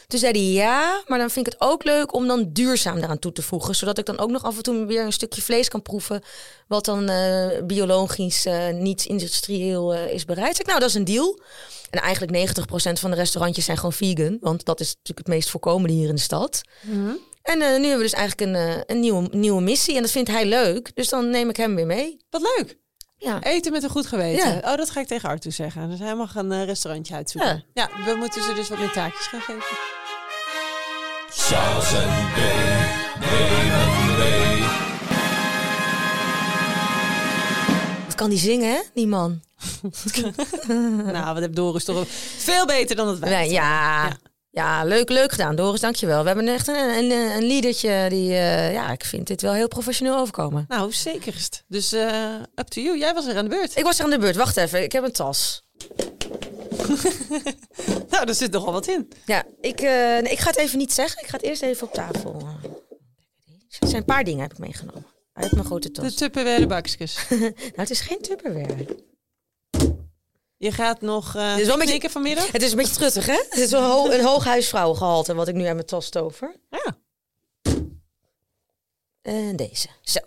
Toen 0.06 0.18
zei 0.20 0.32
hij 0.32 0.52
ja, 0.52 1.02
maar 1.06 1.18
dan 1.18 1.30
vind 1.30 1.46
ik 1.46 1.52
het 1.52 1.62
ook 1.62 1.84
leuk 1.84 2.14
om 2.14 2.26
dan 2.26 2.52
duurzaam 2.52 2.98
daaraan 2.98 3.18
toe 3.18 3.32
te 3.32 3.42
voegen. 3.42 3.74
Zodat 3.74 3.98
ik 3.98 4.06
dan 4.06 4.18
ook 4.18 4.30
nog 4.30 4.42
af 4.42 4.56
en 4.56 4.62
toe 4.62 4.86
weer 4.86 5.04
een 5.04 5.12
stukje 5.12 5.42
vlees 5.42 5.68
kan 5.68 5.82
proeven. 5.82 6.22
Wat 6.68 6.84
dan 6.84 7.10
uh, 7.10 7.46
biologisch, 7.64 8.46
uh, 8.46 8.68
niet 8.68 9.04
industrieel 9.04 9.94
uh, 9.94 10.12
is 10.12 10.24
bereid. 10.24 10.56
Zeg, 10.56 10.66
nou, 10.66 10.80
dat 10.80 10.88
is 10.88 10.94
een 10.94 11.04
deal. 11.04 11.40
En 11.90 12.00
eigenlijk 12.00 12.56
90% 12.58 12.92
van 12.92 13.10
de 13.10 13.16
restaurantjes 13.16 13.64
zijn 13.64 13.76
gewoon 13.76 13.92
vegan. 13.92 14.36
Want 14.40 14.64
dat 14.64 14.80
is 14.80 14.88
natuurlijk 14.88 15.26
het 15.26 15.36
meest 15.36 15.50
voorkomende 15.50 15.94
hier 15.94 16.08
in 16.08 16.14
de 16.14 16.20
stad. 16.20 16.60
Mm 16.80 16.92
-hmm. 16.92 17.18
En 17.42 17.60
uh, 17.60 17.66
nu 17.66 17.72
hebben 17.72 17.96
we 17.96 18.02
dus 18.02 18.12
eigenlijk 18.12 18.50
een, 18.50 18.68
uh, 18.68 18.80
een 18.86 19.00
nieuwe, 19.00 19.28
nieuwe 19.30 19.62
missie. 19.62 19.96
En 19.96 20.02
dat 20.02 20.10
vindt 20.10 20.30
hij 20.30 20.46
leuk. 20.46 20.94
Dus 20.94 21.08
dan 21.08 21.30
neem 21.30 21.48
ik 21.48 21.56
hem 21.56 21.74
weer 21.74 21.86
mee. 21.86 22.16
Wat 22.30 22.40
leuk. 22.56 22.80
Ja. 23.16 23.42
Eten 23.42 23.72
met 23.72 23.82
een 23.82 23.90
goed 23.90 24.06
geweten. 24.06 24.48
Ja. 24.48 24.70
Oh, 24.70 24.76
dat 24.76 24.90
ga 24.90 25.00
ik 25.00 25.06
tegen 25.06 25.28
Arthur 25.28 25.52
zeggen. 25.52 25.90
Dus 25.90 25.98
hij 25.98 26.14
mag 26.14 26.34
een 26.34 26.52
uh, 26.52 26.64
restaurantje 26.64 27.14
uitzoeken. 27.14 27.64
Ja. 27.74 27.88
ja, 27.96 28.04
we 28.04 28.14
moeten 28.14 28.42
ze 28.42 28.54
dus 28.54 28.68
wat 28.68 28.78
meer 28.78 28.92
taakjes 28.92 29.26
gaan 29.26 29.40
geven. 29.40 29.62
Charles 31.30 31.92
en 31.92 32.08
B. 32.34 32.38
nemen 33.20 34.16
mee. 34.18 34.62
Wat 38.04 38.14
kan 38.14 38.30
die 38.30 38.38
zingen, 38.38 38.70
hè, 38.70 38.80
die 38.94 39.06
man? 39.06 39.40
nou, 41.12 41.34
wat 41.34 41.40
heb 41.40 41.54
Doris 41.54 41.84
toch 41.84 42.04
veel 42.36 42.66
beter 42.66 42.96
dan 42.96 43.08
het 43.08 43.18
wij. 43.18 43.30
Nee, 43.30 43.50
ja. 43.50 44.08
Ja. 44.52 44.84
Leuk, 44.84 45.08
leuk 45.08 45.30
gedaan, 45.30 45.56
Doris. 45.56 45.80
Dankjewel. 45.80 46.20
We 46.20 46.26
hebben 46.26 46.48
echt 46.48 46.68
een, 46.68 46.74
een, 46.74 47.10
een 47.10 47.42
liedertje 47.42 48.06
die, 48.08 48.28
uh, 48.28 48.72
ja, 48.72 48.90
ik 48.90 49.04
vind 49.04 49.26
dit 49.26 49.42
wel 49.42 49.52
heel 49.52 49.68
professioneel 49.68 50.18
overkomen. 50.18 50.64
Nou, 50.68 50.92
zekerst. 50.92 51.64
Dus 51.66 51.92
uh, 51.92 52.34
up 52.54 52.66
to 52.66 52.80
you. 52.80 52.98
Jij 52.98 53.14
was 53.14 53.26
er 53.26 53.36
aan 53.36 53.44
de 53.44 53.50
beurt. 53.50 53.76
Ik 53.78 53.84
was 53.84 53.98
er 53.98 54.04
aan 54.04 54.10
de 54.10 54.18
beurt. 54.18 54.36
Wacht 54.36 54.56
even, 54.56 54.82
ik 54.82 54.92
heb 54.92 55.04
een 55.04 55.12
tas. 55.12 55.64
nou, 58.10 58.26
er 58.26 58.34
zit 58.34 58.52
nogal 58.52 58.72
wat 58.72 58.86
in. 58.86 59.12
Ja, 59.26 59.44
ik, 59.60 59.80
uh, 59.80 59.88
nee, 59.90 60.32
ik 60.32 60.38
ga 60.38 60.48
het 60.50 60.58
even 60.58 60.78
niet 60.78 60.92
zeggen. 60.92 61.22
Ik 61.22 61.28
ga 61.28 61.36
het 61.36 61.46
eerst 61.46 61.62
even 61.62 61.86
op 61.86 61.92
tafel. 61.92 62.46
Er 63.78 63.88
zijn 63.88 64.00
een 64.00 64.04
paar 64.04 64.24
dingen 64.24 64.40
heb 64.40 64.52
ik 64.52 64.58
meegenomen. 64.58 65.06
Uit 65.32 65.52
mijn 65.52 65.64
grote 65.64 65.90
tas. 65.90 66.04
De 66.04 66.14
Tupperware 66.14 66.66
bakjes. 66.66 67.16
nou, 67.30 67.52
het 67.74 67.90
is 67.90 68.00
geen 68.00 68.20
Tupperware. 68.20 68.86
Je 70.62 70.72
gaat 70.72 71.00
nog 71.00 71.36
uh, 71.36 71.50
het 71.50 71.60
is 71.60 71.66
wel 71.66 71.80
een 71.80 71.86
beetje, 71.86 72.10
vanmiddag? 72.10 72.52
Het 72.52 72.62
is 72.62 72.70
een 72.70 72.76
beetje 72.76 72.94
truttig, 72.94 73.26
hè? 73.26 73.42
Het 73.48 73.58
is 73.58 73.70
wel 73.70 73.82
een, 73.82 73.90
ho 73.90 74.10
een 74.10 74.24
hooghuisvrouwengehalte 74.24 75.34
wat 75.34 75.48
ik 75.48 75.54
nu 75.54 75.64
aan 75.64 75.74
mijn 75.74 75.86
tas 75.86 76.06
stover. 76.06 76.56
Ja. 76.70 76.96
En 79.22 79.56
deze. 79.56 79.88
Zo. 80.02 80.20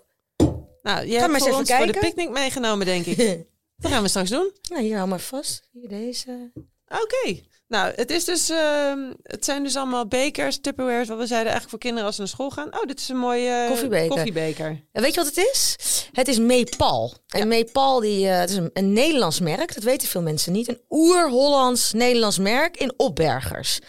Nou, 0.81 1.07
je 1.07 1.17
hebt 1.17 1.31
maar 1.31 1.39
voor 1.39 1.53
ons 1.53 1.73
voor 1.73 1.85
de 1.85 1.99
picknick 1.99 2.29
meegenomen, 2.29 2.85
denk 2.85 3.05
ik. 3.05 3.17
dat 3.77 3.91
gaan 3.91 4.01
we 4.01 4.07
straks 4.07 4.29
doen. 4.29 4.51
Nou, 4.69 4.81
hier 4.81 4.95
hou 4.95 5.09
maar 5.09 5.19
vast. 5.19 5.69
Hier 5.71 5.87
deze. 5.87 6.51
Oké. 6.87 7.01
Okay. 7.01 7.47
Nou, 7.67 7.93
het, 7.95 8.09
is 8.09 8.23
dus, 8.23 8.49
uh, 8.49 8.93
het 9.23 9.45
zijn 9.45 9.63
dus 9.63 9.75
allemaal 9.75 10.07
bekers, 10.07 10.57
Tupperwares, 10.61 11.07
wat 11.07 11.17
we 11.17 11.27
zeiden 11.27 11.51
eigenlijk 11.51 11.69
voor 11.69 11.79
kinderen 11.79 12.05
als 12.05 12.15
ze 12.15 12.21
naar 12.21 12.29
school 12.29 12.49
gaan. 12.49 12.73
Oh, 12.73 12.85
dit 12.87 12.99
is 12.99 13.09
een 13.09 13.17
mooie 13.17 13.61
uh, 13.61 13.67
koffiebeker. 13.67 14.07
koffiebeker. 14.07 14.83
En 14.91 15.01
weet 15.01 15.13
je 15.13 15.23
wat 15.23 15.35
het 15.35 15.49
is? 15.53 15.75
Het 16.11 16.27
is 16.27 16.39
Meepal. 16.39 17.13
En 17.27 17.39
ja. 17.39 17.45
Meepal, 17.45 17.99
die, 17.99 18.25
uh, 18.25 18.39
het 18.39 18.49
is 18.49 18.55
een, 18.55 18.69
een, 18.73 18.93
Nederlands 18.93 19.39
merk. 19.39 19.73
Dat 19.73 19.83
weten 19.83 20.07
veel 20.07 20.21
mensen 20.21 20.51
niet. 20.51 20.67
Een 20.67 20.81
oer-Hollands 20.89 21.93
Nederlands 21.93 22.37
merk 22.37 22.77
in 22.77 22.93
opbergers. 22.97 23.79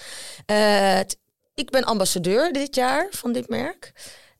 Het, 0.46 1.18
ik 1.54 1.70
ben 1.70 1.84
ambassadeur 1.84 2.52
dit 2.52 2.74
jaar 2.74 3.06
van 3.10 3.32
dit 3.32 3.48
merk. 3.48 3.92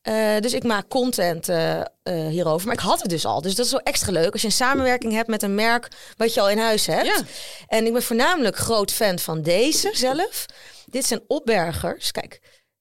Uh, 0.09 0.40
dus 0.40 0.53
ik 0.53 0.62
maak 0.62 0.88
content 0.88 1.49
uh, 1.49 1.81
uh, 2.05 2.27
hierover. 2.29 2.66
Maar 2.66 2.77
ik 2.77 2.83
had 2.83 3.01
het 3.01 3.11
dus 3.11 3.25
al. 3.25 3.40
Dus 3.40 3.55
dat 3.55 3.66
is 3.66 3.73
wel 3.73 3.81
extra 3.81 4.12
leuk. 4.12 4.33
Als 4.33 4.40
je 4.40 4.47
een 4.47 4.53
samenwerking 4.53 5.12
hebt 5.12 5.29
met 5.29 5.42
een 5.42 5.55
merk 5.55 5.88
wat 6.16 6.35
je 6.35 6.40
al 6.40 6.51
in 6.51 6.59
huis 6.59 6.87
hebt. 6.87 7.07
Ja. 7.07 7.23
En 7.66 7.87
ik 7.87 7.92
ben 7.92 8.03
voornamelijk 8.03 8.57
groot 8.57 8.92
fan 8.92 9.19
van 9.19 9.42
deze 9.42 9.90
zelf. 9.92 10.47
Dit 10.87 11.07
zijn 11.07 11.21
opbergers. 11.27 12.11
Kijk. 12.11 12.40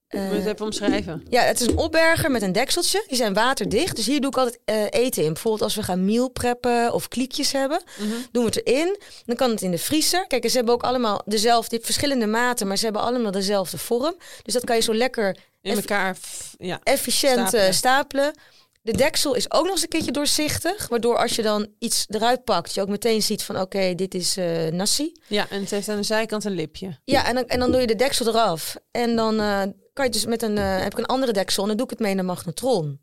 Moet 0.09 0.21
je 0.31 0.35
het 0.35 0.45
even 0.45 0.65
omschrijven? 0.65 1.25
Ja, 1.29 1.41
het 1.41 1.61
is 1.61 1.67
een 1.67 1.77
opberger 1.77 2.31
met 2.31 2.41
een 2.41 2.51
dekseltje. 2.51 3.03
Die 3.07 3.17
zijn 3.17 3.33
waterdicht. 3.33 3.95
Dus 3.95 4.05
hier 4.05 4.21
doe 4.21 4.29
ik 4.29 4.37
altijd 4.37 4.59
eten 4.93 5.23
in. 5.23 5.33
Bijvoorbeeld 5.33 5.63
als 5.63 5.75
we 5.75 5.83
gaan 5.83 6.05
meal 6.05 6.29
preppen 6.29 6.93
of 6.93 7.07
kliekjes 7.07 7.51
hebben. 7.51 7.83
Mm 7.97 8.09
-hmm. 8.09 8.25
Doen 8.31 8.43
we 8.43 8.49
het 8.49 8.67
erin. 8.67 8.99
Dan 9.25 9.35
kan 9.35 9.49
het 9.49 9.61
in 9.61 9.71
de 9.71 9.77
vriezer. 9.77 10.27
Kijk, 10.27 10.49
ze 10.49 10.55
hebben 10.55 10.73
ook 10.73 10.83
allemaal 10.83 11.21
dezelfde, 11.25 11.79
verschillende 11.81 12.27
maten. 12.27 12.67
Maar 12.67 12.77
ze 12.77 12.83
hebben 12.83 13.01
allemaal 13.01 13.31
dezelfde 13.31 13.77
vorm. 13.77 14.15
Dus 14.43 14.53
dat 14.53 14.63
kan 14.63 14.75
je 14.75 14.81
zo 14.81 14.93
lekker 14.93 15.37
in 15.61 15.75
elkaar 15.75 16.17
ja, 16.57 16.79
efficiënt 16.83 17.47
stapelen. 17.47 17.73
stapelen. 17.73 18.33
De 18.81 18.97
deksel 18.97 19.33
is 19.33 19.51
ook 19.51 19.63
nog 19.63 19.71
eens 19.71 19.81
een 19.81 19.87
keertje 19.87 20.11
doorzichtig. 20.11 20.87
Waardoor 20.87 21.17
als 21.17 21.35
je 21.35 21.41
dan 21.41 21.67
iets 21.79 22.05
eruit 22.09 22.43
pakt, 22.43 22.73
je 22.73 22.81
ook 22.81 22.87
meteen 22.87 23.21
ziet 23.21 23.43
van 23.43 23.55
oké, 23.55 23.63
okay, 23.63 23.95
dit 23.95 24.13
is 24.13 24.37
uh, 24.37 24.67
nasi. 24.67 25.11
Ja, 25.27 25.49
en 25.49 25.61
het 25.61 25.71
heeft 25.71 25.89
aan 25.89 25.97
de 25.97 26.03
zijkant 26.03 26.43
een 26.43 26.51
lipje. 26.51 26.99
Ja, 27.03 27.25
en 27.27 27.35
dan, 27.35 27.45
en 27.45 27.59
dan 27.59 27.71
doe 27.71 27.81
je 27.81 27.87
de 27.87 27.95
deksel 27.95 28.27
eraf. 28.27 28.75
En 28.91 29.15
dan 29.15 29.39
uh, 29.39 29.61
kan 29.95 30.05
je 30.05 30.11
dus 30.11 30.25
met 30.25 30.41
een, 30.41 30.57
eh, 30.57 30.79
heb 30.79 30.91
ik 30.91 30.97
een 30.97 31.05
andere 31.05 31.31
deksel 31.31 31.61
en 31.61 31.67
dan 31.67 31.77
doe 31.77 31.85
ik 31.85 31.91
het 31.91 32.01
mee 32.01 32.11
in 32.11 32.17
de 32.17 32.23
magnetron. 32.23 32.99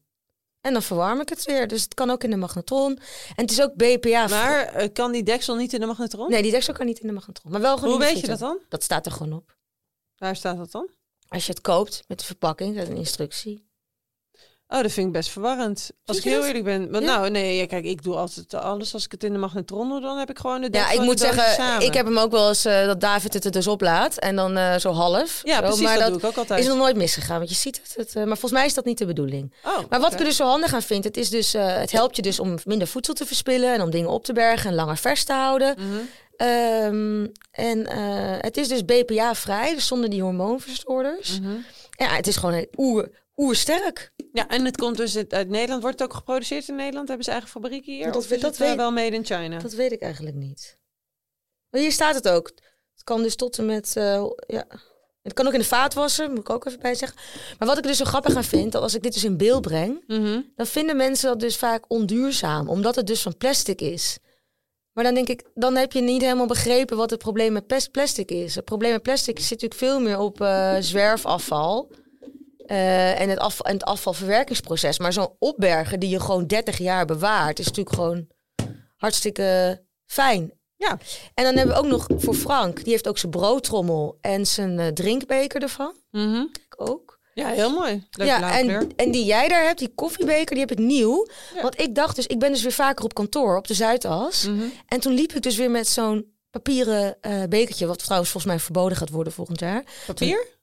En 0.61 0.72
dan 0.72 0.83
verwarm 0.83 1.20
ik 1.20 1.28
het 1.28 1.44
weer. 1.44 1.68
Dus 1.68 1.83
het 1.83 1.94
kan 1.94 2.11
ook 2.11 2.24
in 2.24 2.31
de 2.31 2.37
magnetron. 2.37 2.98
En 3.37 3.42
het 3.42 3.50
is 3.50 3.62
ook 3.62 3.74
BPA. 3.74 4.26
Maar 4.28 4.64
eh, 4.64 4.92
kan 4.92 5.12
die 5.12 5.22
deksel 5.22 5.55
niet 5.55 5.72
in 5.72 5.81
de 5.81 5.87
magnetron? 5.87 6.31
Nee, 6.31 6.42
die 6.42 6.50
deksel 6.50 6.74
kan 6.74 6.87
niet 6.87 6.98
in 6.98 7.07
de 7.07 7.12
magnetron. 7.12 7.52
Maar 7.52 7.61
wel 7.61 7.76
gewoon 7.76 7.90
Hoe 7.90 8.02
weet 8.02 8.20
je 8.20 8.26
dat 8.26 8.38
dan? 8.38 8.59
Dat 8.68 8.83
staat 8.83 9.07
er 9.07 9.12
gewoon 9.12 9.33
op. 9.33 9.57
Waar 10.16 10.37
staat 10.37 10.57
dat 10.57 10.70
dan? 10.70 10.88
Als 11.28 11.46
je 11.46 11.52
het 11.52 11.61
koopt 11.61 12.05
met 12.09 12.18
de 12.18 12.24
verpakking, 12.24 12.74
dat 12.74 12.83
is 12.83 12.88
een 12.88 12.96
instructie. 12.96 13.70
Oh, 14.72 14.82
dat 14.82 14.92
vind 14.92 15.06
ik 15.06 15.12
best 15.12 15.30
verwarrend. 15.30 15.90
Als 16.06 16.16
ik 16.16 16.24
heel 16.24 16.37
dat? 16.38 16.46
eerlijk 16.46 16.64
ben. 16.64 16.90
Want 16.90 17.04
Ja. 17.04 17.16
nou, 17.16 17.30
nee, 17.30 17.56
ja, 17.56 17.66
kijk, 17.66 17.85
ik 17.85 18.02
doe 18.02 18.14
altijd 18.16 18.54
alles 18.54 18.94
als 18.94 19.04
ik 19.04 19.11
het 19.12 19.24
in 19.24 19.32
de 19.32 19.38
magnetron 19.38 19.88
doe, 19.88 20.00
dan 20.00 20.18
heb 20.18 20.30
ik 20.30 20.38
gewoon 20.38 20.61
de 20.61 20.68
Ja, 20.70 20.90
ik 20.90 21.00
moet 21.00 21.20
zeggen, 21.20 21.52
samen. 21.54 21.87
ik 21.87 21.94
heb 21.94 22.06
hem 22.06 22.18
ook 22.18 22.30
wel 22.30 22.48
eens 22.48 22.64
eh, 22.64 22.87
dat 22.87 23.00
David 23.00 23.35
het 23.35 23.44
er 23.44 23.50
dus 23.50 23.66
oplaat. 23.66 24.18
En 24.18 24.37
dan 24.37 24.56
eh, 24.56 24.76
zo 24.76 24.90
half. 24.92 25.40
Ja, 25.44 25.54
zo, 25.56 25.61
precies, 25.62 25.80
maar 25.82 25.92
dat, 25.98 26.02
dat 26.02 26.11
doe 26.12 26.20
ik 26.20 26.26
ook 26.26 26.37
altijd. 26.37 26.61
is 26.61 26.66
nog 26.66 26.76
nooit 26.76 26.96
misgegaan. 26.96 27.37
Want 27.38 27.48
je 27.48 27.54
ziet 27.56 27.80
het. 27.82 27.94
het 27.96 28.08
eh, 28.08 28.14
maar 28.16 28.26
volgens 28.26 28.52
mij 28.52 28.66
is 28.66 28.74
dat 28.74 28.85
niet 28.85 28.98
de 28.98 29.06
bedoeling. 29.06 29.54
Oh, 29.64 29.72
Maar 29.88 30.00
wat 30.00 30.04
oké. 30.04 30.12
ik 30.12 30.18
er 30.18 30.24
dus 30.24 30.37
zo 30.37 30.46
handig 30.46 30.74
aan 30.74 30.82
vind, 30.82 31.04
het, 31.04 31.16
is 31.16 31.30
dus, 31.30 31.52
het 31.52 31.92
helpt 31.92 32.16
je 32.16 32.22
dus 32.22 32.40
om 32.40 32.58
minder 32.64 32.88
voedsel 32.88 33.14
te 33.14 33.26
verspillen. 33.26 33.74
En 33.74 33.82
om 33.82 33.90
dingen 33.90 34.11
op 34.11 34.24
te 34.24 34.32
bergen 34.32 34.70
en 34.70 34.76
langer 34.76 34.96
vers 34.96 35.24
te 35.24 35.32
houden. 35.32 35.76
Ehm, 36.37 37.26
en 37.50 37.87
het 38.40 38.56
is 38.56 38.68
dus 38.68 38.85
BPA-vrij, 38.85 39.74
dus 39.74 39.87
zonder 39.87 40.11
die 40.11 40.22
hormoonverstoorders. 40.22 41.40
Mhm. 41.40 41.52
Ja, 41.90 42.08
het 42.08 42.26
is 42.26 42.37
gewoon 42.37 42.66
oer, 42.76 43.08
oersterk. 43.42 44.12
Ja, 44.33 44.48
en 44.48 44.64
het 44.64 44.76
komt 44.76 44.96
dus 44.96 45.16
uit 45.16 45.33
uit 45.35 45.48
Nederland. 45.48 45.83
Wordt 45.83 45.98
het 45.98 46.09
ook 46.09 46.14
geproduceerd 46.16 46.68
in 46.68 46.74
Nederland? 46.74 47.09
Hebben 47.09 47.24
ze 47.24 47.31
eigen 47.31 47.48
fabriek 47.50 47.85
hier? 47.85 48.05
Dat 48.07 48.16
of 48.16 48.22
is 48.31 48.40
dat 48.40 48.50
het 48.50 48.59
weet- 48.59 48.76
wel 48.76 48.92
made 48.92 49.16
in 49.16 49.24
China? 49.24 49.59
Dat 49.59 49.72
weet 49.72 49.92
ik 49.92 50.00
eigenlijk 50.02 50.37
niet. 50.37 50.78
Maar 51.70 51.81
hier 51.81 51.92
staat 51.92 52.14
het 52.14 52.28
ook. 52.28 52.46
Het 52.94 53.05
kan 53.05 53.22
dus 53.22 53.37
tot 53.37 53.59
en 53.59 53.66
met, 53.66 53.96
eh, 53.96 54.24
ja... 54.46 54.66
Het 55.22 55.33
kan 55.33 55.46
ook 55.46 55.52
in 55.52 55.59
de 55.59 55.64
vaatwasser, 55.64 56.28
moet 56.31 56.38
ik 56.38 56.50
ook 56.50 56.64
even 56.66 56.81
bij 56.81 56.94
zeggen. 56.94 57.18
Maar 57.59 57.68
wat 57.68 57.78
ik 57.78 57.83
dus 57.83 57.96
zo 57.96 58.05
grappig 58.05 58.37
aan 58.37 58.44
vind, 58.44 58.72
dat 58.72 58.83
als 58.83 58.94
ik 58.94 59.02
dit 59.02 59.12
dus 59.12 59.24
in 59.24 59.37
beeld 59.37 59.62
breng, 59.62 60.05
Mhm. 60.07 60.40
dan 60.57 60.66
vinden 60.66 60.96
mensen 60.96 61.28
dat 61.28 61.40
dus 61.40 61.57
vaak 61.57 61.85
onduurzaam, 61.88 62.68
omdat 62.68 62.94
het 62.96 63.07
dus 63.07 63.22
van 63.22 63.37
plastic 63.37 63.81
is. 63.81 64.18
Maar 64.92 65.05
dan 65.05 65.14
denk 65.14 65.28
ik, 65.28 65.44
dan 65.55 65.76
heb 65.76 65.92
je 65.92 66.00
niet 66.00 66.22
helemaal 66.22 66.46
begrepen 66.46 66.96
wat 66.96 67.11
het 67.11 67.18
probleem 67.18 67.52
met 67.52 67.66
plas- 67.66 67.88
plastic 67.88 68.31
is. 68.31 68.55
Het 68.55 68.64
probleem 68.64 68.92
met 68.92 69.02
plastic 69.02 69.38
zit 69.38 69.50
natuurlijk 69.50 69.81
veel 69.81 70.00
meer 70.00 70.18
op 70.18 70.40
eh, 70.40 70.76
zwerfafval 70.81 71.90
eh, 72.72 73.20
en, 73.20 73.28
het 73.28 73.61
en 73.62 73.72
het 73.72 73.85
afvalverwerkingsproces. 73.85 74.98
Maar 74.98 75.12
zo'n 75.12 75.37
opbergen 75.38 76.00
die 76.00 76.08
je 76.08 76.20
gewoon 76.20 76.46
30 76.46 76.78
jaar 76.78 77.06
bewaart, 77.06 77.58
is 77.58 77.66
natuurlijk 77.66 77.96
gewoon 77.96 78.26
hartstikke 78.96 79.80
fijn. 80.06 80.52
Ja. 80.76 80.98
En 81.35 81.44
dan 81.44 81.56
hebben 81.56 81.74
we 81.74 81.80
ook 81.80 81.87
nog 81.87 82.06
voor 82.16 82.35
Frank, 82.35 82.76
die 82.76 82.92
heeft 82.92 83.08
ook 83.08 83.18
zijn 83.18 83.32
broodtrommel 83.32 84.18
en 84.20 84.46
zijn 84.46 84.78
eh, 84.78 84.87
drinkbeker 84.87 85.62
ervan. 85.62 85.96
Ik 86.66 86.74
ook. 86.76 87.20
Ja, 87.35 87.48
heel 87.48 87.70
mooi. 87.70 88.06
Leuk 88.11 88.26
ja, 88.26 88.58
en, 88.58 88.96
en 88.96 89.11
die 89.11 89.24
jij 89.24 89.48
daar 89.48 89.64
hebt, 89.64 89.78
die 89.78 89.94
koffiebeker, 89.94 90.50
die 90.50 90.61
heb 90.66 90.70
ik 90.70 90.78
nieuw. 90.78 91.26
Ja. 91.54 91.62
Want 91.62 91.80
ik 91.80 91.94
dacht 91.94 92.16
dus, 92.16 92.26
ik 92.26 92.38
ben 92.38 92.52
dus 92.52 92.62
weer 92.62 92.72
vaker 92.72 93.04
op 93.04 93.14
kantoor, 93.14 93.56
op 93.56 93.66
de 93.66 93.74
Zuidas. 93.74 94.46
Mhm. 94.46 94.64
En 94.87 95.00
toen 95.00 95.12
liep 95.12 95.32
ik 95.32 95.42
dus 95.42 95.56
weer 95.56 95.70
met 95.70 95.88
zo'n 95.88 96.35
papieren 96.50 97.16
eh, 97.20 97.42
bekertje, 97.48 97.87
wat 97.87 97.98
trouwens 97.98 98.30
volgens 98.30 98.52
mij 98.52 98.62
verboden 98.62 98.96
gaat 98.96 99.11
worden 99.11 99.32
volgend 99.32 99.61
jaar. 99.61 99.85
Papier? 100.06 100.61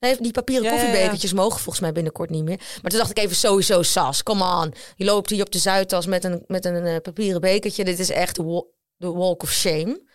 Nee, 0.00 0.16
die 0.20 0.32
papieren 0.32 0.64
Ja, 0.64 0.70
ja, 0.70 0.76
ja. 0.76 0.82
koffiebekertjes 0.84 1.32
mogen 1.32 1.60
volgens 1.60 1.80
mij 1.80 1.92
binnenkort 1.92 2.30
niet 2.30 2.44
meer. 2.44 2.56
Maar 2.82 2.90
toen 2.90 2.98
dacht 3.00 3.10
ik 3.10 3.18
even 3.18 3.36
sowieso, 3.36 3.82
Sas, 3.82 4.22
come 4.22 4.44
on. 4.62 4.74
Je 4.96 5.04
loopt 5.04 5.30
hier 5.30 5.42
op 5.44 5.52
de 5.52 5.58
Zuidas 5.58 6.06
met 6.06 6.24
een, 6.24 6.44
met 6.46 6.64
een 6.64 6.84
eh, 6.84 6.96
papieren 7.02 7.40
bekertje. 7.40 7.84
Dit 7.84 7.98
is 7.98 8.10
echt 8.10 8.36
de 8.36 8.42
wa- 8.42 8.64
de 8.96 9.10
walk 9.12 9.42
of 9.42 9.52
shame. 9.52 10.06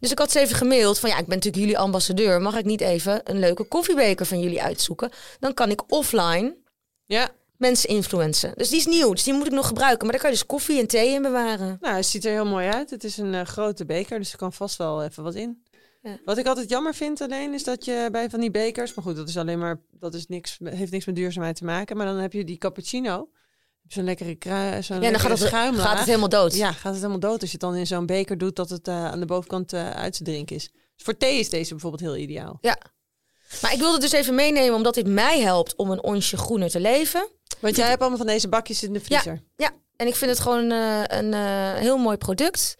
Dus 0.00 0.10
ik 0.10 0.18
had 0.18 0.30
ze 0.32 0.40
even 0.40 0.56
gemaild 0.56 0.98
van 0.98 1.10
ja, 1.10 1.18
ik 1.18 1.26
ben 1.26 1.34
natuurlijk 1.36 1.62
jullie 1.62 1.78
ambassadeur. 1.78 2.40
Mag 2.40 2.56
ik 2.56 2.64
niet 2.64 2.80
even 2.80 3.20
een 3.24 3.38
leuke 3.38 3.64
koffiebeker 3.64 4.26
van 4.26 4.40
jullie 4.40 4.62
uitzoeken? 4.62 5.10
Dan 5.38 5.54
kan 5.54 5.70
ik 5.70 5.92
offline 5.92 6.56
Ja. 7.04 7.28
mensen 7.56 7.88
influencen. 7.88 8.52
Dus 8.56 8.68
die 8.68 8.78
is 8.78 8.86
nieuw, 8.86 9.12
dus 9.12 9.22
die 9.22 9.34
moet 9.34 9.46
ik 9.46 9.52
nog 9.52 9.66
gebruiken. 9.66 10.02
Maar 10.02 10.12
daar 10.12 10.20
kan 10.20 10.30
je 10.30 10.36
dus 10.36 10.46
koffie 10.46 10.80
en 10.80 10.86
thee 10.86 11.08
in 11.08 11.22
bewaren. 11.22 11.76
Nou, 11.80 11.96
het 11.96 12.06
ziet 12.06 12.24
er 12.24 12.32
heel 12.32 12.46
mooi 12.46 12.68
uit. 12.68 12.90
Het 12.90 13.04
is 13.04 13.16
een 13.16 13.34
eh, 13.34 13.44
grote 13.44 13.84
beker, 13.84 14.18
dus 14.18 14.32
er 14.32 14.38
kan 14.38 14.52
vast 14.52 14.76
wel 14.76 15.02
even 15.02 15.22
wat 15.22 15.34
in. 15.34 15.61
Ja. 16.02 16.18
Wat 16.24 16.38
ik 16.38 16.46
altijd 16.46 16.68
jammer 16.68 16.94
vind 16.94 17.20
alleen, 17.20 17.54
is 17.54 17.64
dat 17.64 17.84
je 17.84 18.08
bij 18.12 18.30
van 18.30 18.40
die 18.40 18.50
bekers... 18.50 18.94
Maar 18.94 19.04
goed, 19.04 19.16
dat 19.16 19.28
is 19.28 19.36
alleen 19.36 19.58
maar... 19.58 19.80
Dat 19.90 20.14
is 20.14 20.26
niks, 20.26 20.58
heeft 20.64 20.92
niks 20.92 21.04
met 21.06 21.14
duurzaamheid 21.14 21.56
te 21.56 21.64
maken. 21.64 21.96
Maar 21.96 22.06
dan 22.06 22.16
heb 22.16 22.32
je 22.32 22.44
die 22.44 22.58
cappuccino. 22.58 23.28
Zo'n 23.88 24.04
lekkere 24.04 24.34
krui, 24.34 24.82
zo'n 24.82 25.00
Ja, 25.02 25.10
dan 25.10 25.20
gaat 25.20 25.30
het, 25.30 25.48
schuimlaag. 25.48 25.86
gaat 25.86 25.98
het 25.98 26.06
helemaal 26.06 26.28
dood. 26.28 26.54
Ja, 26.54 26.72
gaat 26.72 26.92
het 26.92 26.94
helemaal 26.94 27.18
dood 27.20 27.40
als 27.40 27.50
je 27.50 27.56
het 27.56 27.60
dan 27.60 27.76
in 27.76 27.86
zo'n 27.86 28.06
beker 28.06 28.38
doet... 28.38 28.56
dat 28.56 28.70
het 28.70 28.88
eh, 28.88 29.04
aan 29.04 29.20
de 29.20 29.26
bovenkant 29.26 29.72
eh, 29.72 29.90
uit 29.90 30.16
te 30.16 30.24
drinken 30.24 30.56
is. 30.56 30.70
Dus 30.72 31.04
voor 31.04 31.16
thee 31.16 31.38
is 31.38 31.48
deze 31.48 31.70
bijvoorbeeld 31.70 32.02
heel 32.02 32.16
ideaal. 32.16 32.58
Ja. 32.60 32.78
Maar 33.62 33.72
ik 33.72 33.78
wilde 33.78 33.92
het 33.92 34.02
dus 34.02 34.12
even 34.12 34.34
meenemen, 34.34 34.74
omdat 34.74 34.94
dit 34.94 35.06
mij 35.06 35.40
helpt 35.40 35.76
om 35.76 35.90
een 35.90 36.02
onsje 36.02 36.36
groener 36.36 36.70
te 36.70 36.80
leven. 36.80 37.28
Want 37.60 37.76
jij 37.76 37.88
hebt 37.88 38.00
allemaal 38.00 38.18
van 38.18 38.26
deze 38.26 38.48
bakjes 38.48 38.82
in 38.82 38.92
de 38.92 39.00
vriezer. 39.00 39.42
Ja, 39.56 39.70
en 39.96 40.06
ik 40.06 40.16
vind 40.16 40.30
het 40.30 40.40
gewoon 40.40 40.70
eh, 40.70 41.02
een 41.06 41.34
heel 41.78 41.98
mooi 41.98 42.16
product. 42.16 42.76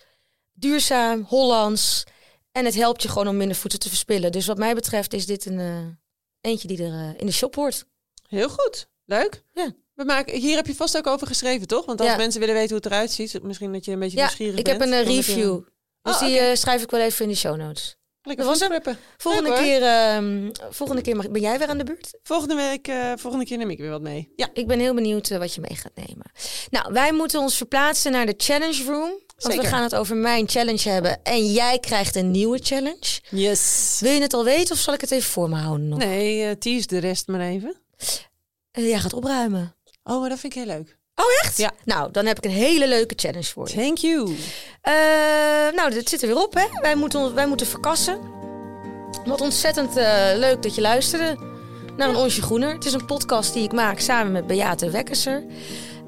Duurzaam, 0.52 1.24
Hollands. 1.28 2.04
En 2.52 2.64
het 2.64 2.74
helpt 2.74 3.02
je 3.02 3.08
gewoon 3.08 3.28
om 3.28 3.36
minder 3.36 3.56
voedsel 3.56 3.80
te 3.80 3.88
verspillen. 3.88 4.32
Dus 4.32 4.46
wat 4.46 4.58
mij 4.58 4.74
betreft 4.74 5.12
is 5.12 5.26
dit 5.26 5.46
een 5.46 5.58
eh, 5.58 6.50
eentje 6.50 6.68
die 6.68 6.82
er 6.84 6.92
eh, 6.92 7.08
in 7.16 7.26
de 7.26 7.32
shop 7.32 7.54
hoort. 7.54 7.84
Heel 8.28 8.48
goed. 8.48 8.88
Leuk. 9.04 9.42
Ja. 9.52 9.72
We 9.94 10.04
maken, 10.04 10.38
hier 10.40 10.56
heb 10.56 10.66
je 10.66 10.74
vast 10.74 10.96
ook 10.96 11.06
over 11.06 11.26
geschreven, 11.26 11.66
toch? 11.66 11.84
Want 11.84 12.00
als 12.00 12.08
Ja. 12.08 12.16
mensen 12.16 12.40
willen 12.40 12.54
weten 12.54 12.68
hoe 12.70 12.78
het 12.82 12.86
eruit 12.86 13.10
ziet, 13.10 13.42
misschien 13.42 13.72
dat 13.72 13.84
je 13.84 13.92
een 13.92 13.98
beetje 13.98 14.16
Ja, 14.16 14.22
nieuwsgierig 14.22 14.58
ik 14.58 14.64
bent. 14.64 14.78
heb 14.80 14.88
een 14.88 14.94
eh, 14.94 15.06
je 15.06 15.14
review. 15.16 15.60
Dus 16.02 16.14
Oh, 16.14 16.20
die 16.20 16.56
schrijf 16.56 16.82
ik 16.82 16.90
wel 16.90 17.00
even 17.00 17.24
in 17.24 17.30
de 17.30 17.36
show 17.36 17.56
notes. 17.56 17.96
Lekker 18.22 18.44
Dat 18.44 18.58
was 18.58 18.68
hem. 18.68 18.72
voetstrippen. 18.72 19.04
Volgende 19.16 19.48
Leuk, 19.48 19.58
keer, 19.58 19.82
ehm, 19.82 20.50
volgende 20.70 21.02
keer 21.02 21.16
mag, 21.16 21.30
ben 21.30 21.40
jij 21.40 21.58
weer 21.58 21.68
aan 21.68 21.78
de 21.78 21.84
beurt? 21.84 22.18
Volgende 22.22 22.54
week, 22.54 22.90
volgende 23.20 23.44
keer 23.46 23.58
neem 23.58 23.70
ik 23.70 23.78
weer 23.78 23.90
wat 23.90 24.00
mee. 24.02 24.32
Ja, 24.36 24.48
Ik 24.52 24.66
ben 24.66 24.78
heel 24.78 24.94
benieuwd 24.94 25.28
wat 25.28 25.54
je 25.54 25.60
mee 25.60 25.76
gaat 25.76 25.92
nemen. 25.94 26.30
Nou, 26.70 26.92
wij 26.92 27.12
moeten 27.12 27.40
ons 27.40 27.56
verplaatsen 27.56 28.12
naar 28.12 28.26
de 28.26 28.34
challenge 28.36 28.84
room. 28.84 29.12
Want 29.42 29.54
Zeker. 29.54 29.62
we 29.62 29.76
gaan 29.76 29.82
het 29.82 29.94
over 29.94 30.16
mijn 30.16 30.48
challenge 30.48 30.88
hebben. 30.88 31.22
En 31.22 31.52
jij 31.52 31.78
krijgt 31.78 32.16
een 32.16 32.30
nieuwe 32.30 32.58
challenge. 32.62 33.20
yes. 33.30 33.96
Wil 34.00 34.12
je 34.12 34.20
het 34.20 34.34
al 34.34 34.44
weten 34.44 34.74
of 34.74 34.80
zal 34.80 34.94
ik 34.94 35.00
het 35.00 35.10
even 35.10 35.30
voor 35.30 35.48
me 35.48 35.56
houden 35.56 35.88
nog? 35.88 35.98
Nee, 35.98 36.44
eh 36.44 36.50
tease 36.58 36.86
de 36.86 36.98
rest 36.98 37.26
maar 37.26 37.40
even. 37.40 37.76
Eh, 38.70 38.88
jij 38.88 38.98
gaat 38.98 39.12
opruimen. 39.12 39.74
Oh, 40.04 40.20
maar 40.20 40.28
dat 40.28 40.38
vind 40.38 40.56
ik 40.56 40.62
heel 40.64 40.76
leuk. 40.76 40.98
Oh, 41.14 41.24
echt? 41.42 41.56
Ja. 41.56 41.70
Nou, 41.84 42.10
dan 42.10 42.26
heb 42.26 42.36
ik 42.36 42.44
een 42.44 42.50
hele 42.50 42.88
leuke 42.88 43.14
challenge 43.16 43.44
voor 43.44 43.68
je. 43.68 43.74
Thank 43.74 43.98
you. 43.98 44.36
Eh, 44.80 44.92
nou, 45.74 45.90
dit 45.90 46.08
zit 46.08 46.22
er 46.22 46.28
weer 46.28 46.42
op, 46.42 46.54
hè? 46.54 46.64
Wij 46.80 46.94
moeten, 46.94 47.34
wij 47.34 47.46
moeten 47.46 47.66
verkassen. 47.66 48.18
Wat 49.24 49.40
ontzettend 49.40 49.94
leuk 50.36 50.62
dat 50.62 50.74
je 50.74 50.80
luisterde 50.80 51.36
naar 51.96 52.08
een 52.08 52.16
Onsje 52.16 52.42
Groener. 52.42 52.72
Het 52.74 52.84
is 52.84 52.92
een 52.92 53.06
podcast 53.06 53.52
die 53.52 53.62
ik 53.64 53.72
maak 53.72 53.98
samen 54.00 54.32
met 54.32 54.46
Beate 54.46 54.90
Wekkerser. 54.90 55.44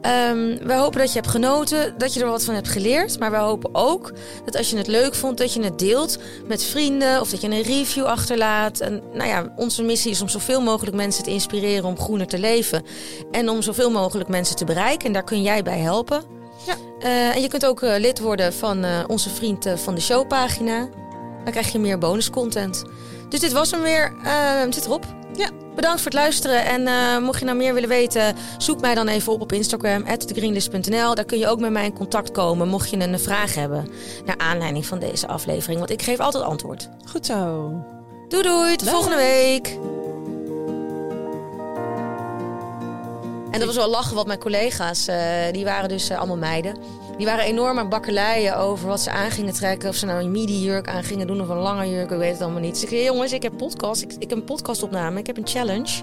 Ehm 0.04 0.66
wij 0.66 0.76
hopen 0.76 0.98
dat 1.00 1.12
je 1.12 1.18
hebt 1.18 1.30
genoten, 1.30 1.94
dat 1.98 2.14
je 2.14 2.20
er 2.20 2.26
wat 2.26 2.44
van 2.44 2.54
hebt 2.54 2.68
geleerd. 2.68 3.18
Maar 3.18 3.30
wij 3.30 3.40
hopen 3.40 3.74
ook 3.74 4.12
dat 4.44 4.56
als 4.56 4.70
je 4.70 4.76
het 4.76 4.86
leuk 4.86 5.14
vond, 5.14 5.38
dat 5.38 5.52
je 5.52 5.62
het 5.62 5.78
deelt 5.78 6.18
met 6.46 6.64
vrienden. 6.64 7.20
Of 7.20 7.30
dat 7.30 7.40
je 7.40 7.48
een 7.48 7.62
review 7.62 8.04
achterlaat. 8.04 8.80
En 8.80 9.02
nou 9.12 9.28
ja, 9.28 9.52
onze 9.56 9.82
missie 9.82 10.10
is 10.10 10.20
om 10.20 10.28
zoveel 10.28 10.60
mogelijk 10.60 10.96
mensen 10.96 11.24
te 11.24 11.30
inspireren 11.30 11.84
om 11.84 11.98
groener 11.98 12.26
te 12.26 12.38
leven. 12.38 12.82
En 13.30 13.48
om 13.48 13.62
zoveel 13.62 13.90
mogelijk 13.90 14.28
mensen 14.28 14.56
te 14.56 14.64
bereiken. 14.64 15.06
En 15.06 15.12
daar 15.12 15.24
kun 15.24 15.42
jij 15.42 15.62
bij 15.62 15.78
helpen. 15.78 16.22
Ja. 16.66 16.74
Eh, 16.98 17.36
en 17.36 17.42
je 17.42 17.48
kunt 17.48 17.66
ook 17.66 17.82
eh, 17.82 17.98
lid 17.98 18.18
worden 18.20 18.52
van 18.52 18.84
eh, 18.84 19.04
onze 19.06 19.30
vriend 19.30 19.66
van 19.74 19.94
de 19.94 20.00
showpagina. 20.00 20.88
Dan 21.44 21.52
krijg 21.52 21.72
je 21.72 21.78
meer 21.78 21.98
bonuscontent. 21.98 22.84
Dus 23.28 23.40
dit 23.40 23.52
was 23.52 23.70
hem 23.70 23.82
weer. 23.82 24.12
Eh, 24.24 24.60
het 24.60 24.74
zit 24.74 24.84
erop. 24.84 25.06
Ja. 25.36 25.48
Bedankt 25.74 26.00
voor 26.00 26.10
het 26.10 26.20
luisteren. 26.20 26.64
En 26.64 26.86
eh, 26.86 27.18
mocht 27.18 27.38
je 27.38 27.44
nou 27.44 27.56
meer 27.56 27.74
willen 27.74 27.88
weten, 27.88 28.36
zoek 28.58 28.80
mij 28.80 28.94
dan 28.94 29.08
even 29.08 29.32
op 29.32 29.40
op 29.40 29.52
Instagram, 29.52 30.04
thegreenlist.nl. 30.18 31.14
Daar 31.14 31.24
kun 31.24 31.38
je 31.38 31.46
ook 31.46 31.60
met 31.60 31.70
mij 31.70 31.84
in 31.84 31.92
contact 31.92 32.30
komen, 32.30 32.68
mocht 32.68 32.90
je 32.90 33.00
een 33.00 33.18
vraag 33.18 33.54
hebben 33.54 33.88
naar 34.24 34.38
aanleiding 34.38 34.86
van 34.86 34.98
deze 34.98 35.26
aflevering. 35.26 35.78
Want 35.78 35.90
ik 35.90 36.02
geef 36.02 36.18
altijd 36.18 36.44
antwoord. 36.44 36.88
Goed 37.04 37.26
zo. 37.26 37.72
Doei 38.28 38.42
doei, 38.42 38.76
tot 38.76 38.84
Bye. 38.84 38.90
volgende 38.90 39.16
week. 39.16 39.78
En 43.54 43.60
dat 43.60 43.68
was 43.68 43.76
wel 43.76 43.90
lachen, 43.90 44.14
want 44.14 44.26
mijn 44.26 44.38
collega's, 44.38 45.06
eh, 45.06 45.16
die 45.52 45.64
waren 45.64 45.88
dus 45.88 46.08
eh, 46.08 46.18
allemaal 46.18 46.36
meiden. 46.36 46.76
Die 47.16 47.26
waren 47.26 47.44
enorm 47.44 47.78
aan 47.78 47.88
bakkeleien 47.88 48.56
over 48.56 48.88
wat 48.88 49.00
ze 49.00 49.10
aan 49.10 49.30
gingen 49.30 49.54
trekken. 49.54 49.88
Of 49.88 49.94
ze 49.94 50.06
nou 50.06 50.22
een 50.22 50.30
midi-jurk 50.30 50.88
aan 50.88 51.04
gingen 51.04 51.26
doen 51.26 51.40
of 51.40 51.48
een 51.48 51.56
lange 51.56 51.90
jurk, 51.90 52.10
ik 52.10 52.18
weet 52.18 52.32
het 52.32 52.40
allemaal 52.40 52.60
niet. 52.60 52.76
Zei, 52.76 53.04
jongens, 53.04 53.32
ik 53.32 53.42
heb 53.42 53.56
podcast, 53.56 54.02
ik, 54.02 54.12
ik 54.12 54.30
heb 54.30 54.38
een 54.38 54.44
podcastopname, 54.44 55.18
ik 55.18 55.26
heb 55.26 55.36
een 55.36 55.46
challenge. 55.46 56.02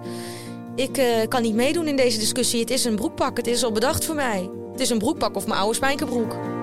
Ik 0.75 0.97
eh, 0.97 1.27
kan 1.27 1.41
niet 1.41 1.55
meedoen 1.55 1.87
in 1.87 1.95
deze 1.95 2.19
discussie. 2.19 2.59
Het 2.59 2.69
is 2.69 2.85
een 2.85 2.95
broekpak, 2.95 3.37
het 3.37 3.47
is 3.47 3.63
al 3.63 3.71
bedacht 3.71 4.05
voor 4.05 4.15
mij. 4.15 4.49
Het 4.71 4.79
is 4.79 4.89
een 4.89 4.97
broekpak 4.97 5.35
of 5.35 5.47
mijn 5.47 5.59
oude 5.59 5.75
spijkerbroek. 5.75 6.60